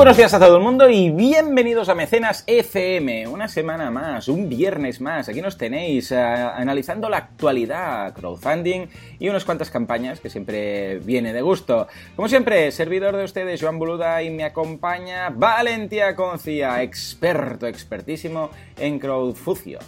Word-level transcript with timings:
buenos 0.00 0.16
días 0.16 0.32
a 0.32 0.38
todo 0.38 0.56
el 0.56 0.62
mundo 0.62 0.88
y 0.88 1.10
bienvenidos 1.10 1.90
a 1.90 1.94
Mecenas 1.94 2.42
FM. 2.46 3.28
Una 3.28 3.48
semana 3.48 3.90
más, 3.90 4.28
un 4.28 4.48
viernes 4.48 4.98
más. 5.02 5.28
Aquí 5.28 5.42
nos 5.42 5.58
tenéis 5.58 6.10
eh, 6.10 6.16
analizando 6.16 7.10
la 7.10 7.18
actualidad, 7.18 8.14
crowdfunding 8.14 8.86
y 9.18 9.28
unas 9.28 9.44
cuantas 9.44 9.70
campañas 9.70 10.18
que 10.18 10.30
siempre 10.30 11.00
viene 11.00 11.34
de 11.34 11.42
gusto. 11.42 11.86
Como 12.16 12.30
siempre, 12.30 12.72
servidor 12.72 13.14
de 13.14 13.24
ustedes, 13.24 13.60
Joan 13.60 13.78
Boluda, 13.78 14.22
y 14.22 14.30
me 14.30 14.44
acompaña 14.44 15.28
Valentía 15.28 16.16
Concia, 16.16 16.82
experto, 16.82 17.66
expertísimo 17.66 18.48
en 18.78 18.98
crowdfucio. 18.98 19.80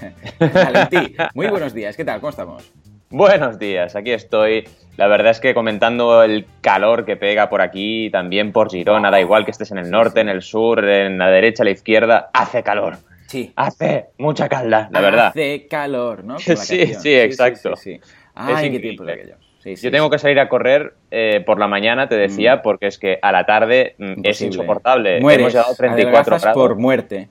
Valentí, 0.40 1.14
muy 1.34 1.48
buenos 1.48 1.74
días, 1.74 1.94
¿qué 1.94 2.06
tal? 2.06 2.20
¿Cómo 2.20 2.30
estamos? 2.30 2.72
Buenos 3.10 3.58
días, 3.58 3.96
aquí 3.96 4.10
estoy. 4.12 4.68
La 4.96 5.06
verdad 5.06 5.30
es 5.30 5.40
que 5.40 5.54
comentando 5.54 6.22
el 6.22 6.44
calor 6.60 7.04
que 7.06 7.16
pega 7.16 7.48
por 7.48 7.62
aquí, 7.62 8.10
también 8.10 8.52
por 8.52 8.70
Girona, 8.70 9.10
da 9.10 9.20
igual 9.20 9.44
que 9.44 9.50
estés 9.52 9.70
en 9.70 9.78
el 9.78 9.90
norte, 9.90 10.20
en 10.20 10.28
el 10.28 10.42
sur, 10.42 10.84
en 10.86 11.16
la 11.18 11.30
derecha, 11.30 11.62
a 11.62 11.64
la 11.64 11.70
izquierda, 11.70 12.30
hace 12.34 12.62
calor. 12.62 12.96
Sí. 13.28 13.52
Hace 13.56 14.06
mucha 14.18 14.48
calda, 14.48 14.88
la 14.90 15.00
verdad. 15.00 15.26
Hace 15.28 15.66
calor, 15.68 16.24
¿no? 16.24 16.38
Sí, 16.38 16.56
sí, 16.94 17.14
exacto. 17.14 17.76
Sí, 17.76 18.00
Ay, 18.34 18.70
qué 18.72 18.78
tiempo 18.80 19.04
de. 19.04 19.34
Yo 19.76 19.90
tengo 19.90 20.08
que 20.08 20.18
salir 20.18 20.38
a 20.40 20.48
correr 20.48 20.94
eh, 21.10 21.42
por 21.44 21.58
la 21.58 21.66
mañana, 21.66 22.08
te 22.08 22.16
decía, 22.16 22.56
Mm. 22.56 22.62
porque 22.62 22.86
es 22.86 22.98
que 22.98 23.18
a 23.20 23.32
la 23.32 23.44
tarde 23.44 23.94
mm, 23.98 24.20
es 24.24 24.40
insoportable. 24.40 25.20
Mueres, 25.20 25.40
Hemos 25.40 25.52
llegado 25.52 25.72
a 25.72 25.76
34 25.76 26.12
adelgazas 26.20 26.42
grados. 26.42 26.62
por 26.62 26.76
muerte. 26.76 27.28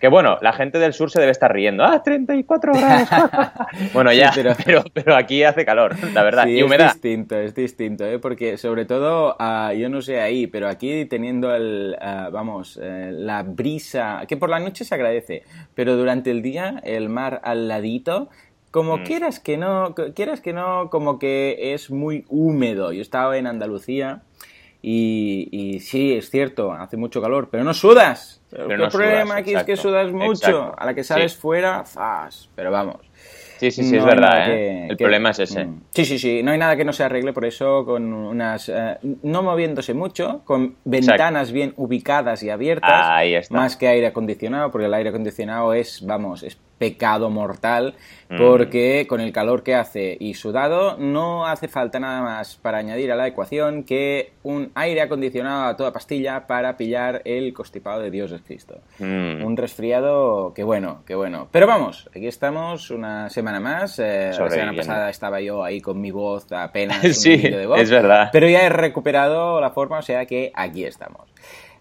Que 0.00 0.08
bueno, 0.08 0.36
la 0.42 0.52
gente 0.52 0.78
del 0.78 0.92
sur 0.92 1.10
se 1.10 1.18
debe 1.20 1.32
estar 1.32 1.52
riendo. 1.52 1.82
¡Ah, 1.84 2.02
34 2.02 2.72
grados! 2.74 3.08
bueno, 3.94 4.10
Sí, 4.10 4.18
ya, 4.18 4.30
pero- 4.34 4.52
pero... 4.64 4.84
Pero, 4.92 5.16
aquí 5.16 5.42
hace 5.42 5.64
calor, 5.64 5.94
la 6.12 6.22
verdad. 6.22 6.44
Sí, 6.44 6.58
y 6.58 6.62
humedad. 6.62 6.88
es 6.88 6.92
distinto, 6.94 7.36
es 7.36 7.54
distinto, 7.54 8.04
¿eh? 8.04 8.18
porque 8.18 8.58
sobre 8.58 8.84
todo, 8.84 9.36
ah, 9.38 9.72
yo 9.72 9.88
no 9.88 10.02
sé 10.02 10.20
ahí, 10.20 10.46
pero 10.46 10.68
aquí 10.68 11.06
teniendo 11.06 11.54
el, 11.54 11.96
ah, 12.00 12.28
vamos, 12.30 12.78
eh, 12.82 13.10
la 13.12 13.42
brisa, 13.42 14.22
que 14.28 14.36
por 14.36 14.50
la 14.50 14.58
noche 14.60 14.84
se 14.84 14.94
agradece, 14.94 15.44
pero 15.74 15.96
durante 15.96 16.30
el 16.30 16.42
día 16.42 16.80
el 16.84 17.08
mar 17.08 17.40
al 17.44 17.66
ladito, 17.68 18.28
como 18.70 18.98
Mm. 18.98 19.02
quieras 19.04 19.40
que 19.40 19.56
no, 19.56 19.94
quieras 20.14 20.42
que 20.42 20.52
no, 20.52 20.90
como 20.90 21.18
que 21.18 21.72
es 21.72 21.90
muy 21.90 22.26
húmedo. 22.28 22.92
Yo 22.92 23.00
estaba 23.00 23.38
en 23.38 23.46
Andalucía 23.46 24.20
y, 24.88 25.48
y 25.50 25.80
sí, 25.80 26.12
es 26.14 26.30
cierto, 26.30 26.72
hace 26.72 26.96
mucho 26.96 27.20
calor, 27.20 27.48
pero 27.50 27.64
no 27.64 27.74
sudas. 27.74 28.40
Pero 28.50 28.70
el 28.70 28.78
no 28.78 28.88
problema 28.88 29.24
sudas, 29.24 29.38
aquí 29.38 29.50
es 29.54 29.64
que 29.64 29.72
exacto, 29.72 29.82
sudas 29.88 30.12
mucho, 30.12 30.30
exacto, 30.48 30.74
a 30.78 30.86
la 30.86 30.94
que 30.94 31.02
sales 31.02 31.32
sí. 31.32 31.38
fuera, 31.40 31.84
¡zas! 31.84 32.48
pero 32.54 32.70
vamos. 32.70 32.98
Sí, 33.58 33.70
sí, 33.70 33.82
sí, 33.82 33.92
No 33.92 33.98
es 34.00 34.04
verdad. 34.04 34.42
¿eh? 34.42 34.54
que- 34.54 34.82
El 34.90 34.96
que- 34.96 35.04
problema 35.04 35.30
es 35.30 35.38
ese. 35.40 35.64
Mm. 35.64 35.80
Sí, 35.90 36.04
sí, 36.04 36.18
sí. 36.18 36.42
No 36.42 36.52
hay 36.52 36.58
nada 36.58 36.76
que 36.76 36.84
no 36.84 36.92
se 36.92 37.02
arregle 37.02 37.32
por 37.32 37.46
eso 37.46 37.84
con 37.86 38.12
unas... 38.12 38.68
eh, 38.68 38.98
no 39.22 39.42
moviéndose 39.42 39.92
mucho, 39.94 40.42
con 40.44 40.76
ventanas 40.84 41.50
bien 41.52 41.72
ubicadas 41.78 42.42
y 42.42 42.50
abiertas. 42.50 42.90
Ahí 42.92 43.34
está. 43.34 43.56
Más 43.56 43.76
que 43.76 43.88
aire 43.88 44.06
acondicionado, 44.08 44.70
porque 44.70 44.86
el 44.86 44.94
aire 44.94 45.08
acondicionado 45.08 45.72
es, 45.72 46.04
vamos, 46.06 46.42
es 46.42 46.58
pecado 46.78 47.30
mortal, 47.30 47.94
Mm. 48.28 48.38
porque 48.38 49.06
con 49.08 49.20
el 49.20 49.32
calor 49.32 49.62
que 49.62 49.76
hace 49.76 50.16
y 50.18 50.34
sudado 50.34 50.96
no 50.98 51.46
hace 51.46 51.68
falta 51.68 52.00
nada 52.00 52.22
más 52.22 52.56
para 52.56 52.78
añadir 52.78 53.12
a 53.12 53.14
la 53.14 53.28
ecuación 53.28 53.84
que 53.84 54.32
un 54.42 54.72
aire 54.74 55.00
acondicionado 55.02 55.66
a 55.66 55.76
toda 55.76 55.92
pastilla 55.92 56.48
para 56.48 56.76
pillar 56.76 57.22
el 57.24 57.52
constipado 57.54 58.00
de 58.00 58.10
Dios 58.10 58.32
es 58.32 58.42
Cristo. 58.42 58.80
Mm. 58.98 59.44
Un 59.44 59.56
resfriado, 59.56 60.52
que 60.54 60.64
bueno, 60.64 61.02
que 61.06 61.14
bueno. 61.14 61.46
Pero 61.52 61.68
vamos, 61.68 62.10
aquí 62.10 62.26
estamos 62.26 62.90
una 62.90 63.30
semana 63.30 63.60
más. 63.60 64.00
eh, 64.00 64.32
la 64.36 64.50
semana 64.50 64.72
pasada 64.74 65.08
estaba 65.08 65.40
yo 65.40 65.62
ahí 65.62 65.80
con 65.80 66.00
mi 66.00 66.10
voz 66.10 66.50
apenas 66.50 67.04
un 67.04 67.14
Sí, 67.14 67.36
de 67.36 67.64
voz. 67.66 67.78
es 67.80 67.90
verdad. 67.92 68.30
Pero 68.32 68.48
ya 68.48 68.66
he 68.66 68.68
recuperado 68.70 69.60
la 69.60 69.70
forma, 69.70 69.98
o 69.98 70.02
sea 70.02 70.26
que 70.26 70.50
aquí 70.52 70.84
estamos. 70.84 71.28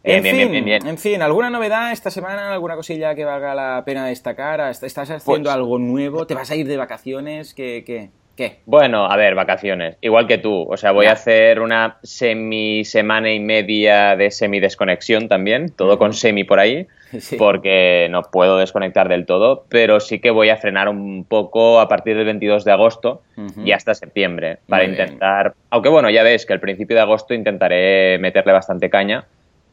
Bien, 0.05 0.17
en, 0.17 0.23
bien, 0.23 0.35
fin, 0.37 0.51
bien, 0.51 0.65
bien, 0.65 0.87
en 0.87 0.97
fin, 0.97 1.21
¿alguna 1.21 1.49
novedad 1.49 1.91
esta 1.91 2.11
semana? 2.11 2.53
¿Alguna 2.53 2.75
cosilla 2.75 3.15
que 3.15 3.25
valga 3.25 3.55
la 3.55 3.83
pena 3.85 4.05
destacar? 4.05 4.61
¿Estás 4.69 5.09
haciendo 5.09 5.23
Pues- 5.43 5.55
algo 5.55 5.79
nuevo? 5.79 6.27
¿Te 6.27 6.35
vas 6.35 6.51
a 6.51 6.55
ir 6.55 6.67
de 6.67 6.77
vacaciones? 6.77 7.53
¿Qué? 7.53 7.83
¿Qué? 7.85 8.09
¿Qué? 8.35 8.57
Bueno, 8.65 9.05
a 9.09 9.15
ver, 9.15 9.33
vacaciones. 9.33 9.95
Igual 10.01 10.27
que 10.27 10.37
tú. 10.37 10.67
O 10.69 10.75
sea, 10.75 10.91
voy 10.91 11.05
Ya. 11.05 11.11
a 11.11 11.13
hacer 11.13 11.61
una 11.61 11.97
semi 12.03 12.83
semana 12.83 13.31
y 13.31 13.39
media 13.39 14.17
de 14.17 14.29
semi 14.29 14.59
desconexión 14.59 15.29
también. 15.29 15.69
Todo 15.69 15.97
con 15.97 16.13
semi 16.13 16.43
por 16.43 16.59
ahí. 16.59 16.85
Sí. 17.19 17.37
Porque 17.37 18.07
no 18.11 18.23
puedo 18.23 18.57
desconectar 18.57 19.07
del 19.07 19.25
todo. 19.25 19.63
Pero 19.69 20.01
sí 20.01 20.19
que 20.19 20.31
voy 20.31 20.49
a 20.49 20.57
frenar 20.57 20.89
un 20.89 21.23
poco 21.23 21.79
a 21.79 21.87
partir 21.87 22.17
del 22.17 22.25
22 22.25 22.65
de 22.65 22.73
agosto 22.73 23.21
y 23.63 23.71
hasta 23.71 23.93
septiembre. 23.93 24.57
Para 24.67 24.83
Muy 24.83 24.91
bien. 24.95 25.05
intentar. 25.07 25.53
Aunque 25.69 25.87
bueno, 25.87 26.09
ya 26.09 26.23
ves 26.23 26.45
que 26.45 26.51
al 26.51 26.59
principio 26.59 26.93
de 26.97 27.03
agosto 27.03 27.33
intentaré 27.33 28.17
meterle 28.19 28.51
bastante 28.51 28.89
caña. 28.89 29.23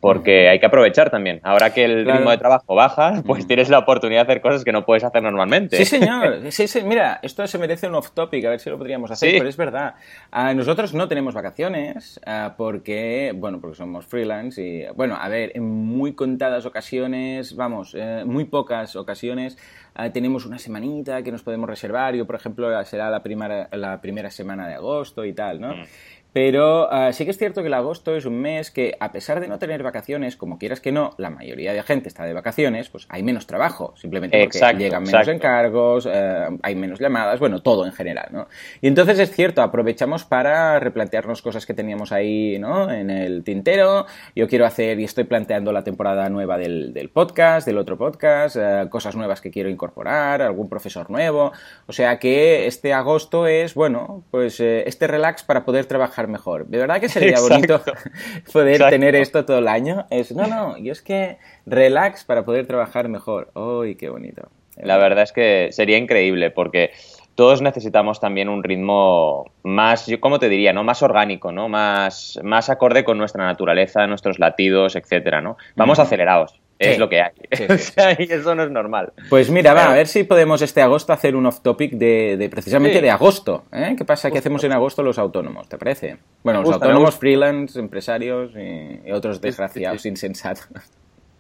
Porque 0.03 0.49
hay 0.49 0.59
que 0.59 0.67
aprovechar 0.67 1.11
también. 1.11 1.39
Ahora 1.45 1.73
que 1.73 1.85
el 1.85 2.03
Claro. 2.03 2.19
ritmo 2.19 2.31
de 2.33 2.39
trabajo 2.39 2.75
baja, 2.75 3.23
pues 3.25 3.47
tienes 3.47 3.69
la 3.69 3.79
oportunidad 3.79 4.27
de 4.27 4.33
hacer 4.33 4.43
cosas 4.43 4.65
que 4.65 4.73
no 4.73 4.85
puedes 4.85 5.05
hacer 5.05 5.23
normalmente. 5.23 5.77
Sí, 5.77 5.85
señor. 6.01 6.41
Sí, 6.51 6.67
sí, 6.67 6.83
Mira, 6.85 7.21
esto 7.23 7.47
se 7.47 7.57
merece 7.57 7.87
un 7.87 7.95
off-topic, 7.95 8.45
a 8.45 8.51
ver 8.51 8.59
si 8.59 8.69
lo 8.69 8.79
podríamos 8.79 9.13
hacer, 9.13 9.31
Sí. 9.31 9.37
pero 9.39 9.49
es 9.49 9.57
verdad. 9.57 9.95
Ah, 10.33 10.55
nosotros 10.55 10.93
no 10.93 11.07
tenemos 11.07 11.35
vacaciones 11.35 12.21
ah, 12.27 12.55
porque, 12.59 13.33
bueno, 13.37 13.61
porque 13.61 13.77
somos 13.77 14.05
freelance 14.05 14.61
y, 14.61 14.87
bueno, 14.97 15.17
a 15.21 15.29
ver, 15.29 15.53
en 15.55 15.63
muy 15.71 16.15
contadas 16.15 16.67
ocasiones, 16.67 17.55
vamos, 17.55 17.95
eh, 17.97 18.25
muy 18.27 18.45
pocas 18.45 18.97
ocasiones, 18.97 19.57
ah, 19.95 20.11
tenemos 20.11 20.47
una 20.47 20.59
semanita 20.59 21.23
que 21.23 21.33
nos 21.33 21.43
podemos 21.43 21.69
reservar. 21.69 22.15
Yo, 22.15 22.27
por 22.27 22.37
ejemplo, 22.37 22.85
será 22.85 23.11
la 23.11 23.23
primera, 23.23 23.69
la 23.73 24.01
primera 24.01 24.31
semana 24.31 24.67
de 24.69 24.75
agosto 24.75 25.25
y 25.25 25.33
tal, 25.33 25.61
¿no? 25.61 25.75
Mm. 25.75 25.85
Pero 26.33 26.91
ah, 26.91 27.13
sí 27.13 27.25
que 27.25 27.31
es 27.31 27.39
cierto 27.39 27.61
que 27.61 27.67
el 27.67 27.75
agosto 27.75 28.17
es 28.17 28.25
un 28.25 28.41
mes 28.41 28.71
que, 28.71 28.97
a 28.99 29.13
pesar 29.13 29.41
de 29.41 29.49
no 29.49 29.59
tener 29.59 29.83
vacaciones, 29.83 30.37
como 30.37 30.59
quieras 30.59 30.81
que 30.81 30.91
no, 30.91 31.15
la 31.19 31.29
mayoría 31.29 31.75
de 31.75 31.83
gente 31.83 32.09
está 32.09 32.25
de 32.25 32.33
vacaciones, 32.33 32.89
pues 32.89 33.07
hay 33.11 33.23
menos 33.23 33.47
trabajo, 33.47 33.95
simplemente 33.97 34.39
porque 34.39 34.57
Exacto, 34.57 34.79
llegan 34.79 35.03
menos 35.03 35.21
exacto. 35.21 35.33
encargos, 35.33 36.09
eh, 36.11 36.47
hay 36.63 36.75
menos 36.75 37.01
llamadas, 37.01 37.39
bueno, 37.39 37.61
todo 37.61 37.85
en 37.85 37.93
general, 37.93 38.29
¿no? 38.31 38.49
Y 38.81 38.89
entonces 38.89 39.19
es 39.19 39.31
cierto, 39.31 39.61
aprovechamos 39.61 40.25
para 40.25 40.81
replantearnos 40.81 41.43
cosas 41.43 41.67
que 41.67 41.75
teníamos 41.75 42.13
ahí, 42.13 42.59
¿no? 42.59 42.91
En 42.91 43.11
el 43.11 43.45
tintero. 43.45 44.07
Yo 44.35 44.49
quiero 44.49 44.65
hacer 44.65 45.01
y 45.01 45.05
estoy 45.05 45.25
planteando 45.25 45.71
la 45.71 45.85
temporada 45.85 46.31
nueva 46.31 46.57
del, 46.57 46.95
del 46.95 47.11
podcast, 47.11 47.67
del 47.67 47.77
otro 47.77 47.99
podcast, 47.99 48.57
eh, 48.57 48.87
cosas 48.89 49.17
nuevas 49.17 49.43
que 49.43 49.51
quiero 49.51 49.69
incorporar, 49.69 49.82
algún 49.97 50.69
profesor 50.69 51.11
nuevo. 51.11 51.53
O 51.87 51.93
sea 51.93 52.19
que 52.19 52.67
este 52.67 52.93
agosto 52.93 53.47
es, 53.47 53.75
bueno, 53.75 54.23
pues 54.31 54.61
eh, 54.61 54.85
este 54.87 55.07
relax 55.07 55.43
para 55.43 55.65
poder 55.65 55.87
trabajar 55.87 56.29
mejor. 56.29 56.67
De 56.67 56.79
verdad 56.79 57.01
que 57.01 57.09
sería 57.09 57.31
Exacto. 57.31 57.55
bonito 57.55 57.83
poder 58.53 58.75
Exacto. 58.75 58.91
tener 58.91 59.15
esto 59.17 59.45
todo 59.45 59.59
el 59.59 59.69
año. 59.69 60.07
Es, 60.11 60.33
no, 60.33 60.47
no, 60.47 60.79
yo 60.79 60.93
es 60.93 61.03
que 61.03 61.39
relax 61.67 62.25
para 62.25 62.45
poder 62.45 62.67
trabajar 62.67 63.09
mejor. 63.09 63.51
¡Uy, 63.55 63.95
qué 63.97 64.09
bonito! 64.09 64.49
La 64.77 64.97
verdad 64.97 65.25
es 65.25 65.33
que 65.33 65.69
sería 65.71 65.99
increíble 65.99 66.51
porque 66.51 66.93
todos 67.35 67.63
necesitamos 67.63 68.21
también 68.21 68.49
un 68.49 68.63
ritmo 68.63 69.51
más, 69.63 70.07
yo 70.07 70.21
cómo 70.21 70.39
te 70.39 70.49
diría, 70.49 70.73
¿no? 70.73 70.85
Más 70.85 71.03
orgánico, 71.03 71.53
¿no? 71.53 71.69
Más, 71.69 72.39
más 72.43 72.69
acorde 72.69 73.05
con 73.05 73.19
nuestra 73.19 73.45
naturaleza, 73.45 74.07
nuestros 74.07 74.39
latidos, 74.39 74.97
etcétera, 74.97 75.41
¿no? 75.41 75.57
Vamos 75.77 75.99
acelerados, 75.99 76.61
es 76.89 76.95
Sí. 76.95 77.01
lo 77.01 77.09
que 77.09 77.21
hay. 77.23 77.31
Sí, 77.53 77.65
O 77.71 77.79
sea, 77.79 78.17
y 78.19 78.25
eso 78.31 78.55
no 78.55 78.63
es 78.65 78.71
normal. 78.71 79.13
Pues 79.31 79.51
mira, 79.51 79.75
va, 79.75 79.91
a 79.91 79.95
ver 79.95 80.07
si 80.07 80.25
podemos 80.25 80.63
este 80.63 80.83
agosto 80.83 81.13
hacer 81.13 81.35
un 81.37 81.47
off-topic 81.47 81.93
de, 81.93 82.37
de 82.37 82.49
precisamente 82.49 83.01
de 83.01 83.11
agosto. 83.11 83.65
¿eh? 83.73 83.95
¿Qué 83.97 84.05
pasa? 84.05 84.31
¿Qué 84.31 84.39
hacemos 84.39 84.63
en 84.65 84.73
agosto 84.73 85.03
los 85.03 85.19
autónomos? 85.19 85.69
¿Te 85.69 85.79
parece? 85.79 86.17
Bueno, 86.43 86.61
los 86.61 86.71
gusta, 86.71 86.85
autónomos, 86.87 87.17
freelance, 87.17 87.79
empresarios 87.79 88.53
y, 88.57 89.09
y 89.09 89.13
otros 89.13 89.41
desgraciados, 89.41 90.05
insensatos. 90.07 90.69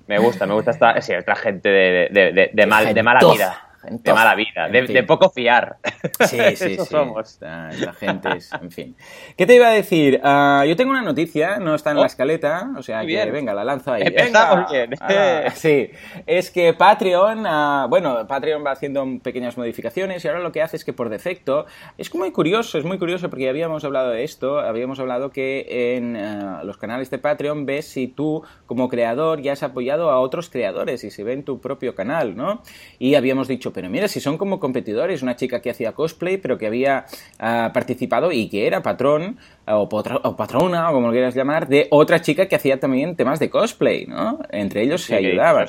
Me 0.07 0.19
gusta, 0.19 0.47
me 0.47 0.55
gusta 0.55 0.73
esta, 0.73 1.01
sí, 1.01 1.13
esta 1.13 1.35
gente 1.37 1.69
de, 1.69 2.09
de, 2.11 2.51
de, 2.53 2.67
mal, 2.67 2.93
de 2.93 3.03
mala 3.03 3.21
Gentoza, 3.21 3.67
vida. 3.83 3.99
De 4.03 4.13
mala 4.13 4.35
vida, 4.35 4.69
de, 4.69 5.03
poco 5.03 5.31
fiar. 5.31 5.77
Sí, 6.21 6.37
sí, 6.37 6.39
Eso 6.41 6.85
sí. 6.85 6.91
somos. 6.91 7.39
La 7.41 7.93
gente 7.99 8.29
es, 8.37 8.51
en 8.53 8.71
fin. 8.71 8.97
¿Qué 9.37 9.47
te 9.47 9.55
iba 9.55 9.69
a 9.69 9.73
decir? 9.73 10.21
Ah, 10.23 10.65
yo 10.67 10.77
tengo 10.77 10.91
una 10.91 11.03
noticia, 11.03 11.59
no 11.59 11.75
está 11.75 11.91
en 11.91 11.97
la 11.97 12.03
Oh. 12.03 12.07
escaleta, 12.07 12.71
o 12.77 12.83
sea 12.83 13.01
que 13.01 13.07
bien. 13.07 13.33
venga, 13.33 13.55
la 13.55 13.65
lanzo 13.65 13.93
ahí. 13.93 14.03
Empezamos 14.05 14.71
Venga. 14.71 14.87
bien. 14.87 14.95
Ah, 15.01 15.51
sí, 15.55 15.91
es 16.27 16.51
que 16.51 16.75
Patreon, 16.75 17.45
ah, 17.47 17.87
bueno, 17.89 18.27
Patreon 18.27 18.65
va 18.65 18.73
haciendo 18.73 19.07
pequeñas 19.23 19.57
modificaciones 19.57 20.25
y 20.25 20.29
ahora 20.29 20.41
lo 20.41 20.53
que 20.53 20.63
hace 20.63 20.77
es 20.77 20.85
que 20.85 20.93
por 20.93 21.09
defecto, 21.09 21.67
es 21.99 22.15
muy 22.15 22.31
curioso, 22.33 22.79
es 22.79 22.85
muy 22.85 22.99
curioso 22.99 23.29
porque 23.31 23.45
ya 23.45 23.51
habíamos 23.51 23.85
hablado 23.85 24.11
de 24.11 24.25
esto, 24.25 24.59
habíamos 24.61 24.99
hablado 25.01 25.31
que 25.31 25.97
en 25.97 26.17
ah, 26.17 26.63
los 26.65 26.77
canales 26.77 27.11
de 27.11 27.19
Patreon 27.19 27.67
ves 27.67 27.87
si 27.89 28.09
tú 28.09 28.43
como 28.67 28.89
creador 28.89 29.41
ya 29.43 29.53
has 29.53 29.63
apoyado 29.63 30.11
a 30.11 30.21
otros 30.21 30.51
creadores 30.51 31.05
y 31.05 31.11
se 31.11 31.25
ve 31.25 31.33
en 31.33 31.45
tu 31.45 31.61
propio 31.61 31.95
canal, 31.95 32.37
¿no? 32.37 32.63
Y 32.99 33.15
habíamos 33.15 33.49
dicho, 33.49 33.72
pero 33.73 33.89
mira, 33.91 34.09
si 34.09 34.21
son 34.21 34.39
como 34.39 34.61
competidores, 34.61 35.23
una 35.23 35.37
chica 35.37 35.61
que 35.61 35.71
hacía 35.71 35.93
cosplay, 35.93 36.37
pero 36.39 36.59
que 36.59 36.67
había 36.67 37.07
ah, 37.39 37.71
participado 37.73 38.33
y 38.33 38.49
que 38.49 38.67
era 38.67 38.83
patrón 38.83 39.39
o, 39.67 39.89
patrona, 39.89 40.91
o 40.91 40.93
como 40.93 41.07
lo 41.07 41.13
quieras 41.13 41.35
llamar, 41.35 41.69
de 41.69 41.87
otra 41.91 42.21
chica 42.21 42.47
que 42.47 42.57
hacía 42.57 42.79
también 42.79 43.17
temas 43.17 43.39
de 43.39 43.51
cosplay, 43.51 44.07
¿no? 44.07 44.41
Entre 44.51 44.83
ellos 44.83 45.03
se 45.03 45.17
ayudaban. 45.17 45.67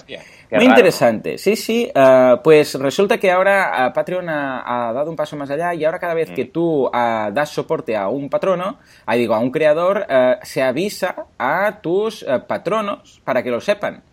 Muy 0.52 0.66
interesante, 0.66 1.38
sí, 1.38 1.56
sí. 1.56 1.90
Ah, 1.96 2.42
pues 2.44 2.76
resulta 2.76 3.18
que 3.18 3.32
ahora 3.32 3.92
Patreon 3.94 4.30
ha, 4.30 4.92
dado 4.94 5.10
un 5.10 5.16
paso 5.16 5.36
más 5.36 5.50
allá 5.50 5.74
y 5.74 5.84
ahora 5.86 6.00
cada 6.00 6.14
vez 6.14 6.32
que 6.32 6.46
mm. 6.46 6.52
tú 6.52 6.90
das 6.92 7.50
soporte 7.50 7.96
a 7.96 8.08
un 8.10 8.30
patrono, 8.30 8.78
ahí 9.06 9.20
digo, 9.20 9.34
a 9.34 9.40
un 9.40 9.52
creador, 9.52 10.06
se 10.44 10.62
avisa 10.62 11.26
a 11.38 11.82
tus 11.82 12.26
patronos 12.48 13.22
para 13.24 13.44
que 13.44 13.50
lo 13.50 13.62
sepan. 13.62 14.04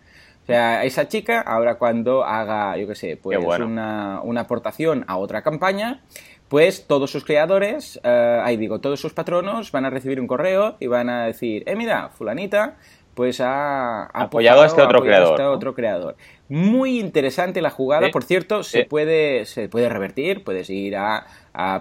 O 0.43 0.45
sea, 0.45 0.83
esa 0.83 1.07
chica, 1.07 1.39
ahora 1.41 1.75
cuando 1.75 2.23
haga, 2.23 2.75
yo 2.77 2.87
qué 2.87 2.95
sé, 2.95 3.17
pues 3.21 3.37
una, 3.59 4.21
una, 4.23 4.41
aportación 4.41 5.05
a 5.07 5.17
otra 5.17 5.43
campaña, 5.43 6.01
pues 6.49 6.87
todos 6.87 7.11
sus 7.11 7.23
creadores, 7.23 7.99
eh, 8.03 8.41
ahí 8.43 8.57
digo, 8.57 8.81
todos 8.81 8.99
sus 8.99 9.13
patronos 9.13 9.71
van 9.71 9.85
a 9.85 9.89
recibir 9.89 10.19
un 10.19 10.27
correo 10.27 10.75
y 10.79 10.87
van 10.87 11.09
a 11.09 11.27
decir, 11.27 11.63
eh, 11.67 11.75
mira, 11.75 12.09
fulanita, 12.09 12.75
pues 13.13 13.39
ha, 13.39 14.05
apoyado, 14.07 14.61
a 14.61 14.65
este 14.65 14.81
otro 14.81 15.01
creador. 15.01 15.31
Este 15.31 15.43
otro 15.43 15.73
creador. 15.73 16.15
Muy 16.49 16.99
interesante 16.99 17.61
la 17.61 17.69
jugada, 17.69 18.09
por 18.11 18.23
cierto, 18.23 18.63
se, 18.63 18.83
puede, 18.85 19.45
se 19.45 19.69
puede 19.69 19.89
revertir, 19.89 20.43
puedes 20.43 20.69
ir 20.69 20.97
a 20.97 21.25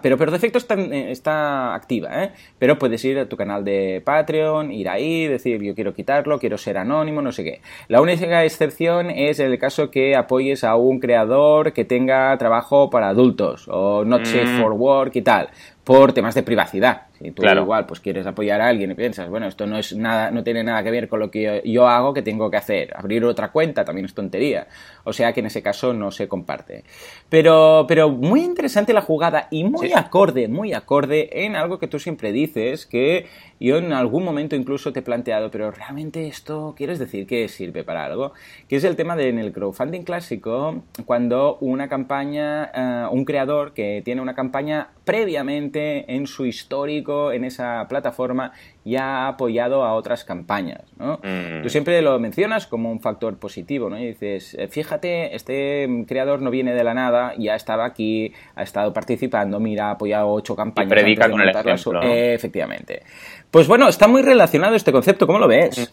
pero 0.02 0.18
por 0.18 0.30
defecto 0.30 0.58
está, 0.58 0.74
eh, 0.74 1.10
está 1.10 1.74
activa, 1.74 2.24
¿eh? 2.24 2.32
Pero 2.58 2.78
puedes 2.78 3.04
ir 3.04 3.18
a 3.18 3.28
tu 3.28 3.36
canal 3.36 3.64
de 3.64 4.02
Patreon, 4.04 4.72
ir 4.72 4.88
ahí, 4.88 5.26
decir 5.26 5.62
yo 5.62 5.74
quiero 5.74 5.94
quitarlo, 5.94 6.38
quiero 6.38 6.58
ser 6.58 6.78
anónimo, 6.78 7.22
no 7.22 7.32
sé 7.32 7.44
qué. 7.44 7.60
La 7.88 8.00
única 8.00 8.44
excepción 8.44 9.10
es 9.10 9.38
el 9.40 9.58
caso 9.58 9.90
que 9.90 10.16
apoyes 10.16 10.64
a 10.64 10.76
un 10.76 11.00
creador 11.00 11.72
que 11.72 11.84
tenga 11.84 12.36
trabajo 12.38 12.90
para 12.90 13.08
adultos 13.08 13.66
o 13.68 14.04
not 14.04 14.24
safe 14.24 14.46
mm. 14.46 14.60
for 14.60 14.72
work 14.72 15.16
y 15.16 15.22
tal 15.22 15.50
por 15.90 16.12
temas 16.12 16.36
de 16.36 16.44
privacidad. 16.44 17.08
Si 17.18 17.32
tú 17.32 17.42
igual 17.44 17.84
pues 17.84 17.98
quieres 17.98 18.24
apoyar 18.24 18.60
a 18.60 18.68
alguien 18.68 18.92
y 18.92 18.94
piensas, 18.94 19.28
bueno, 19.28 19.48
esto 19.48 19.66
no 19.66 19.76
es 19.76 19.94
nada, 19.96 20.30
no 20.30 20.44
tiene 20.44 20.62
nada 20.62 20.84
que 20.84 20.90
ver 20.92 21.08
con 21.08 21.18
lo 21.18 21.32
que 21.32 21.62
yo, 21.64 21.88
hago, 21.88 22.14
que 22.14 22.22
tengo 22.22 22.48
que 22.48 22.58
hacer. 22.58 22.96
Abrir 22.96 23.24
otra 23.24 23.50
cuenta 23.50 23.84
también 23.84 24.04
es 24.04 24.14
tontería. 24.14 24.68
O 25.04 25.12
sea 25.12 25.32
que 25.32 25.40
en 25.40 25.46
ese 25.46 25.62
caso 25.62 25.92
no 25.92 26.10
se 26.10 26.28
comparte. 26.28 26.84
Pero, 27.28 27.84
pero 27.88 28.10
muy 28.10 28.42
interesante 28.42 28.92
la 28.92 29.02
jugada 29.02 29.48
y 29.50 29.64
muy 29.64 29.92
acorde, 29.92 30.48
muy 30.48 30.72
acorde 30.72 31.44
en 31.44 31.56
algo 31.56 31.78
que 31.78 31.88
tú 31.88 31.98
siempre 31.98 32.32
dices, 32.32 32.86
que 32.86 33.26
yo 33.58 33.78
en 33.78 33.92
algún 33.92 34.24
momento 34.24 34.56
incluso 34.56 34.92
te 34.92 35.00
he 35.00 35.02
planteado, 35.02 35.50
pero 35.50 35.70
realmente 35.70 36.26
esto 36.26 36.74
quieres 36.76 36.98
decir 36.98 37.26
que 37.26 37.48
sirve 37.48 37.84
para 37.84 38.04
algo, 38.04 38.32
que 38.68 38.76
es 38.76 38.84
el 38.84 38.96
tema 38.96 39.16
de 39.16 39.28
en 39.28 39.38
el 39.38 39.52
crowdfunding 39.52 40.02
clásico, 40.02 40.82
cuando 41.04 41.58
una 41.60 41.88
campaña, 41.88 42.70
eh, 42.74 43.06
un 43.10 43.24
creador 43.24 43.72
que 43.72 44.02
tiene 44.04 44.22
una 44.22 44.34
campaña 44.34 44.88
previamente 45.04 46.14
en 46.14 46.26
su 46.26 46.46
histórico 46.46 47.32
en 47.32 47.44
esa 47.44 47.86
plataforma 47.88 48.52
ya 48.84 49.24
ha 49.24 49.28
apoyado 49.28 49.84
a 49.84 49.94
otras 49.94 50.24
campañas, 50.24 50.82
¿no? 50.98 51.20
Mm. 51.22 51.62
Tú 51.62 51.68
siempre 51.68 52.00
lo 52.02 52.18
mencionas 52.18 52.66
como 52.66 52.90
un 52.90 53.00
factor 53.00 53.38
positivo, 53.38 53.90
¿no? 53.90 53.98
Y 53.98 54.06
dices, 54.08 54.54
eh, 54.54 54.68
fíjate, 54.68 55.34
este 55.34 55.88
creador 56.08 56.40
no 56.40 56.50
viene 56.50 56.74
de 56.74 56.84
la 56.84 56.94
nada, 56.94 57.34
ya 57.38 57.54
estaba 57.54 57.84
aquí, 57.84 58.32
ha 58.54 58.62
estado 58.62 58.92
participando, 58.92 59.60
mira, 59.60 59.88
ha 59.88 59.90
apoyado 59.92 60.30
ocho 60.30 60.56
campañas. 60.56 60.90
Y 60.90 60.94
predica 60.94 61.30
con 61.30 61.40
el 61.40 61.50
ejemplo, 61.50 62.02
efectivamente. 62.02 63.02
Pues 63.50 63.68
bueno, 63.68 63.88
está 63.88 64.08
muy 64.08 64.22
relacionado 64.22 64.74
este 64.74 64.92
concepto, 64.92 65.26
¿cómo 65.26 65.38
lo 65.38 65.48
ves? 65.48 65.92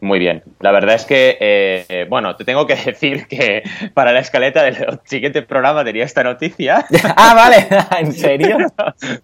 Muy 0.00 0.18
bien. 0.18 0.42
La 0.60 0.72
verdad 0.72 0.94
es 0.94 1.04
que, 1.04 1.36
eh, 1.40 2.06
bueno, 2.08 2.36
te 2.36 2.44
tengo 2.44 2.66
que 2.66 2.74
decir 2.84 3.26
que 3.26 3.62
para 3.94 4.12
la 4.12 4.20
escaleta 4.20 4.62
del 4.62 5.00
siguiente 5.04 5.42
programa 5.42 5.84
tenía 5.84 6.04
esta 6.04 6.22
noticia. 6.22 6.86
ah, 7.16 7.34
vale. 7.34 7.66
¿En 8.00 8.12
serio? 8.12 8.58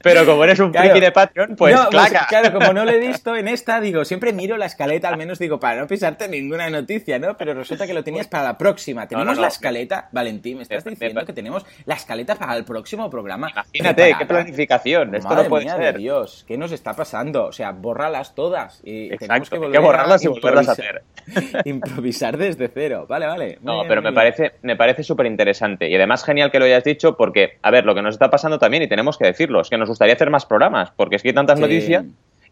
Pero 0.02 0.26
como 0.26 0.44
eres 0.44 0.61
un 0.61 0.73
friki 0.73 1.00
de 1.00 1.12
Patreon, 1.12 1.56
pues, 1.56 1.76
pues 1.90 2.12
claro, 2.28 2.52
como 2.52 2.73
no 2.73 2.84
lo 2.84 2.90
he 2.90 2.99
visto 2.99 3.37
en 3.37 3.49
esta, 3.49 3.81
digo, 3.81 4.05
siempre 4.05 4.32
miro 4.32 4.56
la 4.56 4.67
escaleta, 4.67 5.08
al 5.08 5.17
menos 5.17 5.38
digo, 5.38 5.58
para 5.58 5.81
no 5.81 5.87
pisarte 5.87 6.28
ninguna 6.28 6.69
noticia, 6.70 7.19
¿no? 7.19 7.37
Pero 7.37 7.55
resulta 7.55 7.87
que 7.87 7.94
lo 7.94 8.05
tenías 8.05 8.28
para 8.28 8.44
la 8.44 8.58
próxima. 8.58 9.06
¿Tenemos 9.08 9.38
la 9.38 9.49
escaleta? 9.49 10.08
Valentín, 10.12 10.58
me 10.58 10.62
estás 10.62 10.84
diciendo 10.84 11.25
que 11.25 11.32
tenemos 11.32 11.64
la 11.84 11.94
escaleta 11.94 12.34
para 12.34 12.56
el 12.56 12.64
próximo 12.64 13.08
programa. 13.11 13.50
Imagínate, 13.73 14.14
qué 14.19 14.26
planificación. 14.26 15.14
Esto 15.14 15.34
no 15.34 15.44
puede 15.44 15.69
ser. 15.69 15.94
De 15.94 15.99
Dios, 15.99 16.44
¿qué 16.46 16.56
nos 16.58 16.73
está 16.73 16.94
pasando? 16.94 17.46
O 17.46 17.52
sea, 17.52 17.73
bórralas 17.73 18.34
todas. 18.34 18.81
Y 18.84 19.17
tenemos 19.17 19.50
que, 19.50 19.58
volver 19.58 19.81
borrarlas 19.81 20.25
y 20.25 20.28
volverlas 20.28 20.66
hacer. 20.69 21.03
Improvisar 21.65 22.37
desde 22.37 22.69
cero. 22.69 23.07
Vale, 23.09 23.27
vale. 23.27 23.59
no, 23.63 23.83
pero 23.89 24.03
me 24.03 24.13
parece, 24.13 24.53
me 24.63 24.77
parece 24.77 25.03
súper 25.03 25.27
interesante. 25.27 25.89
Y 25.89 25.95
además 25.95 26.25
genial 26.25 26.51
que 26.51 26.59
lo 26.59 26.65
hayas 26.65 26.85
dicho 26.85 27.17
porque, 27.17 27.59
a 27.63 27.71
ver, 27.71 27.85
lo 27.85 27.95
que 27.95 28.03
nos 28.03 28.15
está 28.15 28.31
pasando 28.31 28.59
también, 28.59 28.83
y 28.83 28.89
tenemos 28.89 29.19
que 29.19 29.27
decirlo, 29.27 29.61
es 29.61 29.71
que 29.71 29.79
nos 29.79 29.89
gustaría 29.89 30.15
hacer 30.15 30.31
más 30.31 30.47
programas, 30.47 30.93
porque 30.97 31.17
es 31.17 31.23
que 31.23 31.29
hay 31.29 31.35
tantas 31.35 31.61
noticias. 31.61 32.05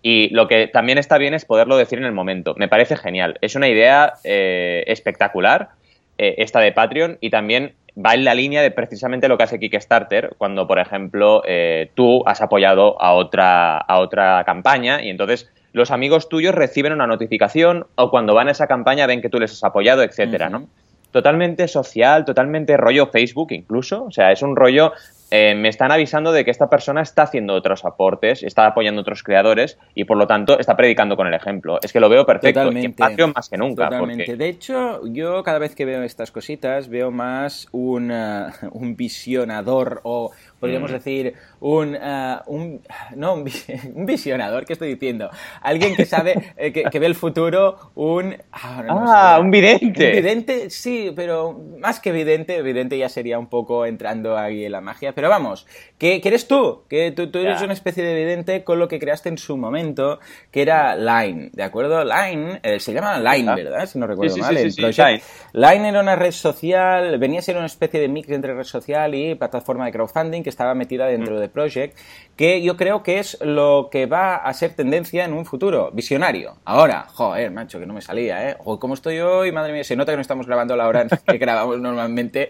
Y 0.03 0.29
lo 0.35 0.49
que 0.49 0.67
también 0.67 0.99
está 0.99 1.17
bien 1.17 1.33
es 1.33 1.47
poderlo 1.47 1.79
decir 1.79 1.99
en 1.99 2.05
el 2.05 2.13
momento. 2.13 2.55
Me 2.59 2.69
parece 2.69 2.95
genial. 2.97 3.39
Es 3.41 3.55
una 3.55 3.69
idea 3.69 4.15
eh, 4.23 4.85
espectacular, 4.87 5.71
eh, 6.19 6.35
esta 6.39 6.61
de 6.61 6.73
Patreon, 6.73 7.17
y 7.23 7.31
también 7.31 7.75
va 7.97 8.15
en 8.15 8.25
la 8.25 8.35
línea 8.35 8.63
de 8.63 8.71
precisamente 8.71 9.29
lo 9.29 9.39
que 9.39 9.45
hace 9.45 9.59
Kickstarter, 9.59 10.35
cuando, 10.37 10.67
por 10.67 10.79
ejemplo, 10.79 11.43
eh, 11.47 11.91
tú 11.95 12.23
has 12.27 12.41
apoyado 12.41 13.01
a 13.01 13.13
otra, 13.13 13.79
a 13.79 13.99
otra 13.99 14.43
campaña 14.45 15.03
y 15.03 15.11
entonces 15.11 15.51
los 15.75 15.91
amigos 15.91 16.29
tuyos 16.29 16.55
reciben 16.55 16.93
una 16.93 17.07
notificación 17.07 17.87
o 17.97 18.09
cuando 18.09 18.33
van 18.33 18.47
a 18.47 18.53
esa 18.53 18.67
campaña 18.67 19.09
ven 19.09 19.21
que 19.21 19.29
tú 19.29 19.41
les 19.41 19.53
has 19.53 19.65
apoyado, 19.65 20.05
etcétera, 20.05 20.49
¿no? 20.49 20.69
Totalmente 21.11 21.67
social, 21.67 22.25
totalmente 22.25 22.77
rollo 22.77 23.09
Facebook 23.09 23.51
incluso, 23.51 24.05
o 24.05 24.11
sea, 24.13 24.31
es 24.31 24.43
un 24.43 24.55
rollo 24.55 24.93
eh, 25.37 25.55
me 25.57 25.69
están 25.69 25.91
avisando 25.91 26.31
de 26.31 26.45
que 26.45 26.53
esta 26.53 26.69
persona 26.69 27.03
está 27.03 27.23
haciendo 27.23 27.55
otros 27.55 27.85
aportes, 27.85 28.45
está 28.45 28.67
apoyando 28.67 29.01
a 29.01 29.03
otros 29.03 29.25
creadores 29.25 29.79
y 29.93 30.05
por 30.05 30.17
lo 30.17 30.29
tanto 30.29 30.57
está 30.61 30.77
predicando 30.77 31.17
con 31.17 31.27
el 31.27 31.35
ejemplo. 31.35 31.79
Es 31.83 31.93
que 31.93 31.99
lo 31.99 32.09
veo 32.09 32.25
perfecto. 32.25 32.61
Totalmente. 32.61 32.97
Patreon 32.97 33.33
más 33.35 33.49
que 33.49 33.57
nunca. 33.57 33.89
Totalmente. 33.89 34.37
De 34.37 34.49
hecho, 34.49 35.01
yo 35.07 35.43
cada 35.43 35.59
vez 35.59 35.75
que 35.75 35.85
veo 35.85 36.05
estas 36.05 36.31
cositas 36.31 36.89
veo 36.89 37.11
más 37.11 37.67
un, 37.73 38.13
un 38.71 38.95
visionador 38.95 40.01
o 40.05 40.31
podríamos 40.61 40.93
mm. 40.93 40.95
decir 40.95 41.35
un, 41.65 41.99
un 42.47 42.83
no 43.17 43.35
un, 43.95 44.07
visionador, 44.07 44.67
¿qué 44.67 44.75
estoy 44.75 44.93
diciendo? 44.93 45.31
Alguien 45.63 45.97
que 45.97 46.05
sabe, 46.05 46.53
eh, 46.57 46.73
que, 46.73 46.99
ve 46.99 47.07
el 47.07 47.15
futuro, 47.15 47.91
un... 47.95 48.37
Ah, 48.53 48.85
ah 48.89 49.39
un 49.41 49.51
vidente. 49.51 50.09
Un 50.09 50.17
vidente, 50.17 50.71
sí, 50.71 51.13
pero 51.17 51.59
más 51.79 52.01
que 52.01 52.13
vidente, 52.13 52.61
vidente 52.61 52.99
ya 52.99 53.09
sería 53.09 53.39
un 53.39 53.47
poco 53.47 53.87
entrando 53.87 54.37
ahí 54.37 54.67
en 54.67 54.73
la 54.73 54.83
magia, 54.83 55.15
pero 55.15 55.31
vamos, 55.31 55.67
que, 55.97 56.21
eres 56.23 56.47
tú, 56.47 56.83
que 56.89 57.13
tú, 57.13 57.31
eres 57.39 57.63
una 57.63 57.73
especie 57.73 58.05
de 58.05 58.15
vidente 58.15 58.63
con 58.63 58.79
lo 58.79 58.87
que 58.87 58.99
creaste 58.99 59.31
en 59.31 59.39
su 59.39 59.57
momento, 59.57 60.21
que 60.51 60.61
era 60.61 60.95
Line, 60.97 61.49
¿de 61.53 61.63
acuerdo? 61.63 62.05
Line, 62.05 62.61
eh, 62.63 62.79
se 62.79 62.93
llama 62.93 63.19
Line, 63.19 63.55
¿verdad? 63.55 63.87
Si 63.87 63.99
no 63.99 64.07
recuerdo 64.07 64.37
mal. 64.37 64.57
el 64.57 64.75
Line. 64.75 65.23
Line 65.55 65.89
era 65.89 66.01
una 66.01 66.17
red 66.17 66.33
social, 66.33 67.19
venía 67.19 67.39
a 67.39 67.43
ser 67.43 67.57
una 67.57 67.67
especie 67.67 68.01
de 68.01 68.09
mix 68.09 68.29
entre 68.29 68.53
red 68.53 68.65
social 68.65 69.15
y 69.15 69.35
plataforma 69.35 69.87
de 69.87 69.93
crowdfunding 69.93 70.43
que 70.43 70.51
estaba 70.51 70.75
metida 70.75 71.07
dentro 71.07 71.37
mm. 71.37 71.41
de 71.41 71.54
Project, 71.55 71.97
que 72.37 72.63
yo 72.63 72.77
creo 72.77 73.03
que 73.03 73.19
es 73.19 73.39
lo 73.41 73.89
que 73.91 74.07
va 74.07 74.37
a 74.37 74.53
ser 74.55 74.75
tendencia 74.75 75.25
en 75.25 75.33
un 75.33 75.45
futuro, 75.45 75.91
visionario. 75.93 76.57
Ahora, 76.65 77.07
joder, 77.09 77.51
macho, 77.51 77.79
que 77.79 77.87
no 77.87 77.95
me 77.95 78.03
salía, 78.03 78.51
¿eh? 78.51 78.57
¿cómo 78.81 78.95
estoy 78.95 79.21
hoy? 79.21 79.53
Madre 79.53 79.73
mía, 79.73 79.85
se 79.85 79.95
nota 79.95 80.13
que 80.13 80.17
no 80.17 80.23
estamos 80.23 80.47
grabando 80.47 80.77
la 80.77 80.89
hora 80.89 81.07
que 81.27 81.39
grabamos 81.39 81.81
normalmente 81.81 82.49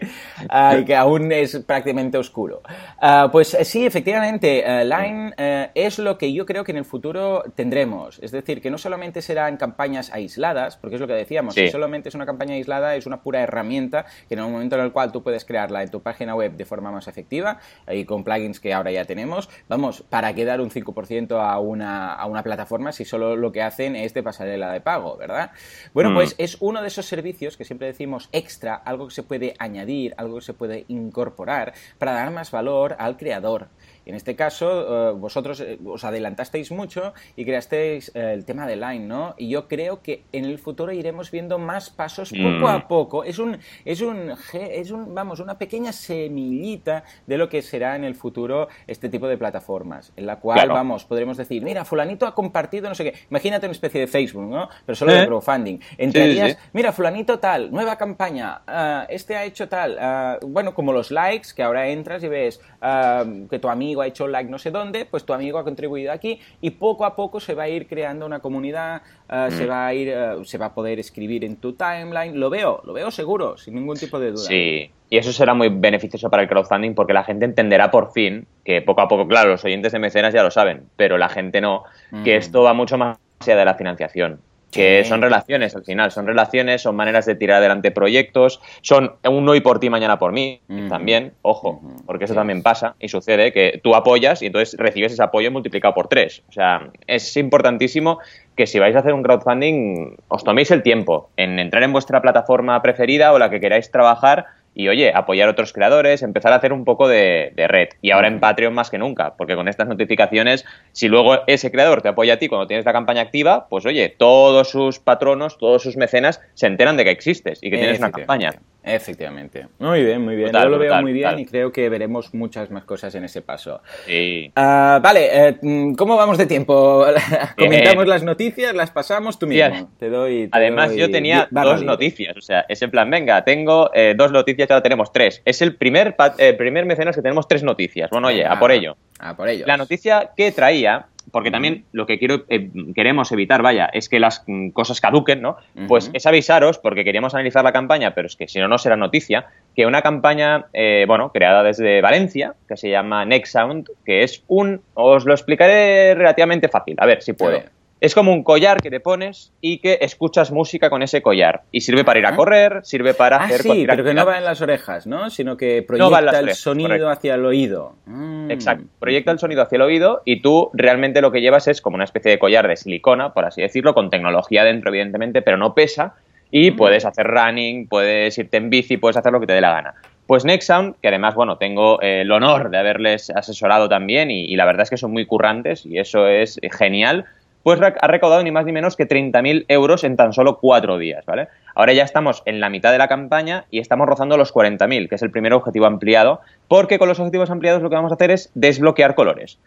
ah, 0.49 0.77
y 0.79 0.85
que 0.85 0.95
aún 0.95 1.31
es 1.31 1.57
prácticamente 1.59 2.17
oscuro. 2.17 2.61
Ah, 2.99 3.29
pues 3.31 3.53
eh, 3.53 3.63
sí, 3.63 3.85
efectivamente, 3.85 4.63
eh, 4.65 4.85
Line 4.85 5.33
eh, 5.37 5.69
es 5.75 5.99
lo 5.99 6.17
que 6.17 6.33
yo 6.33 6.45
creo 6.45 6.63
que 6.63 6.71
en 6.71 6.77
el 6.77 6.85
futuro 6.85 7.43
tendremos. 7.55 8.19
Es 8.19 8.31
decir, 8.31 8.61
que 8.61 8.71
no 8.71 8.79
solamente 8.79 9.21
serán 9.21 9.57
campañas 9.57 10.11
aisladas, 10.11 10.77
porque 10.77 10.95
es 10.95 11.01
lo 11.01 11.07
que 11.07 11.13
decíamos, 11.13 11.53
si 11.53 11.69
solamente 11.69 12.09
es 12.09 12.15
una 12.15 12.25
campaña 12.25 12.55
aislada, 12.55 12.95
es 12.95 13.05
una 13.05 13.21
pura 13.21 13.41
herramienta 13.41 14.05
que 14.27 14.33
en 14.33 14.41
un 14.41 14.51
momento 14.51 14.75
en 14.75 14.81
el 14.81 14.91
cual 14.91 15.11
tú 15.11 15.21
puedes 15.21 15.45
crearla 15.45 15.83
en 15.83 15.91
tu 15.91 16.01
página 16.01 16.33
web 16.33 16.53
de 16.53 16.65
forma 16.65 16.91
más 16.91 17.07
efectiva 17.07 17.59
y 17.87 18.05
con 18.05 18.23
plugins 18.23 18.59
que 18.59 18.73
ahora 18.73 18.91
ya 18.91 18.94
tenemos, 19.03 19.49
vamos, 19.67 20.03
¿para 20.09 20.33
qué 20.33 20.45
dar 20.45 20.61
un 20.61 20.69
5% 20.69 21.37
a 21.37 21.59
una, 21.59 22.13
a 22.13 22.25
una 22.27 22.43
plataforma 22.43 22.93
si 22.93 23.03
solo 23.03 23.35
lo 23.35 23.51
que 23.51 23.61
hacen 23.61 23.97
es 23.97 24.13
de 24.13 24.23
pasarela 24.23 24.71
de 24.71 24.79
pago, 24.79 25.17
¿verdad? 25.17 25.51
Bueno, 25.93 26.11
mm. 26.11 26.13
pues 26.13 26.35
es 26.37 26.55
uno 26.61 26.81
de 26.81 26.87
esos 26.87 27.05
servicios 27.05 27.57
que 27.57 27.65
siempre 27.65 27.87
decimos 27.87 28.29
extra, 28.31 28.75
algo 28.75 29.07
que 29.07 29.13
se 29.13 29.23
puede 29.23 29.53
añadir, 29.59 30.13
algo 30.17 30.35
que 30.35 30.45
se 30.45 30.53
puede 30.53 30.85
incorporar 30.87 31.73
para 31.97 32.13
dar 32.13 32.31
más 32.31 32.51
valor 32.51 32.95
al 32.99 33.17
creador. 33.17 33.67
Y 34.05 34.09
en 34.11 34.15
este 34.15 34.35
caso, 34.35 35.09
eh, 35.09 35.13
vosotros 35.13 35.59
eh, 35.61 35.79
os 35.85 36.03
adelantasteis 36.03 36.71
mucho 36.71 37.13
y 37.35 37.43
creasteis 37.43 38.11
eh, 38.13 38.31
el 38.33 38.45
tema 38.45 38.67
de 38.67 38.75
Line, 38.75 38.99
¿no? 39.07 39.33
Y 39.37 39.49
yo 39.49 39.67
creo 39.67 40.01
que 40.01 40.23
en 40.31 40.45
el 40.45 40.59
futuro 40.59 40.91
iremos 40.91 41.31
viendo 41.31 41.57
más 41.57 41.89
pasos 41.89 42.29
poco 42.31 42.67
a 42.67 42.77
Mm. 42.79 42.87
poco. 42.87 43.23
Es 43.23 43.39
un, 43.39 43.57
es 43.83 44.01
un, 44.01 44.31
es 44.53 44.91
un, 44.91 45.15
vamos, 45.15 45.39
una 45.39 45.57
pequeña 45.57 45.91
semillita 45.91 47.03
de 47.25 47.37
lo 47.37 47.49
que 47.49 47.61
será 47.61 47.95
en 47.95 48.03
el 48.03 48.15
futuro 48.15 48.67
este 48.87 49.09
tipo 49.09 49.27
de 49.27 49.37
plataformas, 49.37 50.11
en 50.15 50.25
la 50.25 50.35
cual, 50.39 50.57
Claro. 50.59 50.73
vamos, 50.73 51.05
podremos 51.05 51.37
decir, 51.37 51.63
mira, 51.63 51.85
fulanito 51.85 52.25
ha 52.27 52.35
compartido 52.35 52.89
no 52.89 52.95
sé 52.95 53.03
qué. 53.05 53.13
Imagínate 53.29 53.65
una 53.65 53.71
especie 53.71 54.01
de 54.01 54.07
Facebook, 54.07 54.43
¿no? 54.49 54.69
Pero 54.85 54.95
solo 54.95 55.13
de 55.13 55.25
crowdfunding. 55.25 55.79
Entrarías, 55.97 56.51
sí. 56.51 56.57
mira, 56.73 56.91
fulanito 56.91 57.39
tal, 57.39 57.71
nueva 57.71 57.97
campaña, 57.97 58.61
ah, 58.67 59.05
este 59.09 59.35
ha 59.35 59.43
hecho 59.45 59.67
tal, 59.67 59.97
ah, 59.99 60.37
bueno, 60.45 60.73
como 60.75 60.91
los 60.93 61.11
likes, 61.11 61.49
que 61.55 61.63
ahora 61.63 61.87
entras 61.87 62.23
y 62.23 62.27
ves 62.27 62.61
ah, 62.81 63.23
que 63.49 63.59
tu 63.59 63.69
amigo 63.69 63.94
ha 64.01 64.07
hecho 64.07 64.27
like 64.27 64.49
no 64.49 64.57
sé 64.59 64.71
dónde, 64.71 65.05
pues 65.05 65.25
tu 65.25 65.33
amigo 65.33 65.57
ha 65.59 65.63
contribuido 65.63 66.11
aquí 66.11 66.39
y 66.61 66.71
poco 66.71 67.05
a 67.05 67.15
poco 67.15 67.39
se 67.39 67.53
va 67.53 67.63
a 67.63 67.69
ir 67.69 67.87
creando 67.87 68.25
una 68.25 68.39
comunidad, 68.39 69.01
Mm. 69.27 69.51
se 69.51 69.65
va 69.65 69.87
a 69.87 69.93
ir, 69.93 70.13
ah, 70.13 70.35
se 70.43 70.57
va 70.57 70.67
a 70.67 70.73
poder 70.73 70.99
escribir 70.99 71.43
en 71.43 71.55
tu 71.57 71.73
timeline, 71.73 72.39
lo 72.39 72.49
veo, 72.49 72.81
lo 72.85 72.93
veo 72.93 73.09
seguro, 73.11 73.57
sin 73.57 73.75
ningún 73.75 73.97
tipo 73.97 74.19
de 74.19 74.31
duda. 74.31 74.43
Sí, 74.43 74.91
y 75.09 75.17
eso 75.17 75.33
será 75.33 75.53
muy 75.53 75.69
beneficioso 75.69 76.29
para 76.29 76.43
el 76.43 76.49
crowdfunding 76.49 76.93
porque 76.93 77.13
la 77.13 77.23
gente 77.23 77.45
entenderá 77.45 77.89
por 77.89 78.11
fin 78.11 78.45
que 78.63 78.81
poco 78.81 79.01
a 79.01 79.07
poco, 79.07 79.27
claro, 79.27 79.49
los 79.49 79.63
oyentes 79.65 79.91
de 79.91 79.99
mecenas 79.99 80.33
ya 80.33 80.43
lo 80.43 80.51
saben, 80.51 80.83
pero 80.95 81.17
la 81.17 81.29
gente 81.29 81.61
no, 81.61 81.83
que 82.23 82.35
Mm. 82.35 82.39
esto 82.39 82.61
va 82.63 82.73
mucho 82.73 82.97
más 82.97 83.17
allá 83.39 83.55
de 83.55 83.65
la 83.65 83.73
financiación. 83.75 84.39
Que 84.75 85.03
son 85.05 85.21
relaciones 85.21 85.75
al 85.75 85.83
final, 85.83 86.11
son 86.11 86.27
relaciones, 86.27 86.81
son 86.81 86.95
maneras 86.95 87.25
de 87.25 87.35
tirar 87.35 87.57
adelante 87.57 87.91
proyectos, 87.91 88.61
son 88.81 89.15
un 89.27 89.47
hoy 89.47 89.61
por 89.61 89.79
ti, 89.79 89.89
mañana 89.89 90.19
por 90.19 90.31
mí, 90.31 90.61
también, 90.89 91.33
ojo, 91.41 91.81
porque 92.05 92.25
eso 92.25 92.33
también 92.33 92.61
pasa 92.61 92.95
y 92.99 93.07
sucede 93.07 93.51
que 93.51 93.79
tú 93.83 93.95
apoyas 93.95 94.41
y 94.41 94.47
entonces 94.47 94.77
recibes 94.77 95.13
ese 95.13 95.23
apoyo 95.23 95.51
multiplicado 95.51 95.93
por 95.93 96.07
tres. 96.07 96.43
O 96.49 96.51
sea, 96.51 96.89
es 97.07 97.35
importantísimo 97.37 98.19
que 98.55 98.67
si 98.67 98.79
vais 98.79 98.95
a 98.95 98.99
hacer 98.99 99.13
un 99.13 99.23
crowdfunding 99.23 100.17
os 100.27 100.43
toméis 100.43 100.71
el 100.71 100.83
tiempo 100.83 101.29
en 101.37 101.59
entrar 101.59 101.83
en 101.83 101.91
vuestra 101.91 102.21
plataforma 102.21 102.81
preferida 102.81 103.33
o 103.33 103.39
la 103.39 103.49
que 103.49 103.59
queráis 103.59 103.91
trabajar 103.91 104.45
y 104.75 104.89
oye, 104.89 105.11
apoyar 105.15 105.47
a 105.47 105.51
otros 105.51 105.73
creadores, 105.73 106.21
empezar 106.21 106.53
a 106.53 106.57
hacer 106.57 106.73
un 106.73 106.83
poco 106.83 107.07
de, 107.07 107.53
de 107.55 107.67
red. 107.67 107.89
Y 108.01 108.11
ahora 108.11 108.27
en 108.27 108.39
Patreon 108.39 108.73
más 108.73 108.89
que 108.89 108.97
nunca, 108.97 109.35
porque 109.35 109.55
con 109.55 109.67
estas 109.67 109.87
notificaciones, 109.87 110.65
si 110.91 111.07
luego 111.07 111.39
ese 111.47 111.71
creador 111.71 112.01
te 112.01 112.09
apoya 112.09 112.35
a 112.35 112.37
ti 112.37 112.49
cuando 112.49 112.67
tienes 112.67 112.85
la 112.85 112.93
campaña 112.93 113.21
activa, 113.21 113.67
pues 113.69 113.85
oye, 113.85 114.09
todos 114.09 114.69
sus 114.69 114.99
patronos, 114.99 115.57
todos 115.57 115.81
sus 115.81 115.97
mecenas 115.97 116.41
se 116.53 116.67
enteran 116.67 116.97
de 116.97 117.05
que 117.05 117.11
existes 117.11 117.59
y 117.61 117.71
que 117.71 117.77
tienes 117.77 117.99
una 117.99 118.11
campaña. 118.11 118.51
Efectivamente. 118.85 119.67
Muy 119.79 120.03
bien, 120.03 120.23
muy 120.23 120.35
bien. 120.35 120.51
Yo 120.51 120.69
lo 120.69 120.77
veo 120.77 121.01
muy 121.01 121.11
bien 121.11 121.39
y 121.39 121.45
creo 121.45 121.71
que 121.71 121.89
veremos 121.89 122.33
muchas 122.35 122.69
más 122.69 122.83
cosas 122.83 123.15
en 123.15 123.23
ese 123.23 123.41
paso. 123.41 123.81
Sí. 124.05 124.51
Ah, 124.55 124.99
vale, 125.01 125.47
eh, 125.47 125.57
mm, 125.59 125.95
¿cómo 125.95 126.15
vamos 126.15 126.37
de 126.37 126.45
tiempo? 126.45 127.03
Comentamos 127.57 128.05
las 128.05 128.23
noticias, 128.23 128.75
las 128.75 128.91
pasamos 128.91 129.39
tú 129.39 129.47
mismo. 129.47 129.91
te 129.97 130.09
doy, 130.09 130.47
te 130.47 130.57
Además, 130.57 130.89
doy 130.89 130.99
yo 130.99 131.09
tenía 131.09 131.47
dos 131.49 131.81
noticias. 131.81 132.37
O 132.37 132.41
sea, 132.41 132.65
es 132.69 132.79
en 132.83 132.91
plan, 132.91 133.09
venga, 133.09 133.43
tengo 133.43 133.89
eh, 133.93 134.13
dos 134.15 134.31
noticias 134.31 134.69
ahora 134.69 134.83
tenemos 134.83 135.11
tres. 135.11 135.41
Es 135.45 135.63
el 135.63 135.75
primer, 135.75 136.15
eh, 136.37 136.53
primer 136.53 136.85
mecenas 136.85 137.15
que 137.15 137.23
tenemos 137.23 137.47
tres 137.47 137.63
noticias. 137.63 138.11
Bueno, 138.11 138.27
oye, 138.27 138.45
a 138.45 138.59
por 138.59 138.71
ello. 138.71 138.97
A 139.17 139.35
por 139.35 139.49
ello. 139.49 139.65
La 139.65 139.77
noticia 139.77 140.31
que 140.37 140.51
traía, 140.51 141.07
porque 141.31 141.51
también 141.51 141.85
lo 141.91 142.05
que 142.05 142.19
quiero, 142.19 142.45
eh, 142.49 142.69
queremos 142.93 143.31
evitar, 143.31 143.61
vaya, 143.61 143.89
es 143.91 144.09
que 144.09 144.19
las 144.19 144.45
cosas 144.73 145.01
caduquen, 145.01 145.41
¿no? 145.41 145.57
Pues 145.87 146.09
es 146.13 146.25
avisaros, 146.25 146.77
porque 146.77 147.03
queríamos 147.03 147.33
analizar 147.33 147.63
la 147.63 147.73
campaña, 147.73 148.13
pero 148.13 148.27
es 148.27 148.35
que 148.35 148.47
si 148.47 148.59
no, 148.59 148.67
no 148.67 148.77
será 148.77 148.95
noticia, 148.95 149.47
que 149.75 149.85
una 149.85 150.01
campaña, 150.01 150.65
eh, 150.73 151.05
bueno, 151.07 151.31
creada 151.31 151.63
desde 151.63 152.01
Valencia, 152.01 152.53
que 152.67 152.77
se 152.77 152.89
llama 152.89 153.25
Next 153.25 153.53
Sound, 153.53 153.89
que 154.05 154.23
es 154.23 154.43
un, 154.47 154.81
os 154.93 155.25
lo 155.25 155.33
explicaré 155.33 156.15
relativamente 156.15 156.69
fácil, 156.69 156.95
a 156.97 157.05
ver 157.05 157.21
si 157.21 157.33
puedo. 157.33 157.61
Es 158.01 158.13
como 158.13 158.33
un 158.33 158.43
collar 158.43 158.81
que 158.81 158.89
te 158.89 158.99
pones 158.99 159.53
y 159.61 159.79
que 159.79 159.97
escuchas 160.01 160.51
música 160.51 160.89
con 160.89 161.01
ese 161.01 161.21
collar. 161.21 161.61
Y 161.71 161.81
sirve 161.81 162.03
para 162.03 162.19
ir 162.19 162.25
a 162.25 162.29
Ah. 162.29 162.35
correr, 162.35 162.79
sirve 162.83 163.13
para 163.13 163.37
Ah, 163.37 163.45
hacer 163.45 163.61
sí, 163.61 163.85
pero 163.87 164.03
que 164.03 164.13
no 164.13 164.25
va 164.25 164.37
en 164.37 164.43
las 164.43 164.61
orejas, 164.61 165.07
¿no? 165.07 165.29
Sino 165.29 165.55
que 165.55 165.81
proyecta 165.81 166.19
el 166.19 166.27
orejas, 166.43 166.57
sonido 166.59 166.89
correcto. 166.89 167.09
hacia 167.09 167.35
el 167.35 167.45
oído. 167.45 167.95
Mm. 168.05 168.51
Exacto. 168.51 168.85
Proyecta 168.99 169.31
el 169.31 169.39
sonido 169.39 169.61
hacia 169.61 169.77
el 169.77 169.81
oído 169.81 170.21
y 170.25 170.41
tú 170.41 170.69
realmente 170.73 171.21
lo 171.21 171.31
que 171.31 171.39
llevas 171.41 171.67
es 171.69 171.81
como 171.81 171.95
una 171.95 172.03
especie 172.03 172.31
de 172.31 172.37
collar 172.37 172.67
de 172.67 172.75
silicona, 172.75 173.33
por 173.33 173.45
así 173.45 173.61
decirlo, 173.61 173.93
con 173.93 174.09
tecnología 174.09 174.63
dentro, 174.65 174.89
evidentemente, 174.89 175.41
pero 175.41 175.55
no 175.57 175.73
pesa. 175.73 176.15
Y 176.51 176.71
Mm. 176.71 176.75
puedes 176.75 177.05
hacer 177.05 177.25
running, 177.25 177.87
puedes 177.87 178.37
irte 178.37 178.57
en 178.57 178.69
bici, 178.69 178.97
puedes 178.97 179.15
hacer 179.17 179.31
lo 179.31 179.39
que 179.39 179.47
te 179.47 179.53
dé 179.53 179.61
la 179.61 179.71
gana. 179.71 179.93
Pues 180.27 180.43
Nextsound, 180.43 180.95
que 181.01 181.07
además, 181.07 181.33
bueno, 181.35 181.57
tengo 181.57 182.01
eh, 182.01 182.21
el 182.21 182.31
honor 182.31 182.69
de 182.71 182.77
haberles 182.77 183.29
asesorado 183.29 183.87
también 183.87 184.31
y, 184.31 184.45
y 184.45 184.55
la 184.57 184.65
verdad 184.65 184.81
es 184.83 184.89
que 184.89 184.97
son 184.97 185.11
muy 185.11 185.25
currantes 185.25 185.85
y 185.85 185.97
eso 185.99 186.27
es 186.27 186.59
genial, 186.77 187.25
pues 187.65 187.81
ha 187.81 188.07
recaudado 188.07 188.43
ni 188.43 188.51
más 188.51 188.63
ni 188.63 188.71
menos 188.71 188.95
que 188.95 189.07
30.000 189.07 189.65
euros 189.69 190.03
en 190.03 190.15
tan 190.17 190.33
solo 190.33 190.59
cuatro 190.59 190.99
días, 190.99 191.25
¿vale? 191.25 191.47
Ahora 191.73 191.93
ya 191.93 192.03
estamos 192.03 192.43
en 192.45 192.59
la 192.59 192.69
mitad 192.69 192.91
de 192.91 192.99
la 192.99 193.07
campaña 193.07 193.65
y 193.71 193.79
estamos 193.79 194.07
rozando 194.07 194.37
los 194.37 194.53
40.000, 194.53 195.09
que 195.09 195.15
es 195.15 195.23
el 195.23 195.31
primer 195.31 195.51
objetivo 195.51 195.87
ampliado, 195.87 196.41
porque 196.67 196.99
con 196.99 197.09
los 197.09 197.19
objetivos 197.19 197.49
ampliados 197.49 197.81
lo 197.81 197.89
que 197.89 197.95
vamos 197.95 198.11
a 198.11 198.15
hacer 198.15 198.29
es 198.29 198.51
desbloquear 198.53 199.15
colores. 199.15 199.57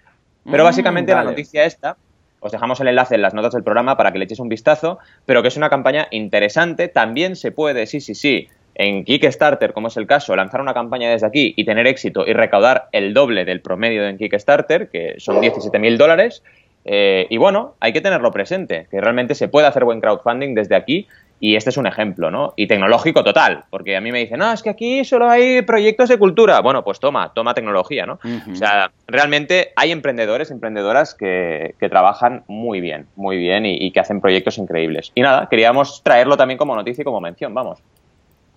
Pero 0.44 0.62
Mm, 0.62 0.66
básicamente 0.66 1.12
la 1.12 1.24
noticia 1.24 1.64
esta, 1.64 1.96
os 2.38 2.52
dejamos 2.52 2.78
el 2.78 2.86
enlace 2.86 3.16
en 3.16 3.22
las 3.22 3.34
notas 3.34 3.54
del 3.54 3.64
programa 3.64 3.96
para 3.96 4.12
que 4.12 4.20
le 4.20 4.26
echéis 4.26 4.38
un 4.38 4.48
vistazo, 4.48 5.00
pero 5.26 5.42
que 5.42 5.48
es 5.48 5.56
una 5.56 5.68
campaña 5.68 6.06
interesante, 6.12 6.86
también 6.86 7.34
se 7.34 7.50
puede, 7.50 7.84
sí, 7.86 8.00
sí, 8.00 8.14
sí, 8.14 8.48
en 8.76 9.04
Kickstarter, 9.04 9.72
como 9.72 9.88
es 9.88 9.96
el 9.96 10.06
caso, 10.06 10.36
lanzar 10.36 10.60
una 10.60 10.72
campaña 10.72 11.10
desde 11.10 11.26
aquí 11.26 11.52
y 11.56 11.64
tener 11.64 11.88
éxito 11.88 12.24
y 12.24 12.32
recaudar 12.32 12.88
el 12.92 13.12
doble 13.12 13.44
del 13.44 13.60
promedio 13.60 14.06
en 14.06 14.18
Kickstarter, 14.18 14.88
que 14.88 15.16
son 15.18 15.42
17.000 15.42 15.96
dólares. 15.96 16.44
Eh, 16.84 17.26
y 17.28 17.36
bueno, 17.36 17.74
hay 17.80 17.92
que 17.92 18.00
tenerlo 18.00 18.30
presente, 18.30 18.86
que 18.90 19.00
realmente 19.00 19.34
se 19.34 19.48
puede 19.48 19.66
hacer 19.66 19.84
buen 19.84 20.00
crowdfunding 20.00 20.54
desde 20.54 20.74
aquí 20.74 21.06
y 21.40 21.54
este 21.56 21.70
es 21.70 21.76
un 21.76 21.86
ejemplo, 21.86 22.30
¿no? 22.30 22.52
Y 22.56 22.66
tecnológico 22.66 23.22
total, 23.22 23.64
porque 23.70 23.96
a 23.96 24.00
mí 24.00 24.10
me 24.10 24.18
dicen, 24.18 24.38
no, 24.38 24.52
es 24.52 24.62
que 24.62 24.70
aquí 24.70 25.04
solo 25.04 25.28
hay 25.28 25.62
proyectos 25.62 26.08
de 26.08 26.18
cultura. 26.18 26.60
Bueno, 26.60 26.82
pues 26.82 26.98
toma, 26.98 27.32
toma 27.32 27.54
tecnología, 27.54 28.06
¿no? 28.06 28.18
O 28.50 28.56
sea, 28.56 28.90
realmente 29.06 29.72
hay 29.76 29.92
emprendedores, 29.92 30.50
emprendedoras 30.50 31.14
que, 31.14 31.74
que 31.78 31.88
trabajan 31.88 32.42
muy 32.48 32.80
bien, 32.80 33.06
muy 33.14 33.36
bien 33.36 33.66
y, 33.66 33.76
y 33.76 33.92
que 33.92 34.00
hacen 34.00 34.20
proyectos 34.20 34.58
increíbles. 34.58 35.12
Y 35.14 35.20
nada, 35.20 35.48
queríamos 35.48 36.02
traerlo 36.02 36.36
también 36.36 36.58
como 36.58 36.74
noticia 36.74 37.02
y 37.02 37.04
como 37.04 37.20
mención, 37.20 37.54
vamos. 37.54 37.80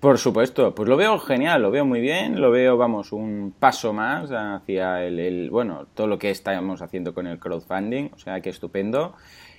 Por 0.02 0.18
supuesto, 0.18 0.74
pues 0.74 0.90
lo 0.90 0.98
veo 0.98 1.20
genial, 1.20 1.62
lo 1.62 1.70
veo 1.70 1.86
muy 1.86 2.02
bien, 2.02 2.42
lo 2.42 2.50
veo, 2.50 2.76
vamos, 2.76 3.12
un 3.12 3.54
paso 3.58 3.94
más 3.94 4.32
hacia 4.32 5.04
el, 5.06 5.20
el- 5.20 5.50
bueno, 5.52 5.86
todo 5.94 6.08
lo 6.08 6.18
que 6.18 6.32
estamos 6.32 6.82
haciendo 6.82 7.14
con 7.14 7.28
el 7.28 7.38
crowdfunding, 7.40 8.10
o 8.14 8.18
sea, 8.18 8.42
que 8.42 8.50
estupendo. 8.50 9.14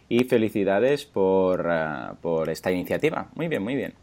Y 0.08 0.24
felicidades 0.24 1.06
por, 1.06 1.70
ah, 1.70 2.16
por 2.20 2.50
esta 2.50 2.70
iniciativa. 2.72 3.28
Muy 3.34 3.46
bien, 3.48 3.62
muy 3.62 3.76
bien. 3.76 3.94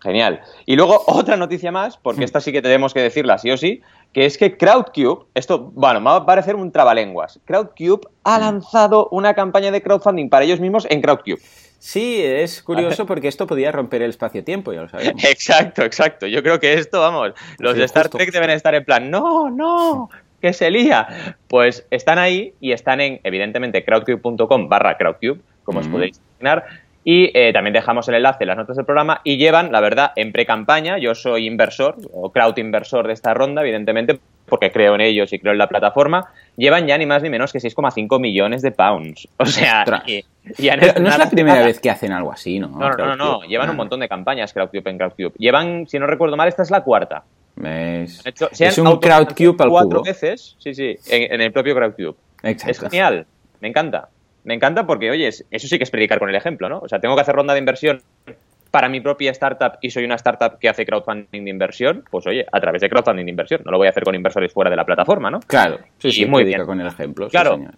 Genial. 0.00 0.40
Y 0.64 0.76
luego 0.76 1.02
otra 1.08 1.36
noticia 1.36 1.72
más, 1.72 1.96
porque 1.96 2.24
esta 2.24 2.40
sí 2.40 2.52
que 2.52 2.62
tenemos 2.62 2.94
que 2.94 3.02
decirla 3.02 3.36
sí 3.36 3.50
o 3.50 3.56
sí, 3.56 3.82
que 4.12 4.24
es 4.24 4.38
que 4.38 4.56
Crowdcube, 4.56 5.26
esto, 5.34 5.72
bueno, 5.74 5.98
me 6.00 6.06
va 6.06 6.16
a 6.16 6.24
parecer 6.26 6.54
un 6.54 6.70
trabalenguas. 6.70 7.40
Crowdcube 7.44 8.06
ha 8.22 8.38
lanzado 8.38 9.08
una 9.10 9.34
campaña 9.34 9.72
de 9.72 9.82
crowdfunding 9.82 10.30
para 10.30 10.44
ellos 10.44 10.60
mismos 10.60 10.86
en 10.88 11.02
Crowdcube. 11.02 11.40
Sí, 11.78 12.20
es 12.20 12.62
curioso 12.62 13.06
porque 13.06 13.28
esto 13.28 13.46
podía 13.46 13.70
romper 13.70 14.02
el 14.02 14.10
espacio-tiempo, 14.10 14.72
ya 14.72 14.82
lo 14.82 14.88
sabemos. 14.88 15.22
Exacto, 15.24 15.82
exacto. 15.82 16.26
Yo 16.26 16.42
creo 16.42 16.58
que 16.58 16.74
esto, 16.74 17.00
vamos, 17.00 17.32
los 17.58 17.74
Sí, 17.74 17.78
de 17.78 17.84
Star 17.84 18.04
justo, 18.04 18.18
Trek 18.18 18.32
deben 18.32 18.50
estar 18.50 18.74
en 18.74 18.84
plan, 18.84 19.10
no, 19.10 19.48
no, 19.48 20.10
que 20.42 20.52
se 20.52 20.70
lía. 20.70 21.36
Pues 21.46 21.86
están 21.90 22.18
ahí 22.18 22.54
y 22.60 22.72
están 22.72 23.00
en, 23.00 23.20
evidentemente, 23.22 23.84
crowdcube.com 23.84 24.68
barra 24.68 24.96
crowdcube, 24.96 25.40
como 25.62 25.80
os 25.80 25.88
podéis 25.88 26.20
imaginar. 26.40 26.64
Y 27.04 27.30
eh, 27.32 27.52
también 27.52 27.72
dejamos 27.72 28.08
el 28.08 28.16
enlace 28.16 28.44
en 28.44 28.48
las 28.48 28.56
notas 28.56 28.76
del 28.76 28.84
programa 28.84 29.20
y 29.24 29.38
llevan, 29.38 29.72
la 29.72 29.80
verdad, 29.80 30.12
en 30.16 30.32
pre-campaña, 30.32 30.98
yo 30.98 31.14
soy 31.14 31.46
inversor, 31.46 31.96
o 32.12 32.32
crowd 32.32 32.56
inversor 32.58 33.06
de 33.06 33.14
esta 33.14 33.32
ronda, 33.32 33.62
evidentemente, 33.62 34.18
porque 34.46 34.72
creo 34.72 34.94
en 34.94 35.00
ellos 35.00 35.32
y 35.32 35.38
creo 35.38 35.52
en 35.52 35.58
la 35.58 35.68
plataforma, 35.68 36.26
llevan 36.56 36.86
ya 36.86 36.98
ni 36.98 37.06
más 37.06 37.22
ni 37.22 37.30
menos 37.30 37.52
que 37.52 37.60
6,5 37.60 38.20
millones 38.20 38.62
de 38.62 38.72
pounds. 38.72 39.28
O 39.38 39.46
sea. 39.46 39.84
y, 40.58 40.68
han 40.68 40.80
no 40.80 41.08
es 41.08 41.18
la 41.18 41.28
primera 41.30 41.56
nada. 41.56 41.66
vez 41.66 41.80
que 41.80 41.90
hacen 41.90 42.12
algo 42.12 42.32
así, 42.32 42.58
¿no? 42.58 42.68
No, 42.68 42.90
no, 42.90 43.06
no, 43.06 43.16
no, 43.16 43.42
llevan 43.42 43.68
Ah, 43.68 43.70
un 43.72 43.76
montón 43.76 44.00
de 44.00 44.08
campañas 44.08 44.52
Crowdcube 44.52 44.88
en 44.90 44.98
Crowdcube. 44.98 45.32
Llevan, 45.38 45.86
si 45.86 45.98
no 45.98 46.06
recuerdo 46.06 46.36
mal, 46.36 46.48
esta 46.48 46.62
es 46.62 46.70
la 46.70 46.82
cuarta. 46.82 47.24
¿ves? 47.56 48.20
Han 48.24 48.30
hecho- 48.30 48.48
se 48.52 48.66
Es 48.66 48.78
han 48.78 48.86
un 48.86 48.98
Crowdcube 48.98 49.56
al 49.62 49.68
cuatro 49.68 49.90
cubo. 49.98 50.02
veces, 50.04 50.56
sí, 50.58 50.74
sí, 50.74 50.96
en, 51.10 51.32
en 51.34 51.40
el 51.40 51.52
propio 51.52 51.74
Crowdcube. 51.74 52.14
Exacto. 52.44 52.70
Es 52.86 52.90
genial, 52.92 53.26
me 53.60 53.68
encanta. 53.68 54.08
Me 54.44 54.54
encanta 54.54 54.86
porque, 54.86 55.10
oye, 55.10 55.26
es- 55.28 55.44
eso 55.50 55.66
sí 55.68 55.76
que 55.76 55.84
es 55.84 55.90
predicar 55.90 56.18
con 56.18 56.28
el 56.28 56.34
ejemplo, 56.36 56.68
¿no? 56.68 56.78
O 56.78 56.88
sea, 56.88 57.00
tengo 57.00 57.14
que 57.16 57.22
hacer 57.22 57.34
ronda 57.34 57.52
de 57.54 57.58
inversión 57.58 58.00
para 58.70 58.88
mi 58.88 59.00
propia 59.00 59.30
startup 59.32 59.78
y 59.80 59.90
soy 59.90 60.04
una 60.04 60.14
startup 60.16 60.58
que 60.58 60.68
hace 60.68 60.84
crowdfunding 60.86 61.42
de 61.44 61.50
inversión, 61.50 62.04
pues 62.10 62.26
oye, 62.26 62.44
a 62.52 62.60
través 62.60 62.80
de 62.82 62.88
crowdfunding 62.90 63.24
de 63.24 63.30
inversión. 63.30 63.62
No 63.64 63.72
lo 63.72 63.78
voy 63.78 63.86
a 63.86 63.90
hacer 63.90 64.04
con 64.04 64.14
inversores 64.14 64.52
fuera 64.52 64.70
de 64.70 64.76
la 64.76 64.84
plataforma, 64.84 65.30
¿no? 65.30 65.40
Claro, 65.40 65.78
sí, 65.98 66.08
Y 66.08 66.12
sí, 66.12 66.26
muy 66.26 66.44
bien. 66.44 66.64
con 66.66 66.80
el 66.80 66.86
ejemplo. 66.86 67.26
sí, 67.26 67.30
Claro. 67.32 67.56
señor. 67.56 67.74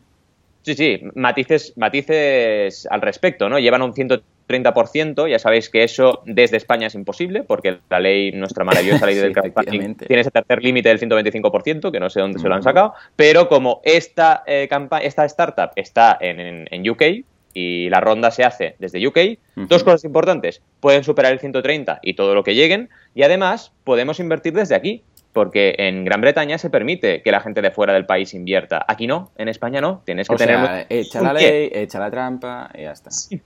Sí, 0.62 0.74
sí, 0.74 1.00
matices, 1.14 1.72
matices 1.76 2.86
al 2.90 3.00
respecto, 3.00 3.48
¿no? 3.48 3.58
Llevan 3.58 3.82
un 3.82 3.94
30%, 3.94 5.28
ya 5.28 5.38
sabéis 5.38 5.70
que 5.70 5.84
eso 5.84 6.22
desde 6.26 6.56
España 6.56 6.88
es 6.88 6.94
imposible, 6.94 7.44
porque 7.44 7.78
la 7.88 8.00
ley, 8.00 8.32
nuestra 8.32 8.64
maravillosa 8.64 9.06
ley 9.06 9.14
del 9.16 9.32
crowdfunding, 9.32 9.94
tiene 9.94 10.20
ese 10.20 10.30
tercer 10.30 10.62
límite 10.62 10.88
del 10.88 11.00
125%, 11.00 11.90
que 11.90 12.00
no 12.00 12.10
sé 12.10 12.20
dónde 12.20 12.40
se 12.40 12.48
lo 12.48 12.54
han 12.54 12.62
sacado, 12.62 12.94
pero 13.16 13.48
como 13.48 13.80
esta, 13.84 14.42
eh, 14.46 14.68
esta 15.02 15.24
startup 15.24 15.70
está 15.76 16.18
en, 16.20 16.66
en, 16.70 16.90
UK, 16.90 17.02
y 17.52 17.88
la 17.88 18.00
ronda 18.00 18.30
se 18.30 18.44
hace 18.44 18.76
desde 18.78 19.04
UK, 19.04 19.18
dos 19.68 19.82
cosas 19.82 20.04
importantes. 20.04 20.62
Pueden 20.78 21.02
superar 21.02 21.32
el 21.32 21.40
130 21.40 21.98
y 22.02 22.14
todo 22.14 22.34
lo 22.34 22.44
que 22.44 22.54
lleguen, 22.54 22.90
y 23.14 23.22
además 23.22 23.72
podemos 23.84 24.20
invertir 24.20 24.52
desde 24.52 24.74
aquí, 24.74 25.02
porque 25.32 25.74
en 25.78 26.04
Gran 26.04 26.20
Bretaña 26.20 26.58
se 26.58 26.70
permite 26.70 27.22
que 27.22 27.30
la 27.30 27.40
gente 27.40 27.62
de 27.62 27.70
fuera 27.70 27.92
del 27.92 28.06
país 28.06 28.34
invierta. 28.34 28.84
Aquí 28.88 29.06
no, 29.06 29.30
en 29.36 29.48
España 29.48 29.80
no. 29.80 30.02
Tienes 30.04 30.28
que 30.28 30.36
tener. 30.36 30.86
echa 30.88 31.22
la 31.22 31.32
ley, 31.32 31.70
echa 31.72 31.98
la 31.98 32.10
trampa 32.10 32.70
y 32.74 32.82
ya 32.82 32.92
está. 32.92 33.10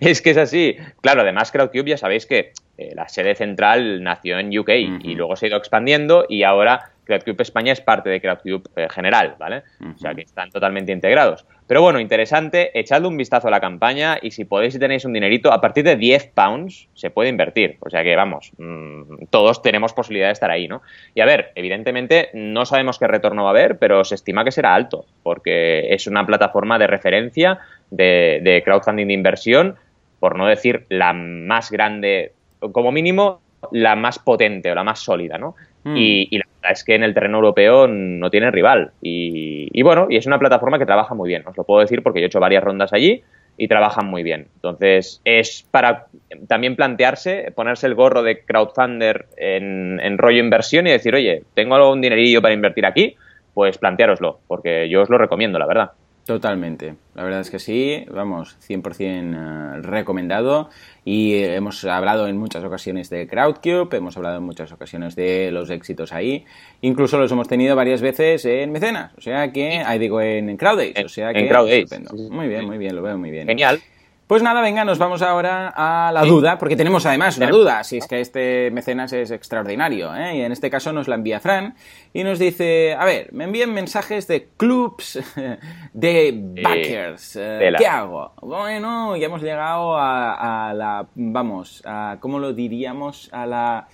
Es 0.00 0.22
que 0.22 0.30
es 0.30 0.38
así. 0.38 0.76
Claro, 1.02 1.20
además 1.20 1.52
Crowdcube 1.52 1.90
ya 1.90 1.98
sabéis 1.98 2.24
que 2.24 2.52
eh, 2.78 2.92
la 2.94 3.08
sede 3.08 3.34
central 3.34 4.02
nació 4.02 4.38
en 4.38 4.56
UK 4.56 4.70
y 5.00 5.14
luego 5.14 5.36
se 5.36 5.46
ha 5.46 5.48
ido 5.48 5.58
expandiendo 5.58 6.26
y 6.28 6.42
ahora 6.42 6.92
CrowdCube 7.06 7.40
España 7.42 7.72
es 7.72 7.80
parte 7.80 8.10
de 8.10 8.20
CrowdCube 8.20 8.64
eh, 8.76 8.88
general, 8.90 9.36
¿vale? 9.38 9.62
O 9.94 9.96
sea 9.96 10.14
que 10.14 10.22
están 10.22 10.50
totalmente 10.50 10.92
integrados. 10.92 11.46
Pero 11.66 11.80
bueno, 11.80 12.00
interesante, 12.00 12.78
echadle 12.78 13.08
un 13.08 13.16
vistazo 13.16 13.48
a 13.48 13.50
la 13.50 13.60
campaña 13.60 14.18
y 14.20 14.32
si 14.32 14.44
podéis 14.44 14.74
y 14.74 14.78
tenéis 14.78 15.04
un 15.04 15.12
dinerito, 15.12 15.52
a 15.52 15.60
partir 15.60 15.84
de 15.84 15.96
10 15.96 16.32
pounds 16.34 16.88
se 16.94 17.10
puede 17.10 17.30
invertir. 17.30 17.78
O 17.80 17.88
sea 17.88 18.02
que 18.02 18.14
vamos, 18.14 18.52
mm, 18.58 19.26
todos 19.30 19.62
tenemos 19.62 19.92
posibilidad 19.94 20.28
de 20.28 20.32
estar 20.32 20.50
ahí, 20.50 20.68
¿no? 20.68 20.82
Y 21.14 21.20
a 21.20 21.26
ver, 21.26 21.52
evidentemente 21.54 22.30
no 22.34 22.66
sabemos 22.66 22.98
qué 22.98 23.06
retorno 23.06 23.44
va 23.44 23.50
a 23.50 23.52
haber, 23.52 23.78
pero 23.78 24.04
se 24.04 24.16
estima 24.16 24.44
que 24.44 24.52
será 24.52 24.74
alto, 24.74 25.06
porque 25.22 25.94
es 25.94 26.06
una 26.06 26.26
plataforma 26.26 26.78
de 26.78 26.88
referencia 26.88 27.60
de, 27.90 28.40
de 28.42 28.62
crowdfunding 28.64 29.06
de 29.06 29.14
inversión, 29.14 29.76
por 30.18 30.36
no 30.36 30.46
decir 30.46 30.86
la 30.88 31.12
más 31.12 31.70
grande, 31.70 32.32
como 32.72 32.92
mínimo 32.92 33.40
la 33.72 33.96
más 33.96 34.18
potente 34.18 34.70
o 34.70 34.74
la 34.74 34.84
más 34.84 35.00
sólida, 35.00 35.38
¿no? 35.38 35.54
Mm. 35.84 35.96
Y, 35.96 36.38
la 36.38 36.44
verdad 36.56 36.72
es 36.72 36.84
que 36.84 36.94
en 36.94 37.02
el 37.02 37.14
terreno 37.14 37.38
europeo 37.38 37.86
no 37.86 38.30
tiene 38.30 38.50
rival. 38.50 38.92
Y, 39.00 39.82
bueno, 39.82 40.06
y 40.10 40.16
es 40.16 40.26
una 40.26 40.38
plataforma 40.38 40.78
que 40.78 40.86
trabaja 40.86 41.14
muy 41.14 41.28
bien, 41.28 41.42
os 41.46 41.56
lo 41.56 41.64
puedo 41.64 41.80
decir 41.80 42.02
porque 42.02 42.20
yo 42.20 42.24
he 42.24 42.26
hecho 42.26 42.40
varias 42.40 42.64
rondas 42.64 42.92
allí 42.92 43.22
y 43.56 43.68
trabajan 43.68 44.06
muy 44.06 44.22
bien. 44.22 44.48
Entonces, 44.56 45.20
es 45.24 45.66
para 45.70 46.06
también 46.48 46.76
plantearse, 46.76 47.52
ponerse 47.54 47.86
el 47.86 47.94
gorro 47.94 48.22
de 48.22 48.44
crowdfunder 48.44 49.26
en, 49.36 50.00
en 50.00 50.18
rollo 50.18 50.40
inversión 50.40 50.86
y 50.86 50.90
decir, 50.90 51.14
oye, 51.14 51.44
tengo 51.54 51.76
algún 51.76 52.00
dinerillo 52.00 52.42
para 52.42 52.54
invertir 52.54 52.84
aquí, 52.84 53.16
pues 53.54 53.78
planteároslo, 53.78 54.40
porque 54.46 54.88
yo 54.90 55.02
os 55.02 55.08
lo 55.08 55.16
recomiendo, 55.16 55.58
la 55.58 55.66
verdad. 55.66 55.92
Totalmente, 56.26 56.96
la 57.14 57.22
verdad 57.22 57.40
es 57.40 57.50
que 57.50 57.60
sí, 57.60 58.04
vamos, 58.10 58.56
100% 58.68 58.98
eh, 59.00 59.80
recomendado. 59.82 60.70
Y 61.04 61.34
hemos 61.36 61.84
hablado 61.84 62.26
en 62.26 62.36
muchas 62.36 62.64
ocasiones 62.64 63.10
de 63.10 63.28
Crowdcube, 63.28 63.96
hemos 63.96 64.16
hablado 64.16 64.38
en 64.38 64.42
muchas 64.42 64.72
ocasiones 64.72 65.14
de 65.14 65.52
los 65.52 65.70
éxitos 65.70 66.12
ahí, 66.12 66.44
incluso 66.80 67.16
los 67.16 67.30
hemos 67.30 67.46
tenido 67.46 67.76
varias 67.76 68.00
veces 68.00 68.44
en 68.44 68.72
Mecenas, 68.72 69.12
o 69.16 69.20
sea 69.20 69.52
que, 69.52 69.78
ahí 69.78 70.00
digo 70.00 70.20
en 70.20 70.56
Crowdace, 70.56 71.04
o 71.04 71.08
sea 71.08 71.32
que... 71.32 71.38
En 71.38 71.48
Crowdace. 71.48 72.00
Muy 72.28 72.48
bien, 72.48 72.66
muy 72.66 72.78
bien, 72.78 72.96
lo 72.96 73.02
veo 73.02 73.16
muy 73.16 73.30
bien. 73.30 73.46
Genial. 73.46 73.80
Pues 74.26 74.42
nada, 74.42 74.60
venga, 74.60 74.84
nos 74.84 74.98
vamos 74.98 75.22
ahora 75.22 75.72
a 75.76 76.10
la 76.10 76.24
duda, 76.24 76.58
porque 76.58 76.74
tenemos 76.74 77.06
además 77.06 77.36
una 77.36 77.48
duda, 77.48 77.84
si 77.84 77.98
es 77.98 78.08
que 78.08 78.20
este 78.20 78.72
mecenas 78.72 79.12
es 79.12 79.30
extraordinario, 79.30 80.12
¿eh? 80.16 80.38
y 80.38 80.40
en 80.40 80.50
este 80.50 80.68
caso 80.68 80.92
nos 80.92 81.06
la 81.06 81.14
envía 81.14 81.38
Fran, 81.38 81.76
y 82.12 82.24
nos 82.24 82.40
dice, 82.40 82.94
a 82.94 83.04
ver, 83.04 83.32
me 83.32 83.44
envían 83.44 83.72
mensajes 83.72 84.26
de 84.26 84.48
clubs 84.56 85.20
de 85.92 86.34
backers, 86.60 87.36
eh, 87.36 87.72
¿qué 87.78 87.86
hago? 87.86 88.32
Bueno, 88.42 89.16
ya 89.16 89.26
hemos 89.26 89.42
llegado 89.42 89.96
a, 89.96 90.70
a 90.70 90.74
la, 90.74 91.06
vamos, 91.14 91.84
a, 91.86 92.16
¿cómo 92.18 92.40
lo 92.40 92.52
diríamos? 92.52 93.28
A 93.32 93.46
la 93.46 93.86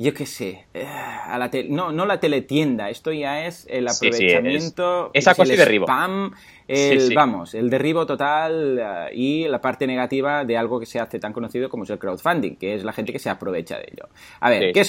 yo 0.00 0.14
qué 0.14 0.24
sé, 0.24 0.64
eh, 0.72 0.86
a 0.86 1.36
la 1.36 1.50
no, 1.68 1.92
no 1.92 2.06
la 2.06 2.18
teletienda, 2.20 2.88
esto 2.88 3.12
ya 3.12 3.44
es 3.44 3.66
el 3.68 3.86
aprovechamiento, 3.86 5.10
cosa 5.12 5.42
el 5.42 5.56
derribo. 5.58 5.84
spam, 5.84 6.32
el, 6.70 7.14
vamos, 7.14 7.54
el 7.54 7.68
derribo 7.68 8.06
total 8.06 8.78
eh, 8.78 9.14
y 9.14 9.48
la 9.48 9.60
parte 9.60 9.86
negativa 9.86 10.44
de 10.44 10.56
algo 10.56 10.78
que 10.78 10.86
se 10.86 11.00
hace 11.00 11.18
tan 11.18 11.32
conocido 11.32 11.68
como 11.68 11.84
es 11.84 11.90
el 11.90 11.98
crowdfunding, 11.98 12.56
que 12.56 12.74
es 12.74 12.84
la 12.84 12.92
gente 12.92 13.12
que 13.12 13.18
se 13.18 13.30
aprovecha 13.30 13.76
de 13.76 13.88
ello. 13.92 14.08
A 14.40 14.50
ver, 14.50 14.72
¿qué, 14.72 14.82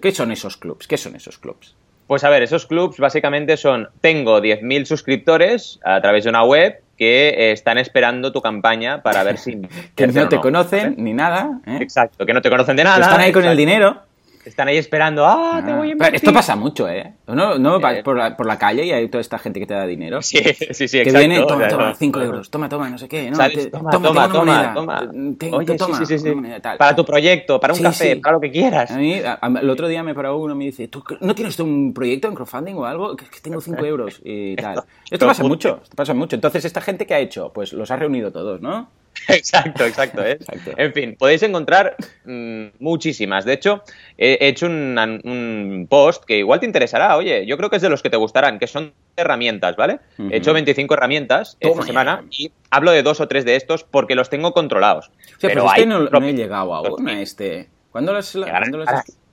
¿qué 0.00 0.12
son 0.12 0.32
esos 0.32 0.56
clubs? 0.56 0.86
¿Qué 0.86 0.96
son 0.96 1.16
esos 1.16 1.38
clubs? 1.38 1.76
Pues 2.06 2.24
a 2.24 2.30
ver, 2.30 2.42
esos 2.42 2.66
clubs 2.66 2.98
básicamente 2.98 3.56
son, 3.58 3.88
tengo 4.00 4.40
10.000 4.40 4.86
suscriptores 4.86 5.78
a 5.84 6.00
través 6.00 6.24
de 6.24 6.30
una 6.30 6.42
web 6.42 6.80
que 6.96 7.28
eh, 7.28 7.52
están 7.52 7.76
esperando 7.78 8.32
tu 8.32 8.40
campaña 8.40 9.02
para 9.02 9.22
ver 9.22 9.36
si... 9.36 9.60
que 9.94 10.06
no 10.06 10.28
te 10.28 10.40
conocen 10.40 10.94
ni 10.96 11.12
nada. 11.12 11.60
Exacto, 11.66 12.24
que 12.24 12.32
no 12.32 12.40
te 12.40 12.48
conocen 12.48 12.76
de 12.76 12.84
nada. 12.84 13.00
están 13.00 13.20
ahí 13.20 13.30
con 13.30 13.44
el 13.44 13.56
dinero 13.56 14.07
están 14.48 14.68
ahí 14.68 14.76
esperando, 14.76 15.26
ah, 15.26 15.62
te 15.64 15.72
voy 15.72 15.88
a 15.88 15.92
invertir. 15.92 16.16
Esto 16.16 16.32
pasa 16.32 16.56
mucho, 16.56 16.88
¿eh? 16.88 17.14
No, 17.26 17.58
no 17.58 17.76
eh, 17.76 18.02
por, 18.02 18.16
la, 18.16 18.36
por, 18.36 18.46
la, 18.46 18.58
calle 18.58 18.84
y 18.84 18.92
hay 18.92 19.08
toda 19.08 19.20
esta 19.20 19.38
gente 19.38 19.60
que 19.60 19.66
te 19.66 19.74
da 19.74 19.86
dinero. 19.86 20.22
Sí, 20.22 20.38
sí, 20.72 20.88
sí, 20.88 21.02
Que 21.02 21.12
viene, 21.12 21.42
toma, 21.44 21.68
toma, 21.68 21.94
5 21.94 22.20
euros, 22.20 22.50
toma, 22.50 22.68
toma, 22.68 22.90
no 22.90 22.98
sé 22.98 23.08
qué. 23.08 23.30
No, 23.30 23.38
toma, 23.70 23.90
toma, 23.90 24.32
toma, 24.32 24.74
toma, 24.74 25.10
Oye, 25.52 25.78
sí, 25.78 26.06
sí, 26.06 26.18
sí, 26.18 26.34
Para 26.78 26.96
tu 26.96 27.04
proyecto, 27.04 27.60
para 27.60 27.74
un 27.74 27.82
café, 27.82 28.16
para 28.16 28.34
lo 28.34 28.40
que 28.40 28.50
quieras. 28.50 28.90
A 28.90 28.96
mí, 28.96 29.14
el 29.60 29.70
otro 29.70 29.88
día 29.88 30.02
me 30.02 30.14
paró 30.14 30.36
uno 30.38 30.54
y 30.54 30.58
me 30.58 30.64
dice, 30.66 30.88
¿tú 30.88 31.02
no 31.20 31.34
tienes 31.34 31.58
un 31.60 31.92
proyecto 31.92 32.28
en 32.28 32.34
crowdfunding 32.34 32.74
o 32.74 32.84
algo? 32.84 33.16
Que, 33.16 33.26
que 33.26 33.40
tengo 33.40 33.60
5 33.60 33.84
euros 33.84 34.20
y 34.24 34.56
tal. 34.56 34.82
Esto 35.10 35.26
pasa 35.26 35.42
mucho, 35.42 35.80
esto 35.82 35.96
pasa 35.96 36.14
mucho. 36.14 36.36
Entonces, 36.36 36.64
¿esta 36.64 36.80
gente 36.80 37.06
qué 37.06 37.14
ha 37.14 37.18
hecho? 37.18 37.50
Pues 37.52 37.72
los 37.72 37.90
ha 37.90 37.96
reunido 37.96 38.30
todos, 38.30 38.60
¿no? 38.60 38.88
Exacto, 39.28 39.84
exacto, 39.84 40.24
¿eh? 40.24 40.38
En 40.76 40.92
fin, 40.92 41.16
podéis 41.18 41.42
encontrar 41.42 41.96
mm, 42.24 42.66
muchísimas. 42.78 43.44
De 43.44 43.52
hecho, 43.54 43.82
he 44.16 44.48
hecho 44.48 44.66
un, 44.66 45.86
post 45.88 46.24
que 46.24 46.38
igual 46.38 46.60
te 46.60 46.66
interesará. 46.66 47.16
Oye, 47.16 47.46
yo 47.46 47.56
creo 47.56 47.70
que 47.70 47.76
es 47.76 47.82
de 47.82 47.88
los 47.88 48.02
que 48.02 48.10
te 48.10 48.16
gustarán, 48.16 48.58
que 48.58 48.66
son 48.66 48.92
herramientas, 49.16 49.76
¿vale? 49.76 50.00
He 50.30 50.36
hecho 50.36 50.52
25 50.52 50.94
herramientas 50.94 51.56
esta 51.60 51.82
semana 51.82 52.24
y 52.30 52.52
hablo 52.70 52.92
de 52.92 53.02
dos 53.02 53.20
o 53.20 53.28
tres 53.28 53.44
de 53.44 53.56
estos 53.56 53.84
porque 53.84 54.14
los 54.14 54.30
tengo 54.30 54.52
controlados. 54.52 55.10
pero 55.40 55.62
pues 55.62 55.72
es 55.76 55.82
que 55.82 55.86
no, 55.86 56.26
he 56.26 56.32
llegado 56.34 56.74
aún 56.74 57.08
a 57.08 57.20
este. 57.20 57.68
¿Cuándo 57.90 58.12
los, 58.12 58.32
¿cuándo 58.32 58.78
los... 58.78 58.88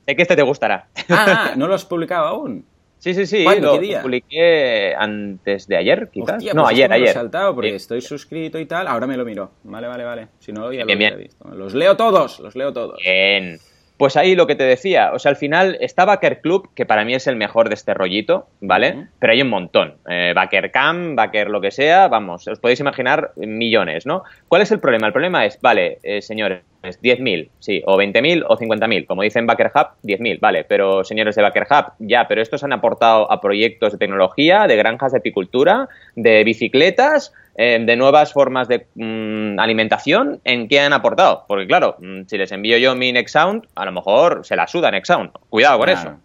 Sé 0.06 0.16
que 0.16 0.22
este 0.22 0.36
te 0.36 0.44
gustará. 0.44 0.88
Ah, 1.10 1.54
¿no 1.58 1.68
lo 1.68 1.74
has 1.74 1.86
publicado 1.86 2.28
aún? 2.28 2.66
Sí, 3.06 3.14
sí, 3.14 3.28
sí. 3.28 3.46
Lo 3.62 3.80
publiqué 4.02 4.96
antes 4.98 5.68
de 5.68 5.78
ayer, 5.78 6.10
quizás. 6.12 6.44
no, 6.44 6.64
pues 6.64 6.74
ayer, 6.74 6.92
ayer. 6.92 7.10
He 7.10 7.14
saltado 7.14 7.54
porque 7.54 7.76
estoy 7.76 8.02
suscrito 8.02 8.58
y 8.58 8.66
tal. 8.66 8.88
Ahora 8.88 9.06
me 9.06 9.16
lo 9.16 9.24
miro. 9.24 9.52
Vale, 9.64 9.86
vale, 9.86 10.04
vale. 10.04 10.28
Si 10.40 10.52
no, 10.52 10.74
ya 10.74 10.86
lo 10.86 10.92
había 10.92 11.16
visto. 11.16 11.48
Los 11.50 11.76
leo 11.76 11.96
todos, 11.96 12.40
los 12.40 12.56
leo 12.56 12.74
todos. 12.74 13.00
Bien. 13.04 13.60
Pues 13.98 14.18
ahí 14.18 14.36
lo 14.36 14.46
que 14.46 14.56
te 14.56 14.66
decía, 14.66 15.12
o 15.14 15.20
sea, 15.20 15.30
al 15.30 15.38
final 15.38 15.78
está 15.80 16.04
Backer 16.04 16.42
Club, 16.42 16.70
que 16.76 16.86
para 16.86 17.06
mí 17.06 17.14
es 17.14 17.28
el 17.28 17.38
mejor 17.38 17.70
de 17.70 17.76
este 17.76 17.94
rollito, 17.94 18.48
¿vale? 18.60 19.08
Pero 19.20 19.32
hay 19.32 19.42
un 19.42 19.50
montón. 19.50 19.96
Eh, 20.10 20.34
Backer 20.36 20.70
Cam, 20.72 21.16
Backer 21.16 21.50
lo 21.50 21.62
que 21.62 21.72
sea, 21.72 22.10
vamos, 22.10 22.46
os 22.48 22.60
podéis 22.60 22.82
imaginar 22.82 23.32
millones, 23.38 24.06
¿no? 24.06 24.24
¿Cuál 24.50 24.64
es 24.64 24.72
el 24.72 24.82
problema? 24.82 25.08
El 25.08 25.14
problema 25.14 25.46
es, 25.46 25.62
vale, 25.62 26.00
eh, 26.04 26.22
señores, 26.22 26.64
10.000, 26.84 27.50
sí, 27.60 27.82
o 27.86 27.98
20.000 27.98 28.46
o 28.48 28.58
50.000. 28.58 29.08
Como 29.08 29.24
dicen 29.24 29.48
Backer 29.48 29.72
Hub, 29.74 29.88
10.000, 30.04 30.40
vale, 30.40 30.66
pero 30.66 31.04
señores 31.04 31.36
de 31.36 31.42
Backer 31.42 31.68
Hub, 31.70 31.94
ya, 32.00 32.28
pero 32.28 32.42
estos 32.42 32.64
han 32.64 32.74
aportado 32.74 33.32
a 33.32 33.42
proyectos 33.42 33.94
de 33.94 33.98
tecnología, 33.98 34.68
de 34.68 34.76
granjas 34.76 35.14
de 35.14 35.20
apicultura, 35.20 35.88
de 36.16 36.44
bicicletas, 36.44 37.34
eh, 37.58 37.80
de 37.82 37.96
nuevas 37.96 38.34
formas 38.34 38.68
de 38.68 38.88
mm, 38.96 39.60
alimentación, 39.60 40.42
¿en 40.44 40.68
qué 40.68 40.82
han 40.82 40.94
aportado? 40.94 41.46
Porque 41.48 41.68
claro, 41.68 41.96
mm, 42.00 42.24
si 42.28 42.38
les 42.38 42.52
envío 42.52 42.78
yo 42.78 42.96
mi 42.96 43.12
Nextsound, 43.12 43.68
a 43.76 43.86
lo 43.86 43.92
mejor 43.92 44.46
se 44.46 44.56
la 44.56 44.68
suda 44.68 44.92
Nextsound. 44.92 45.32
Cuidado 45.50 45.80
con 45.80 45.90
eso. 45.90 46.16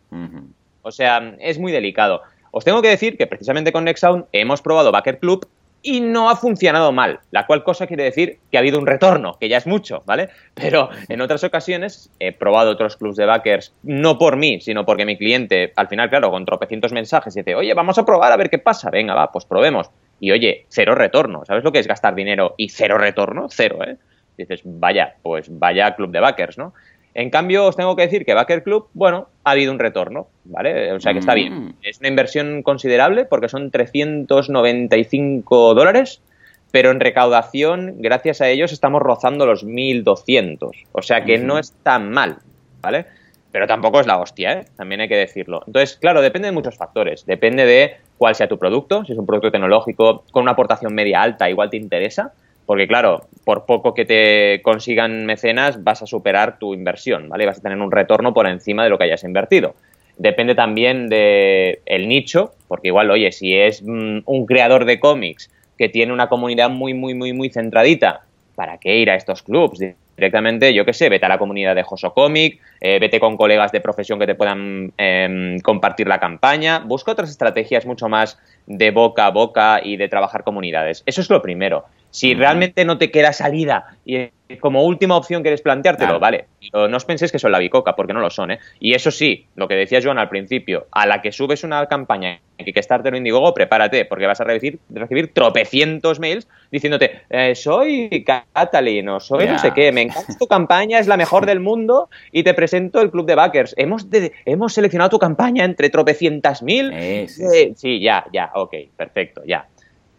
O 0.82 0.90
sea, 0.90 1.34
es 1.38 1.58
muy 1.58 1.72
delicado. 1.72 2.22
Os 2.50 2.64
tengo 2.64 2.82
que 2.82 2.88
decir 2.88 3.16
que 3.16 3.26
precisamente 3.26 3.72
con 3.72 3.84
Nextsound 3.84 4.24
hemos 4.32 4.60
probado 4.60 4.90
Backer 4.90 5.18
Club 5.18 5.46
y 5.82 6.00
no 6.00 6.28
ha 6.28 6.36
funcionado 6.36 6.92
mal, 6.92 7.20
la 7.30 7.46
cual 7.46 7.62
cosa 7.62 7.86
quiere 7.86 8.04
decir 8.04 8.38
que 8.50 8.58
ha 8.58 8.60
habido 8.60 8.78
un 8.78 8.86
retorno, 8.86 9.36
que 9.38 9.48
ya 9.48 9.56
es 9.56 9.66
mucho, 9.66 10.02
¿vale? 10.04 10.28
Pero 10.54 10.90
en 11.08 11.20
otras 11.20 11.42
ocasiones 11.44 12.10
he 12.18 12.32
probado 12.32 12.72
otros 12.72 12.96
clubs 12.96 13.16
de 13.16 13.26
backers, 13.26 13.72
no 13.82 14.18
por 14.18 14.36
mí, 14.36 14.60
sino 14.60 14.84
porque 14.84 15.06
mi 15.06 15.16
cliente, 15.16 15.72
al 15.76 15.88
final, 15.88 16.10
claro, 16.10 16.30
con 16.30 16.44
tropecientos 16.44 16.92
mensajes, 16.92 17.34
dice, 17.34 17.54
oye, 17.54 17.72
vamos 17.74 17.98
a 17.98 18.04
probar 18.04 18.32
a 18.32 18.36
ver 18.36 18.50
qué 18.50 18.58
pasa, 18.58 18.90
venga, 18.90 19.14
va, 19.14 19.32
pues 19.32 19.44
probemos. 19.44 19.90
Y 20.20 20.30
oye, 20.30 20.66
cero 20.68 20.94
retorno, 20.94 21.44
¿sabes 21.44 21.64
lo 21.64 21.72
que 21.72 21.78
es 21.78 21.86
gastar 21.86 22.14
dinero 22.14 22.54
y 22.56 22.68
cero 22.68 22.98
retorno? 22.98 23.48
Cero, 23.50 23.78
¿eh? 23.84 23.96
dices, 24.36 24.62
vaya, 24.64 25.14
pues 25.22 25.46
vaya 25.50 25.94
club 25.94 26.10
de 26.10 26.20
backers, 26.20 26.58
¿no? 26.58 26.74
En 27.12 27.30
cambio, 27.30 27.66
os 27.66 27.76
tengo 27.76 27.96
que 27.96 28.02
decir 28.02 28.24
que 28.24 28.34
Backer 28.34 28.62
Club, 28.62 28.88
bueno, 28.94 29.28
ha 29.42 29.50
habido 29.50 29.72
un 29.72 29.80
retorno, 29.80 30.28
¿vale? 30.44 30.92
O 30.92 31.00
sea 31.00 31.12
que 31.12 31.18
está 31.18 31.34
bien. 31.34 31.52
Mm. 31.52 31.74
Es 31.82 31.98
una 31.98 32.08
inversión 32.08 32.62
considerable 32.62 33.24
porque 33.24 33.48
son 33.48 33.72
395 33.72 35.74
dólares, 35.74 36.22
pero 36.70 36.92
en 36.92 37.00
recaudación, 37.00 37.96
gracias 37.98 38.40
a 38.40 38.48
ellos, 38.48 38.72
estamos 38.72 39.02
rozando 39.02 39.44
los 39.44 39.66
1.200. 39.66 40.70
O 40.92 41.02
sea 41.02 41.24
que 41.24 41.38
no 41.38 41.58
es 41.58 41.72
tan 41.82 42.12
mal, 42.12 42.38
¿vale? 42.80 43.06
Pero 43.52 43.66
tampoco 43.66 44.00
es 44.00 44.06
la 44.06 44.18
hostia, 44.18 44.52
¿eh? 44.52 44.64
También 44.76 45.00
hay 45.00 45.08
que 45.08 45.16
decirlo. 45.16 45.62
Entonces, 45.66 45.96
claro, 45.96 46.22
depende 46.22 46.46
de 46.46 46.52
muchos 46.52 46.76
factores. 46.76 47.26
Depende 47.26 47.64
de 47.64 47.96
cuál 48.16 48.34
sea 48.34 48.48
tu 48.48 48.58
producto. 48.58 49.04
Si 49.04 49.12
es 49.12 49.18
un 49.18 49.26
producto 49.26 49.50
tecnológico 49.50 50.24
con 50.30 50.42
una 50.42 50.52
aportación 50.52 50.94
media 50.94 51.22
alta, 51.22 51.50
igual 51.50 51.70
te 51.70 51.76
interesa 51.76 52.32
porque 52.70 52.86
claro, 52.86 53.22
por 53.42 53.66
poco 53.66 53.94
que 53.94 54.04
te 54.04 54.62
consigan 54.62 55.26
mecenas, 55.26 55.82
vas 55.82 56.02
a 56.02 56.06
superar 56.06 56.60
tu 56.60 56.72
inversión, 56.72 57.28
¿vale? 57.28 57.44
Vas 57.44 57.58
a 57.58 57.62
tener 57.62 57.76
un 57.78 57.90
retorno 57.90 58.32
por 58.32 58.46
encima 58.46 58.84
de 58.84 58.90
lo 58.90 58.96
que 58.96 59.02
hayas 59.02 59.24
invertido. 59.24 59.74
Depende 60.18 60.54
también 60.54 61.08
del 61.08 61.80
el 61.84 62.06
nicho, 62.06 62.54
porque 62.68 62.86
igual, 62.86 63.10
oye, 63.10 63.32
si 63.32 63.56
es 63.56 63.82
mm, 63.82 64.18
un 64.24 64.46
creador 64.46 64.84
de 64.84 65.00
cómics 65.00 65.50
que 65.76 65.88
tiene 65.88 66.12
una 66.12 66.28
comunidad 66.28 66.70
muy, 66.70 66.94
muy, 66.94 67.12
muy, 67.12 67.32
muy 67.32 67.50
centradita, 67.50 68.20
¿para 68.54 68.78
qué 68.78 68.98
ir 68.98 69.10
a 69.10 69.16
estos 69.16 69.42
clubs? 69.42 69.80
Directamente, 70.20 70.74
yo 70.74 70.84
qué 70.84 70.92
sé, 70.92 71.08
vete 71.08 71.24
a 71.24 71.30
la 71.30 71.38
comunidad 71.38 71.74
de 71.74 71.82
Joso 71.82 72.12
Comic, 72.12 72.60
eh, 72.78 72.98
vete 72.98 73.18
con 73.18 73.38
colegas 73.38 73.72
de 73.72 73.80
profesión 73.80 74.18
que 74.18 74.26
te 74.26 74.34
puedan 74.34 74.92
em, 74.98 75.58
compartir 75.60 76.06
la 76.08 76.20
campaña, 76.20 76.80
busca 76.80 77.12
otras 77.12 77.30
estrategias 77.30 77.86
mucho 77.86 78.06
más 78.10 78.38
de 78.66 78.90
boca 78.90 79.24
a 79.24 79.30
boca 79.30 79.80
y 79.82 79.96
de 79.96 80.08
trabajar 80.08 80.44
comunidades. 80.44 81.02
Eso 81.06 81.22
es 81.22 81.30
lo 81.30 81.40
primero. 81.40 81.86
Si 82.10 82.34
realmente 82.34 82.84
no 82.84 82.98
te 82.98 83.10
queda 83.10 83.32
salida 83.32 83.96
y 84.04 84.28
como 84.58 84.84
última 84.84 85.16
opción 85.16 85.42
quieres 85.42 85.62
planteártelo, 85.62 86.18
vale. 86.18 86.46
no 86.72 86.96
os 86.96 87.04
penséis 87.04 87.30
que 87.30 87.38
son 87.38 87.52
la 87.52 87.58
bicoca, 87.58 87.94
porque 87.94 88.12
no 88.12 88.20
lo 88.20 88.30
son, 88.30 88.52
¿eh? 88.52 88.58
Y 88.78 88.94
eso 88.94 89.10
sí, 89.10 89.46
lo 89.56 89.68
que 89.68 89.74
decía 89.74 90.00
Joan 90.02 90.18
al 90.18 90.28
principio, 90.28 90.86
a 90.90 91.06
la 91.06 91.20
que 91.22 91.32
subes 91.32 91.64
una 91.64 91.86
campaña 91.86 92.40
en 92.58 92.64
Kickstarter 92.64 93.14
o 93.14 93.16
Indiegogo, 93.16 93.54
prepárate, 93.54 94.04
porque 94.04 94.26
vas 94.26 94.40
a 94.40 94.44
recibir, 94.44 94.78
recibir 94.90 95.32
tropecientos 95.32 96.20
mails 96.20 96.48
diciéndote, 96.70 97.22
eh, 97.30 97.54
soy 97.54 98.24
Catalin 98.24 99.08
o 99.08 99.20
soy 99.20 99.46
no 99.46 99.58
sé 99.58 99.72
qué, 99.72 99.92
me 99.92 100.02
encanta 100.02 100.36
tu 100.38 100.46
campaña, 100.46 100.98
es 100.98 101.06
la 101.06 101.16
mejor 101.16 101.46
del 101.46 101.60
mundo 101.60 102.10
y 102.32 102.42
te 102.42 102.54
presento 102.54 103.00
el 103.00 103.10
club 103.10 103.26
de 103.26 103.34
backers. 103.34 103.74
Hemos, 103.76 104.06
hemos 104.44 104.72
seleccionado 104.72 105.10
tu 105.10 105.18
campaña 105.18 105.64
entre 105.64 105.90
tropecientas 105.90 106.62
mil. 106.62 106.92
sí, 107.28 108.00
ya, 108.00 108.24
ya, 108.32 108.50
ok, 108.54 108.74
perfecto, 108.96 109.42
ya 109.46 109.66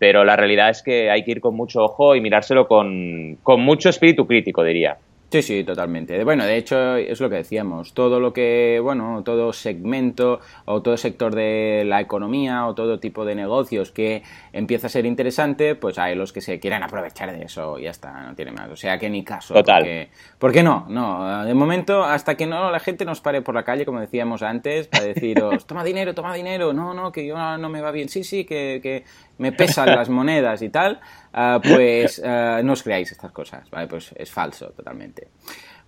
pero 0.02 0.24
la 0.24 0.36
realidad 0.36 0.72
es 0.72 0.82
que 0.82 1.12
hay 1.12 1.24
que 1.24 1.30
ir 1.30 1.42
con 1.42 1.54
mucho 1.54 1.84
ojo 1.84 2.16
y 2.16 2.22
mirárselo 2.22 2.68
con, 2.68 3.38
con 3.44 3.62
mucho 3.62 3.88
espíritu 3.88 4.26
crítico, 4.26 4.64
diría. 4.64 4.98
Sí, 5.32 5.42
sí, 5.42 5.64
totalmente. 5.64 6.22
Bueno, 6.26 6.44
de 6.44 6.58
hecho 6.58 6.98
es 6.98 7.22
lo 7.22 7.30
que 7.30 7.38
decíamos, 7.38 7.94
todo 7.94 8.20
lo 8.20 8.34
que, 8.34 8.82
bueno, 8.84 9.24
todo 9.24 9.54
segmento 9.54 10.42
o 10.66 10.82
todo 10.82 10.98
sector 10.98 11.34
de 11.34 11.84
la 11.86 12.02
economía 12.02 12.68
o 12.68 12.76
todo 12.76 13.00
tipo 13.00 13.24
de 13.24 13.34
negocios 13.36 13.92
que 13.94 14.24
empieza 14.52 14.88
a 14.88 14.90
ser 14.90 15.06
interesante, 15.06 15.76
pues 15.76 15.98
hay 16.00 16.16
los 16.16 16.34
que 16.34 16.42
se 16.42 16.60
quieren 16.60 16.84
aprovechar 16.84 17.32
de 17.32 17.46
eso 17.46 17.80
y 17.80 17.84
ya 17.84 17.92
está, 17.92 18.12
no 18.24 18.36
tiene 18.36 18.52
más. 18.52 18.70
O 18.72 18.76
sea 18.76 18.98
que 18.98 19.10
ni 19.10 19.24
caso. 19.24 19.54
Total. 19.54 20.10
¿Por 20.38 20.52
qué 20.52 20.64
no? 20.64 20.86
No, 20.90 21.46
de 21.46 21.54
momento, 21.54 22.04
hasta 22.04 22.36
que 22.36 22.46
no 22.46 22.70
la 22.70 22.82
gente 22.82 23.06
nos 23.06 23.22
pare 23.22 23.42
por 23.42 23.56
la 23.56 23.64
calle, 23.64 23.86
como 23.86 24.02
decíamos 24.02 24.42
antes, 24.42 24.88
para 24.88 25.06
deciros, 25.06 25.66
toma 25.66 25.86
dinero, 25.86 26.14
toma 26.14 26.34
dinero, 26.34 26.74
no, 26.74 26.94
no, 26.94 27.14
que 27.14 27.26
yo 27.26 27.38
no 27.58 27.70
me 27.70 27.80
va 27.80 27.92
bien, 27.92 28.10
sí, 28.10 28.26
sí, 28.26 28.44
que, 28.44 28.82
que 28.84 29.06
me 29.42 29.52
pesan 29.52 29.88
las 29.88 30.08
monedas 30.08 30.62
y 30.62 30.70
tal, 30.70 31.00
ah, 31.34 31.60
pues 31.62 32.22
ah, 32.24 32.62
no 32.64 32.74
os 32.74 32.84
creáis 32.84 33.12
estas 33.12 33.32
cosas, 33.32 33.68
¿vale? 33.72 33.88
Pues 33.88 34.14
es 34.16 34.30
falso 34.30 34.68
totalmente. 34.68 35.30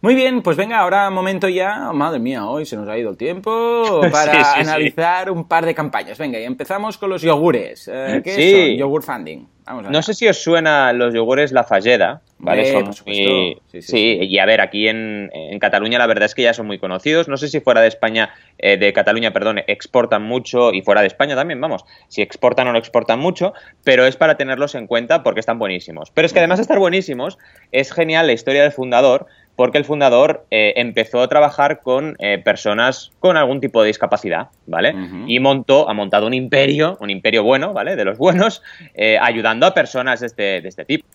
Muy 0.04 0.16
bien, 0.16 0.42
pues 0.42 0.58
venga, 0.58 0.80
ahora 0.80 1.10
momento 1.10 1.48
ya, 1.48 1.94
madre 1.94 2.20
mía, 2.20 2.46
hoy 2.46 2.66
se 2.66 2.76
nos 2.76 2.90
ha 2.90 2.98
ido 2.98 3.12
el 3.12 3.16
tiempo 3.16 4.02
para 4.12 4.52
analizar 4.56 5.32
un 5.32 5.48
par 5.48 5.66
de 5.66 5.74
campañas. 5.74 6.18
Venga, 6.18 6.38
y 6.38 6.44
empezamos 6.44 6.98
con 6.98 7.10
los 7.10 7.22
yogures. 7.22 7.88
Eh, 7.88 8.20
¿Qué 8.22 8.34
son? 8.34 8.78
Yogur 8.80 9.02
funding. 9.02 9.48
no 9.90 10.02
sé 10.02 10.14
si 10.14 10.28
os 10.28 10.44
suena 10.44 10.92
los 10.92 11.14
yogures 11.14 11.54
La 11.54 11.64
Falleda, 11.64 12.22
¿vale? 12.38 12.70
son 12.70 12.94
muy... 13.06 13.62
sí, 13.80 14.18
y 14.22 14.40
a 14.40 14.46
ver, 14.46 14.60
aquí 14.60 14.90
en, 14.90 15.32
Cataluña 15.62 16.00
la 16.00 16.08
verdad 16.08 16.26
es 16.26 16.36
que 16.36 16.42
ya 16.42 16.54
son 16.54 16.68
muy 16.68 16.80
conocidos. 16.80 17.30
No 17.30 17.38
sé 17.38 17.48
si 17.48 17.62
fuera 17.62 17.80
de 17.80 17.88
España, 17.88 18.34
eh, 18.58 18.76
de 18.76 18.92
Cataluña, 18.92 19.32
perdón, 19.32 19.62
exportan 19.68 20.24
mucho 20.24 20.74
y 20.74 20.82
fuera 20.82 21.00
de 21.00 21.08
España 21.08 21.38
también, 21.38 21.62
vamos, 21.62 21.86
si 22.10 22.22
exportan 22.22 22.68
o 22.68 22.74
no 22.74 22.78
exportan 22.78 23.20
mucho, 23.20 23.54
pero 23.86 24.06
es 24.06 24.18
para 24.18 24.36
tenerlos 24.36 24.76
en 24.76 24.86
cuenta 24.86 25.24
porque 25.24 25.40
están 25.40 25.60
buenísimos. 25.60 26.12
Pero 26.12 26.26
es 26.26 26.34
que 26.34 26.40
además 26.40 26.58
de 26.58 26.64
estar 26.64 26.78
buenísimos, 26.80 27.38
es 27.72 27.94
genial 27.94 28.28
la 28.28 28.34
historia 28.34 28.64
del 28.64 28.74
fundador 28.74 29.28
porque 29.56 29.78
el 29.78 29.86
fundador 29.86 30.46
eh, 30.50 30.74
empezó 30.78 31.22
a 31.22 31.28
trabajar 31.28 31.82
con 31.82 32.16
eh, 32.20 32.40
personas 32.40 33.12
con 33.20 33.38
algún 33.38 33.62
tipo 33.62 33.82
de 33.82 33.88
discapacidad, 33.88 34.48
¿vale? 34.66 34.96
Y 35.28 35.40
montó, 35.40 35.90
ha 35.90 35.94
montado 35.94 36.26
un 36.26 36.34
imperio, 36.34 36.98
un 37.00 37.10
imperio 37.10 37.44
bueno, 37.44 37.74
¿vale? 37.74 37.96
De 37.96 38.04
los 38.04 38.18
buenos, 38.18 38.64
eh, 38.96 39.18
ayudando 39.22 39.68
a 39.68 39.74
personas 39.74 40.22
de 40.22 40.28
este, 40.28 40.62
de 40.62 40.68
este 40.68 40.86
tipo. 40.86 41.06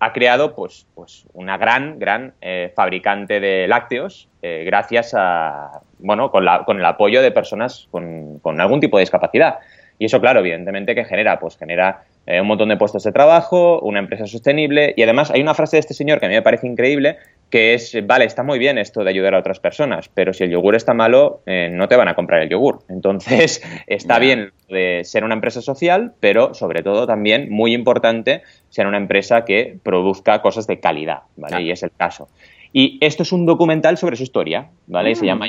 ha 0.00 0.12
creado, 0.12 0.54
pues, 0.54 0.86
pues, 0.94 1.26
una 1.32 1.56
gran, 1.58 1.98
gran 1.98 2.34
fabricante 2.74 3.40
de 3.40 3.68
lácteos, 3.68 4.28
gracias 4.42 5.14
a, 5.16 5.82
bueno, 5.98 6.30
con, 6.30 6.44
la, 6.44 6.64
con, 6.64 6.78
el 6.78 6.84
apoyo 6.84 7.22
de 7.22 7.30
personas 7.30 7.86
con, 7.90 8.38
con 8.40 8.60
algún 8.60 8.80
tipo 8.80 8.96
de 8.96 9.02
discapacidad. 9.02 9.58
Y 9.98 10.06
eso, 10.06 10.20
claro, 10.20 10.40
evidentemente, 10.40 10.94
¿qué 10.94 11.04
genera? 11.04 11.38
Pues 11.38 11.58
genera 11.58 12.04
un 12.26 12.46
montón 12.46 12.68
de 12.68 12.76
puestos 12.76 13.02
de 13.04 13.12
trabajo, 13.12 13.80
una 13.80 13.98
empresa 13.98 14.26
sostenible 14.26 14.94
y 14.96 15.02
además 15.02 15.30
hay 15.30 15.40
una 15.40 15.54
frase 15.54 15.76
de 15.76 15.80
este 15.80 15.94
señor 15.94 16.20
que 16.20 16.26
a 16.26 16.28
mí 16.28 16.34
me 16.34 16.42
parece 16.42 16.66
increíble 16.66 17.18
que 17.50 17.74
es, 17.74 17.96
vale, 18.06 18.24
está 18.24 18.42
muy 18.42 18.58
bien 18.58 18.78
esto 18.78 19.02
de 19.02 19.10
ayudar 19.10 19.34
a 19.34 19.38
otras 19.40 19.60
personas, 19.60 20.08
pero 20.14 20.32
si 20.32 20.44
el 20.44 20.50
yogur 20.50 20.76
está 20.76 20.94
malo, 20.94 21.42
eh, 21.46 21.68
no 21.70 21.88
te 21.88 21.96
van 21.96 22.08
a 22.08 22.14
comprar 22.14 22.42
el 22.42 22.48
yogur. 22.48 22.80
Entonces, 22.88 23.62
está 23.86 24.18
bien 24.18 24.52
de 24.68 25.02
ser 25.04 25.24
una 25.24 25.34
empresa 25.34 25.60
social, 25.60 26.14
pero 26.20 26.54
sobre 26.54 26.82
todo 26.82 27.06
también, 27.06 27.50
muy 27.50 27.74
importante, 27.74 28.42
ser 28.68 28.86
una 28.86 28.98
empresa 28.98 29.44
que 29.44 29.76
produzca 29.82 30.40
cosas 30.42 30.66
de 30.66 30.78
calidad, 30.78 31.22
¿vale? 31.36 31.62
Y 31.62 31.70
es 31.72 31.82
el 31.82 31.90
caso. 31.90 32.28
Y 32.72 32.98
esto 33.00 33.24
es 33.24 33.32
un 33.32 33.46
documental 33.46 33.98
sobre 33.98 34.16
su 34.16 34.22
historia, 34.22 34.68
¿vale? 34.86 35.16
se 35.16 35.24
ah, 35.24 35.26
llama 35.26 35.46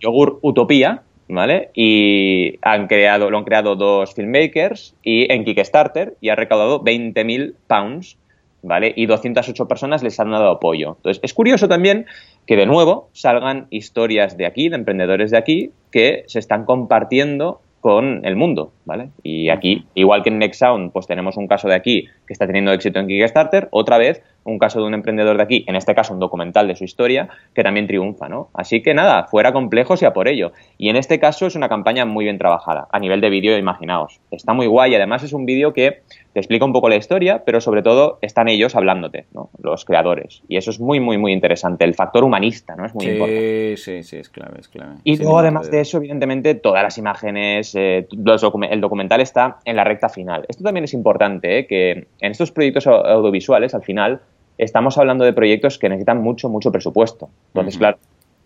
yogur, 0.00 0.38
Utopía, 0.40 1.02
¿vale? 1.28 1.70
Y 1.74 2.58
han 2.62 2.86
creado, 2.86 3.30
lo 3.30 3.36
han 3.36 3.44
creado 3.44 3.76
dos 3.76 4.14
filmmakers 4.14 4.94
y 5.02 5.30
en 5.30 5.44
Kickstarter 5.44 6.14
y 6.22 6.30
ha 6.30 6.36
recaudado 6.36 6.82
20.000 6.82 7.54
pounds 7.66 8.16
¿vale? 8.64 8.92
Y 8.96 9.06
208 9.06 9.68
personas 9.68 10.02
les 10.02 10.18
han 10.18 10.30
dado 10.30 10.50
apoyo. 10.50 10.94
Entonces, 10.96 11.20
es 11.22 11.34
curioso 11.34 11.68
también 11.68 12.06
que 12.46 12.56
de 12.56 12.66
nuevo 12.66 13.10
salgan 13.12 13.66
historias 13.70 14.36
de 14.36 14.46
aquí, 14.46 14.68
de 14.68 14.76
emprendedores 14.76 15.30
de 15.30 15.38
aquí, 15.38 15.70
que 15.92 16.24
se 16.26 16.38
están 16.38 16.64
compartiendo 16.64 17.60
con 17.80 18.24
el 18.24 18.34
mundo, 18.34 18.72
¿vale? 18.86 19.10
Y 19.22 19.50
aquí, 19.50 19.86
igual 19.94 20.22
que 20.22 20.30
en 20.30 20.38
Nextsound, 20.38 20.90
pues 20.90 21.06
tenemos 21.06 21.36
un 21.36 21.46
caso 21.46 21.68
de 21.68 21.74
aquí 21.74 22.08
que 22.26 22.32
está 22.32 22.46
teniendo 22.46 22.72
éxito 22.72 22.98
en 22.98 23.06
Kickstarter, 23.06 23.68
otra 23.70 23.98
vez 23.98 24.22
un 24.44 24.58
caso 24.58 24.80
de 24.80 24.86
un 24.86 24.94
emprendedor 24.94 25.36
de 25.36 25.42
aquí, 25.42 25.64
en 25.66 25.76
este 25.76 25.94
caso 25.94 26.12
un 26.12 26.20
documental 26.20 26.68
de 26.68 26.76
su 26.76 26.84
historia, 26.84 27.28
que 27.54 27.62
también 27.62 27.86
triunfa, 27.86 28.28
¿no? 28.28 28.48
Así 28.54 28.82
que 28.82 28.94
nada, 28.94 29.24
fuera 29.24 29.52
complejos 29.52 30.02
y 30.02 30.04
a 30.04 30.12
por 30.12 30.28
ello. 30.28 30.52
Y 30.78 30.88
en 30.88 30.96
este 30.96 31.18
caso 31.18 31.46
es 31.46 31.54
una 31.56 31.68
campaña 31.68 32.04
muy 32.04 32.24
bien 32.24 32.38
trabajada, 32.38 32.88
a 32.90 32.98
nivel 32.98 33.20
de 33.20 33.30
vídeo, 33.30 33.58
imaginaos. 33.58 34.20
Está 34.30 34.52
muy 34.52 34.66
guay, 34.66 34.94
además 34.94 35.22
es 35.22 35.32
un 35.32 35.46
vídeo 35.46 35.72
que 35.72 36.02
te 36.34 36.40
explica 36.40 36.64
un 36.64 36.72
poco 36.72 36.88
la 36.88 36.96
historia, 36.96 37.44
pero 37.46 37.60
sobre 37.60 37.82
todo 37.82 38.18
están 38.20 38.48
ellos 38.48 38.74
hablándote, 38.74 39.26
¿no? 39.32 39.50
Los 39.62 39.84
creadores. 39.84 40.42
Y 40.48 40.56
eso 40.56 40.72
es 40.72 40.80
muy, 40.80 40.98
muy, 40.98 41.16
muy 41.16 41.32
interesante. 41.32 41.84
El 41.84 41.94
factor 41.94 42.24
humanista, 42.24 42.74
¿no? 42.74 42.84
Es 42.84 42.94
muy 42.94 43.06
importante. 43.06 43.76
Sí, 43.76 44.02
sí, 44.02 44.16
es 44.16 44.28
clave, 44.30 44.58
es 44.58 44.68
clave. 44.68 44.96
Y 45.04 45.16
luego, 45.16 45.38
además 45.38 45.70
de 45.70 45.80
eso, 45.80 45.98
evidentemente, 45.98 46.56
todas 46.56 46.82
las 46.82 46.98
imágenes, 46.98 47.74
eh, 47.76 48.08
el 48.10 48.80
documental 48.80 49.20
está 49.20 49.58
en 49.64 49.76
la 49.76 49.84
recta 49.84 50.08
final. 50.08 50.44
Esto 50.48 50.64
también 50.64 50.82
es 50.82 50.92
importante, 50.92 51.60
¿eh? 51.60 51.66
que 51.68 51.90
en 51.92 52.32
estos 52.32 52.50
proyectos 52.50 52.88
audiovisuales, 52.88 53.72
al 53.74 53.82
final, 53.82 54.20
estamos 54.58 54.98
hablando 54.98 55.24
de 55.24 55.32
proyectos 55.32 55.78
que 55.78 55.88
necesitan 55.88 56.22
mucho, 56.22 56.48
mucho 56.48 56.70
presupuesto. 56.72 57.28
Entonces, 57.48 57.78
claro, 57.78 57.98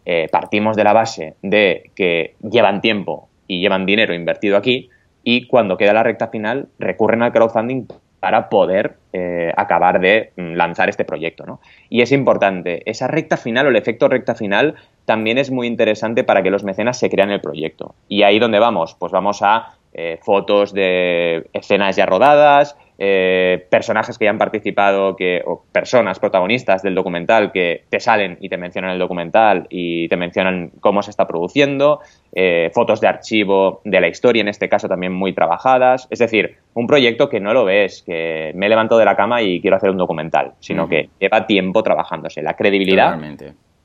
eh, 0.05 0.29
partimos 0.31 0.77
de 0.77 0.85
la 0.85 0.92
base 0.92 1.35
de 1.42 1.90
que 1.94 2.35
llevan 2.42 2.81
tiempo 2.81 3.29
y 3.47 3.61
llevan 3.61 3.87
dinero 3.87 4.14
invertido 4.14 4.57
aquí 4.57 4.90
y 5.23 5.47
cuando 5.47 5.77
queda 5.77 5.92
la 5.92 6.03
recta 6.03 6.29
final 6.29 6.68
recurren 6.79 7.23
al 7.23 7.33
crowdfunding 7.33 7.87
para 8.21 8.49
poder 8.49 8.97
eh, 9.12 9.53
acabar 9.57 10.01
de 10.01 10.33
mm, 10.37 10.55
lanzar 10.55 10.88
este 10.88 11.05
proyecto. 11.05 11.44
¿no? 11.47 11.61
Y 11.88 12.03
es 12.03 12.12
importante, 12.12 12.83
esa 12.90 13.07
recta 13.07 13.37
final 13.37 13.66
o 13.66 13.68
el 13.71 13.77
efecto 13.77 14.09
recta 14.09 14.35
final 14.35 14.75
también 15.05 15.38
es 15.38 15.51
muy 15.51 15.66
interesante 15.66 16.25
para 16.25 16.42
que 16.42 16.51
los 16.51 16.64
mecenas 16.64 16.99
se 16.99 17.11
crean 17.11 17.31
el 17.31 17.40
proyecto. 17.40 17.94
Y 18.09 18.23
ahí 18.23 18.38
donde 18.38 18.59
vamos, 18.59 18.97
pues 18.99 19.12
vamos 19.12 19.40
a 19.42 19.75
eh, 19.92 20.18
fotos 20.23 20.73
de 20.73 21.49
escenas 21.53 21.97
ya 21.97 22.07
rodadas, 22.07 22.77
eh, 23.00 23.66
personajes 23.70 24.18
que 24.18 24.24
ya 24.24 24.30
han 24.30 24.38
participado, 24.38 25.14
que, 25.14 25.40
o 25.46 25.64
personas 25.70 26.18
protagonistas 26.18 26.82
del 26.82 26.96
documental 26.96 27.52
que 27.52 27.84
te 27.88 28.00
salen 28.00 28.37
y 28.40 28.48
te 28.48 28.56
mencionan 28.56 28.90
el 28.90 28.98
documental 28.98 29.66
y 29.70 30.08
te 30.08 30.16
mencionan 30.16 30.72
cómo 30.80 31.02
se 31.02 31.11
está 31.11 31.26
produciendo, 31.26 32.00
eh, 32.32 32.70
fotos 32.74 33.00
de 33.00 33.06
archivo 33.06 33.80
de 33.84 34.00
la 34.00 34.08
historia, 34.08 34.40
en 34.40 34.48
este 34.48 34.68
caso 34.68 34.88
también 34.88 35.12
muy 35.12 35.32
trabajadas. 35.32 36.08
Es 36.11 36.18
decir, 36.18 36.56
un 36.74 36.88
proyecto 36.88 37.28
que 37.28 37.38
no 37.38 37.54
lo 37.54 37.64
ves, 37.64 38.02
que 38.02 38.52
me 38.56 38.68
levanto 38.68 38.98
de 38.98 39.04
la 39.04 39.14
cama 39.14 39.42
y 39.42 39.61
quiero 39.61 39.76
hacer 39.76 39.90
un 39.90 39.98
documental, 39.98 40.54
sino 40.58 40.88
que 40.88 41.08
lleva 41.20 41.46
tiempo 41.46 41.82
trabajándose. 41.84 42.42
La 42.42 42.54
credibilidad 42.54 43.16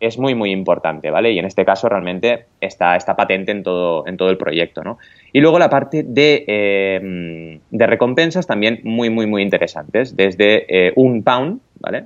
es 0.03 0.17
muy, 0.17 0.35
muy 0.35 0.51
importante, 0.51 1.09
¿vale? 1.11 1.31
Y 1.31 1.39
en 1.39 1.45
este 1.45 1.63
caso 1.63 1.87
realmente 1.87 2.45
está, 2.59 2.95
está 2.95 3.15
patente 3.15 3.51
en 3.51 3.63
todo, 3.63 4.05
en 4.05 4.17
todo 4.17 4.29
el 4.29 4.37
proyecto, 4.37 4.83
¿no? 4.83 4.97
Y 5.31 5.39
luego 5.39 5.59
la 5.59 5.69
parte 5.69 6.03
de, 6.03 6.43
eh, 6.45 7.59
de 7.71 7.87
recompensas 7.87 8.45
también 8.45 8.81
muy, 8.83 9.09
muy, 9.09 9.27
muy 9.27 9.41
interesantes, 9.41 10.15
desde 10.15 10.65
eh, 10.67 10.93
un 10.95 11.23
pound, 11.23 11.61
¿vale? 11.79 12.05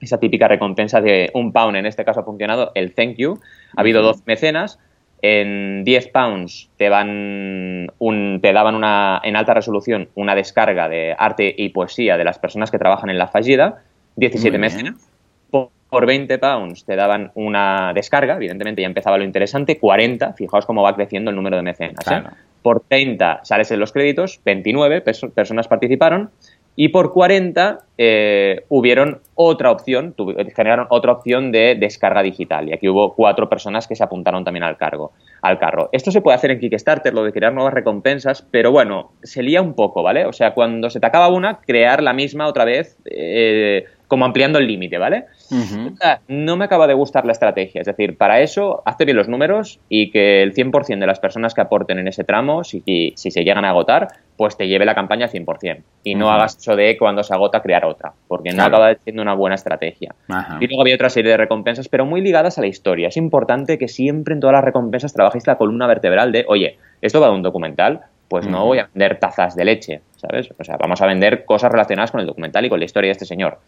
Esa 0.00 0.18
típica 0.18 0.48
recompensa 0.48 1.00
de 1.00 1.30
un 1.34 1.52
pound, 1.52 1.76
en 1.76 1.86
este 1.86 2.04
caso 2.04 2.20
ha 2.20 2.24
funcionado 2.24 2.72
el 2.74 2.94
thank 2.94 3.16
you. 3.16 3.38
Ha 3.76 3.80
habido 3.80 4.02
dos 4.02 4.26
mecenas 4.26 4.78
en 5.26 5.84
10 5.84 6.08
pounds 6.08 6.68
te, 6.76 6.90
van 6.90 7.90
un, 7.98 8.40
te 8.42 8.52
daban 8.52 8.74
una, 8.74 9.22
en 9.24 9.36
alta 9.36 9.54
resolución 9.54 10.10
una 10.16 10.34
descarga 10.34 10.90
de 10.90 11.14
arte 11.16 11.54
y 11.56 11.70
poesía 11.70 12.18
de 12.18 12.24
las 12.24 12.38
personas 12.38 12.70
que 12.70 12.78
trabajan 12.78 13.08
en 13.08 13.16
la 13.16 13.28
fallida, 13.28 13.82
17 14.16 14.58
meses. 14.58 14.82
Por, 15.94 16.06
20 16.06 16.38
pounds 16.38 16.84
te 16.84 16.96
daban 16.96 17.30
una 17.34 17.92
descarga, 17.94 18.36
evidentemente 18.36 18.82
ya 18.82 18.88
empezaba 18.88 19.16
lo 19.16 19.24
interesante, 19.24 19.78
40, 19.78 20.34
fijaos 20.34 20.66
cómo 20.66 20.82
va 20.82 20.94
creciendo 20.94 21.30
el 21.30 21.36
número 21.36 21.56
de 21.56 21.62
mecenas. 21.62 22.06
¿eh? 22.10 22.22
Por 22.62 22.80
30 22.80 23.40
sales 23.44 23.70
en 23.70 23.80
los 23.80 23.92
créditos, 23.92 24.40
29 24.44 25.02
personas 25.02 25.68
participaron, 25.68 26.30
y 26.76 26.88
por 26.88 27.12
40 27.12 27.78
eh, 27.98 28.64
hubieron 28.68 29.20
otra 29.34 29.70
opción, 29.70 30.14
generaron 30.56 30.86
otra 30.90 31.12
opción 31.12 31.52
de 31.52 31.76
descarga 31.78 32.22
digital. 32.22 32.68
Y 32.68 32.72
aquí 32.72 32.88
hubo 32.88 33.14
cuatro 33.14 33.48
personas 33.48 33.86
que 33.86 33.94
se 33.94 34.02
apuntaron 34.02 34.44
también 34.44 34.64
al 34.64 34.76
cargo, 34.76 35.12
al 35.42 35.58
carro. 35.58 35.88
Esto 35.92 36.10
se 36.10 36.20
puede 36.20 36.36
hacer 36.36 36.50
en 36.50 36.58
Kickstarter, 36.58 37.14
lo 37.14 37.22
de 37.22 37.32
crear 37.32 37.52
nuevas 37.52 37.74
recompensas, 37.74 38.42
pero 38.50 38.72
bueno, 38.72 39.12
se 39.22 39.42
lía 39.42 39.62
un 39.62 39.74
poco, 39.74 40.02
¿vale? 40.02 40.26
O 40.26 40.32
sea, 40.32 40.52
cuando 40.52 40.90
se 40.90 40.98
te 40.98 41.06
acaba 41.06 41.28
una, 41.28 41.60
crear 41.60 42.02
la 42.02 42.12
misma 42.12 42.48
otra 42.48 42.64
vez, 42.64 42.98
eh, 43.04 43.84
como 44.08 44.24
ampliando 44.24 44.58
el 44.58 44.66
límite, 44.66 44.98
¿vale? 44.98 45.26
No 46.28 46.56
me 46.56 46.64
acaba 46.64 46.86
de 46.86 46.94
gustar 46.94 47.26
la 47.26 47.32
estrategia. 47.32 47.80
Es 47.80 47.86
decir, 47.86 48.16
para 48.16 48.40
eso, 48.40 48.82
hazte 48.84 49.04
bien 49.04 49.16
los 49.16 49.28
números 49.28 49.80
y 49.88 50.10
que 50.10 50.42
el 50.42 50.54
100% 50.54 50.98
de 50.98 51.06
las 51.06 51.20
personas 51.20 51.54
que 51.54 51.60
aporten 51.60 51.98
en 51.98 52.08
ese 52.08 52.24
tramo, 52.24 52.64
si, 52.64 52.82
si 53.16 53.30
se 53.30 53.44
llegan 53.44 53.64
a 53.64 53.70
agotar, 53.70 54.08
pues 54.36 54.56
te 54.56 54.66
lleve 54.66 54.84
la 54.84 54.94
campaña 54.94 55.26
al 55.26 55.32
100%. 55.32 55.82
Y 56.02 56.14
no 56.14 56.30
hagas 56.30 56.56
eso 56.56 56.76
de 56.76 56.96
cuando 56.98 57.22
se 57.22 57.34
agota 57.34 57.62
crear 57.62 57.84
otra, 57.84 58.12
porque 58.28 58.52
no 58.52 58.62
acaba 58.62 58.94
siendo 58.96 59.22
una 59.22 59.34
buena 59.34 59.54
estrategia. 59.54 60.14
Y 60.60 60.66
luego 60.66 60.82
había 60.82 60.94
otra 60.94 61.10
serie 61.10 61.30
de 61.30 61.36
recompensas, 61.36 61.88
pero 61.88 62.04
muy 62.04 62.20
ligadas 62.20 62.58
a 62.58 62.60
la 62.60 62.66
historia. 62.66 63.08
Es 63.08 63.16
importante 63.16 63.78
que 63.78 63.88
siempre 63.88 64.34
en 64.34 64.40
todas 64.40 64.54
las 64.54 64.64
recompensas 64.64 65.12
trabajéis 65.12 65.46
la 65.46 65.56
columna 65.56 65.86
vertebral 65.86 66.32
de, 66.32 66.44
oye, 66.48 66.78
esto 67.00 67.20
va 67.20 67.28
de 67.28 67.34
un 67.34 67.42
documental, 67.42 68.02
pues 68.28 68.46
no 68.46 68.64
voy 68.64 68.78
a 68.78 68.88
vender 68.92 69.18
tazas 69.20 69.54
de 69.54 69.64
leche, 69.64 70.00
¿sabes? 70.16 70.48
O 70.58 70.64
sea, 70.64 70.76
vamos 70.76 71.00
a 71.00 71.06
vender 71.06 71.44
cosas 71.44 71.70
relacionadas 71.70 72.10
con 72.10 72.20
el 72.20 72.26
documental 72.26 72.64
y 72.64 72.68
con 72.68 72.78
la 72.78 72.84
historia 72.84 73.08
de 73.08 73.12
este 73.12 73.26
señor 73.26 73.60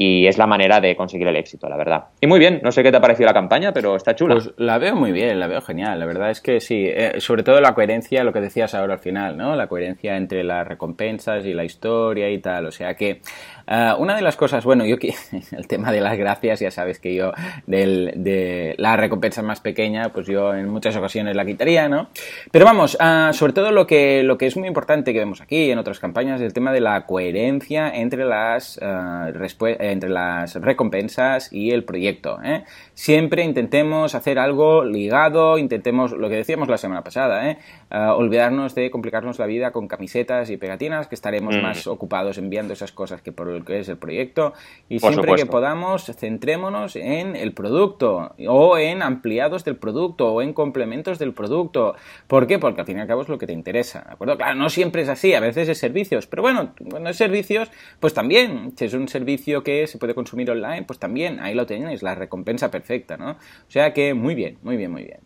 y 0.00 0.28
es 0.28 0.38
la 0.38 0.46
manera 0.46 0.80
de 0.80 0.94
conseguir 0.94 1.26
el 1.26 1.34
éxito, 1.34 1.68
la 1.68 1.76
verdad. 1.76 2.04
Y 2.20 2.28
muy 2.28 2.38
bien, 2.38 2.60
no 2.62 2.70
sé 2.70 2.84
qué 2.84 2.92
te 2.92 2.98
ha 2.98 3.00
parecido 3.00 3.26
la 3.26 3.34
campaña, 3.34 3.72
pero 3.72 3.96
está 3.96 4.14
chula. 4.14 4.36
Pues 4.36 4.52
la 4.56 4.78
veo 4.78 4.94
muy 4.94 5.10
bien, 5.10 5.40
la 5.40 5.48
veo 5.48 5.60
genial. 5.60 5.98
La 5.98 6.06
verdad 6.06 6.30
es 6.30 6.40
que 6.40 6.60
sí, 6.60 6.84
eh, 6.86 7.14
sobre 7.18 7.42
todo 7.42 7.60
la 7.60 7.74
coherencia, 7.74 8.22
lo 8.22 8.32
que 8.32 8.40
decías 8.40 8.76
ahora 8.76 8.94
al 8.94 9.00
final, 9.00 9.36
¿no? 9.36 9.56
La 9.56 9.66
coherencia 9.66 10.16
entre 10.16 10.44
las 10.44 10.68
recompensas 10.68 11.44
y 11.44 11.52
la 11.52 11.64
historia 11.64 12.30
y 12.30 12.38
tal. 12.38 12.66
O 12.66 12.70
sea 12.70 12.94
que 12.94 13.22
uh, 13.66 14.00
una 14.00 14.14
de 14.14 14.22
las 14.22 14.36
cosas, 14.36 14.64
bueno, 14.64 14.86
yo 14.86 14.98
que 14.98 15.14
el 15.50 15.66
tema 15.66 15.90
de 15.90 16.00
las 16.00 16.16
gracias, 16.16 16.60
ya 16.60 16.70
sabes 16.70 17.00
que 17.00 17.16
yo 17.16 17.32
del, 17.66 18.12
de 18.14 18.76
la 18.78 18.96
recompensa 18.96 19.42
más 19.42 19.60
pequeña, 19.60 20.10
pues 20.10 20.28
yo 20.28 20.54
en 20.54 20.68
muchas 20.68 20.94
ocasiones 20.94 21.34
la 21.34 21.44
quitaría, 21.44 21.88
¿no? 21.88 22.10
Pero 22.52 22.64
vamos, 22.64 22.96
uh, 23.00 23.32
sobre 23.32 23.52
todo 23.52 23.72
lo 23.72 23.88
que, 23.88 24.22
lo 24.22 24.38
que 24.38 24.46
es 24.46 24.56
muy 24.56 24.68
importante 24.68 25.12
que 25.12 25.18
vemos 25.18 25.40
aquí 25.40 25.72
en 25.72 25.78
otras 25.80 25.98
campañas, 25.98 26.40
el 26.40 26.52
tema 26.52 26.72
de 26.72 26.82
la 26.82 27.04
coherencia 27.04 27.90
entre 27.90 28.24
las 28.24 28.78
uh, 28.78 29.32
respuestas 29.32 29.87
entre 29.92 30.10
las 30.10 30.54
recompensas 30.56 31.52
y 31.52 31.70
el 31.70 31.84
proyecto. 31.84 32.38
¿eh? 32.42 32.64
Siempre 32.94 33.44
intentemos 33.44 34.14
hacer 34.14 34.38
algo 34.38 34.84
ligado, 34.84 35.58
intentemos, 35.58 36.12
lo 36.12 36.28
que 36.28 36.36
decíamos 36.36 36.68
la 36.68 36.78
semana 36.78 37.02
pasada, 37.02 37.50
¿eh? 37.50 37.58
Ah, 37.90 38.14
olvidarnos 38.14 38.74
de 38.74 38.90
complicarnos 38.90 39.38
la 39.38 39.46
vida 39.46 39.70
con 39.70 39.88
camisetas 39.88 40.50
y 40.50 40.58
pegatinas, 40.58 41.06
que 41.06 41.14
estaremos 41.14 41.56
mm. 41.56 41.62
más 41.62 41.86
ocupados 41.86 42.36
enviando 42.36 42.74
esas 42.74 42.92
cosas 42.92 43.22
que 43.22 43.32
por 43.32 43.46
lo 43.46 43.64
que 43.64 43.80
es 43.80 43.88
el 43.88 43.96
proyecto. 43.96 44.52
Y 44.90 44.98
siempre 44.98 45.34
que 45.36 45.46
podamos, 45.46 46.04
centrémonos 46.04 46.96
en 46.96 47.34
el 47.34 47.52
producto 47.52 48.34
o 48.46 48.76
en 48.76 49.02
ampliados 49.02 49.64
del 49.64 49.76
producto 49.76 50.32
o 50.32 50.42
en 50.42 50.52
complementos 50.52 51.18
del 51.18 51.32
producto. 51.32 51.94
¿Por 52.26 52.46
qué? 52.46 52.58
Porque 52.58 52.82
al 52.82 52.86
fin 52.86 52.98
y 52.98 53.00
al 53.00 53.06
cabo 53.06 53.22
es 53.22 53.28
lo 53.28 53.38
que 53.38 53.46
te 53.46 53.52
interesa, 53.54 54.04
¿de 54.06 54.12
acuerdo? 54.12 54.36
Claro, 54.36 54.54
no 54.56 54.68
siempre 54.68 55.02
es 55.02 55.08
así, 55.08 55.32
a 55.32 55.40
veces 55.40 55.68
es 55.68 55.78
servicios, 55.78 56.26
pero 56.26 56.42
bueno, 56.42 56.74
cuando 56.90 57.08
es 57.08 57.16
servicios, 57.16 57.70
pues 58.00 58.12
también, 58.12 58.72
si 58.76 58.84
es 58.84 58.94
un 58.94 59.08
servicio 59.08 59.62
que 59.62 59.77
se 59.86 59.98
puede 59.98 60.14
consumir 60.14 60.50
online, 60.50 60.82
pues 60.82 60.98
también 60.98 61.40
ahí 61.40 61.54
lo 61.54 61.66
tenéis, 61.66 62.02
la 62.02 62.14
recompensa 62.14 62.70
perfecta, 62.70 63.16
¿no? 63.16 63.32
O 63.32 63.70
sea 63.70 63.92
que 63.92 64.14
muy 64.14 64.34
bien, 64.34 64.58
muy 64.62 64.76
bien, 64.76 64.90
muy 64.90 65.04
bien. 65.04 65.20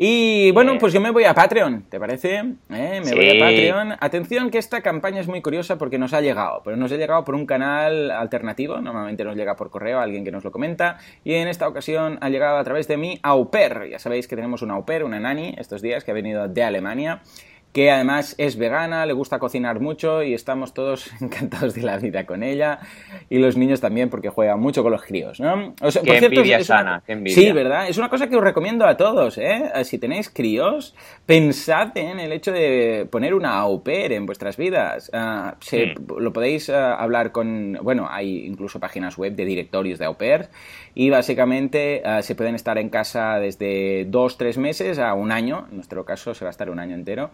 Y 0.00 0.52
bueno, 0.52 0.78
pues 0.78 0.92
yo 0.92 1.00
me 1.00 1.10
voy 1.10 1.24
a 1.24 1.34
Patreon, 1.34 1.82
¿te 1.88 1.98
parece? 1.98 2.36
¿Eh? 2.36 3.00
Me 3.04 3.14
voy 3.14 3.30
a 3.30 3.44
Patreon. 3.44 3.94
Atención 3.98 4.48
que 4.48 4.58
esta 4.58 4.80
campaña 4.80 5.20
es 5.20 5.26
muy 5.26 5.42
curiosa 5.42 5.76
porque 5.76 5.98
nos 5.98 6.14
ha 6.14 6.20
llegado, 6.20 6.62
pero 6.64 6.76
nos 6.76 6.92
ha 6.92 6.96
llegado 6.96 7.24
por 7.24 7.34
un 7.34 7.46
canal 7.46 8.12
alternativo, 8.12 8.80
normalmente 8.80 9.24
nos 9.24 9.34
llega 9.34 9.56
por 9.56 9.70
correo 9.70 9.98
alguien 9.98 10.24
que 10.24 10.30
nos 10.30 10.44
lo 10.44 10.52
comenta, 10.52 10.98
y 11.24 11.34
en 11.34 11.48
esta 11.48 11.66
ocasión 11.66 12.16
ha 12.20 12.28
llegado 12.28 12.58
a 12.58 12.64
través 12.64 12.86
de 12.86 12.96
mi 12.96 13.18
au 13.24 13.50
pair. 13.50 13.88
Ya 13.90 13.98
sabéis 13.98 14.28
que 14.28 14.36
tenemos 14.36 14.62
un 14.62 14.70
au 14.70 14.86
pair, 14.86 15.02
una 15.02 15.18
nani, 15.18 15.56
estos 15.58 15.82
días 15.82 16.04
que 16.04 16.12
ha 16.12 16.14
venido 16.14 16.46
de 16.46 16.62
Alemania 16.62 17.20
que 17.72 17.90
además 17.90 18.34
es 18.38 18.56
vegana, 18.56 19.04
le 19.04 19.12
gusta 19.12 19.38
cocinar 19.38 19.80
mucho 19.80 20.22
y 20.22 20.34
estamos 20.34 20.72
todos 20.72 21.10
encantados 21.20 21.74
de 21.74 21.82
la 21.82 21.98
vida 21.98 22.24
con 22.24 22.42
ella. 22.42 22.80
Y 23.28 23.38
los 23.38 23.56
niños 23.56 23.80
también, 23.80 24.10
porque 24.10 24.30
juega 24.30 24.56
mucho 24.56 24.82
con 24.82 24.92
los 24.92 25.02
críos, 25.02 25.38
¿no? 25.40 25.74
O 25.82 25.90
sea, 25.90 26.02
qué 26.02 26.16
envidia 26.18 26.64
sana, 26.64 27.02
qué 27.06 27.12
envidia. 27.12 27.36
Sí, 27.36 27.52
¿verdad? 27.52 27.88
Es 27.88 27.98
una 27.98 28.08
cosa 28.08 28.28
que 28.28 28.36
os 28.36 28.42
recomiendo 28.42 28.86
a 28.86 28.96
todos, 28.96 29.38
¿eh? 29.38 29.70
Si 29.84 29.98
tenéis 29.98 30.30
críos, 30.30 30.94
pensad 31.26 31.96
en 31.96 32.20
el 32.20 32.32
hecho 32.32 32.52
de 32.52 33.06
poner 33.10 33.34
una 33.34 33.58
au 33.58 33.82
pair 33.82 34.12
en 34.12 34.26
vuestras 34.26 34.56
vidas. 34.56 35.10
Ah, 35.12 35.56
hmm. 35.70 36.20
Lo 36.20 36.32
podéis 36.32 36.70
ah, 36.70 36.94
hablar 36.94 37.32
con... 37.32 37.78
Bueno, 37.82 38.08
hay 38.10 38.46
incluso 38.46 38.80
páginas 38.80 39.16
web 39.18 39.34
de 39.34 39.44
directorios 39.44 39.98
de 39.98 40.06
au 40.06 40.16
pair 40.16 40.48
y 40.94 41.10
básicamente 41.10 42.02
ah, 42.04 42.22
se 42.22 42.34
pueden 42.34 42.54
estar 42.54 42.78
en 42.78 42.88
casa 42.88 43.38
desde 43.38 44.06
dos, 44.06 44.38
tres 44.38 44.58
meses 44.58 44.98
a 44.98 45.14
un 45.14 45.32
año. 45.32 45.66
En 45.70 45.76
nuestro 45.76 46.04
caso 46.04 46.34
se 46.34 46.44
va 46.44 46.48
a 46.48 46.50
estar 46.50 46.70
un 46.70 46.78
año 46.78 46.94
entero 46.94 47.30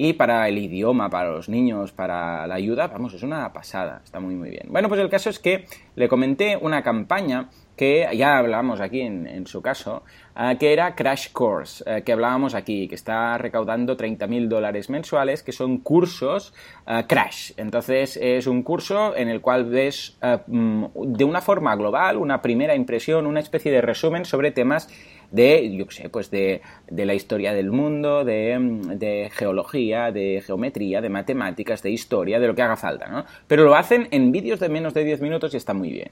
y 0.00 0.12
para 0.12 0.46
el 0.48 0.56
idioma, 0.58 1.10
para 1.10 1.32
los 1.32 1.48
niños, 1.48 1.90
para 1.90 2.46
la 2.46 2.54
ayuda, 2.54 2.86
vamos, 2.86 3.14
es 3.14 3.24
una 3.24 3.52
pasada, 3.52 4.00
está 4.04 4.20
muy 4.20 4.36
muy 4.36 4.48
bien. 4.48 4.68
Bueno, 4.68 4.88
pues 4.88 5.00
el 5.00 5.10
caso 5.10 5.28
es 5.28 5.40
que 5.40 5.64
le 5.96 6.06
comenté 6.06 6.56
una 6.56 6.84
campaña 6.84 7.48
que 7.78 8.08
ya 8.14 8.38
hablamos 8.38 8.80
aquí 8.80 9.00
en, 9.00 9.46
su 9.46 9.60
caso, 9.60 10.04
eh, 10.36 10.56
que 10.58 10.72
era 10.72 10.94
Crash 10.94 11.32
Course, 11.32 11.82
eh, 11.84 12.02
que 12.02 12.12
hablábamos 12.12 12.54
aquí, 12.54 12.86
que 12.86 12.94
está 12.94 13.38
recaudando 13.38 13.96
30.000 13.96 14.46
dólares 14.46 14.88
mensuales, 14.88 15.42
que 15.42 15.52
son 15.52 15.78
cursos 15.78 16.54
eh, 16.86 17.04
Crash. 17.08 17.52
Entonces 17.56 18.16
es 18.20 18.46
un 18.46 18.62
curso 18.62 19.16
en 19.16 19.28
el 19.28 19.40
cual 19.40 19.64
ves 19.64 20.16
mm, 20.46 20.84
de 21.06 21.24
una 21.24 21.40
forma 21.40 21.74
global 21.74 22.16
una 22.18 22.42
primera 22.42 22.74
impresión, 22.74 23.26
una 23.26 23.40
especie 23.40 23.72
de 23.72 23.80
resumen 23.80 24.24
sobre 24.24 24.52
temas 24.52 24.88
de, 25.30 25.76
yo 25.76 25.86
qué 25.86 25.94
sé, 25.94 26.08
pues 26.08 26.30
de, 26.30 26.62
de, 26.88 27.06
la 27.06 27.14
historia 27.14 27.52
del 27.52 27.70
mundo, 27.70 28.24
de, 28.24 28.56
de, 28.94 29.30
geología, 29.32 30.10
de 30.10 30.42
geometría, 30.44 31.00
de 31.00 31.08
matemáticas, 31.08 31.82
de 31.82 31.90
historia, 31.90 32.40
de 32.40 32.46
lo 32.46 32.54
que 32.54 32.62
haga 32.62 32.76
falta, 32.76 33.08
¿no? 33.08 33.24
Pero 33.46 33.64
lo 33.64 33.74
hacen 33.74 34.08
en 34.10 34.32
vídeos 34.32 34.60
de 34.60 34.68
menos 34.68 34.94
de 34.94 35.04
10 35.04 35.20
minutos 35.20 35.52
y 35.54 35.56
está 35.56 35.74
muy 35.74 35.90
bien. 35.90 36.10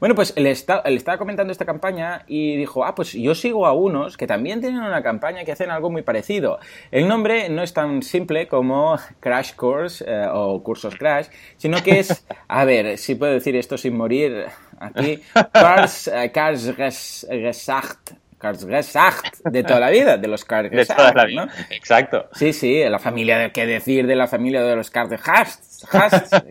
Bueno, 0.00 0.14
pues 0.14 0.34
le, 0.36 0.50
está, 0.50 0.82
le 0.86 0.96
estaba 0.96 1.18
comentando 1.18 1.52
esta 1.52 1.64
campaña 1.64 2.24
y 2.26 2.56
dijo, 2.56 2.84
ah, 2.84 2.94
pues 2.94 3.12
yo 3.12 3.34
sigo 3.34 3.66
a 3.66 3.72
unos 3.72 4.16
que 4.16 4.26
también 4.26 4.60
tienen 4.60 4.80
una 4.80 5.02
campaña 5.02 5.44
que 5.44 5.52
hacen 5.52 5.70
algo 5.70 5.90
muy 5.90 6.02
parecido. 6.02 6.58
El 6.90 7.08
nombre 7.08 7.48
no 7.48 7.62
es 7.62 7.72
tan 7.72 8.02
simple 8.02 8.48
como 8.48 8.96
Crash 9.20 9.54
Course 9.54 10.04
eh, 10.06 10.26
o 10.32 10.62
Cursos 10.62 10.96
Crash, 10.96 11.26
sino 11.56 11.82
que 11.82 12.00
es, 12.00 12.26
a 12.48 12.64
ver, 12.64 12.98
si 12.98 13.14
puedo 13.14 13.32
decir 13.32 13.56
esto 13.56 13.76
sin 13.76 13.96
morir 13.96 14.46
aquí, 14.78 15.20
Cars, 15.52 16.10
Cars 16.32 16.74
De 19.44 19.62
toda 19.62 19.80
la 19.80 19.90
vida, 19.90 20.16
de 20.16 20.28
los 20.28 20.44
Karlsgesacht, 20.44 21.28
¿no? 21.34 21.46
Exacto. 21.70 22.28
Sí, 22.32 22.52
sí, 22.52 22.82
la 22.84 22.98
familia, 22.98 23.38
de, 23.38 23.52
¿qué 23.52 23.66
decir 23.66 24.06
de 24.06 24.16
la 24.16 24.26
familia 24.26 24.62
de 24.62 24.76
los 24.76 24.90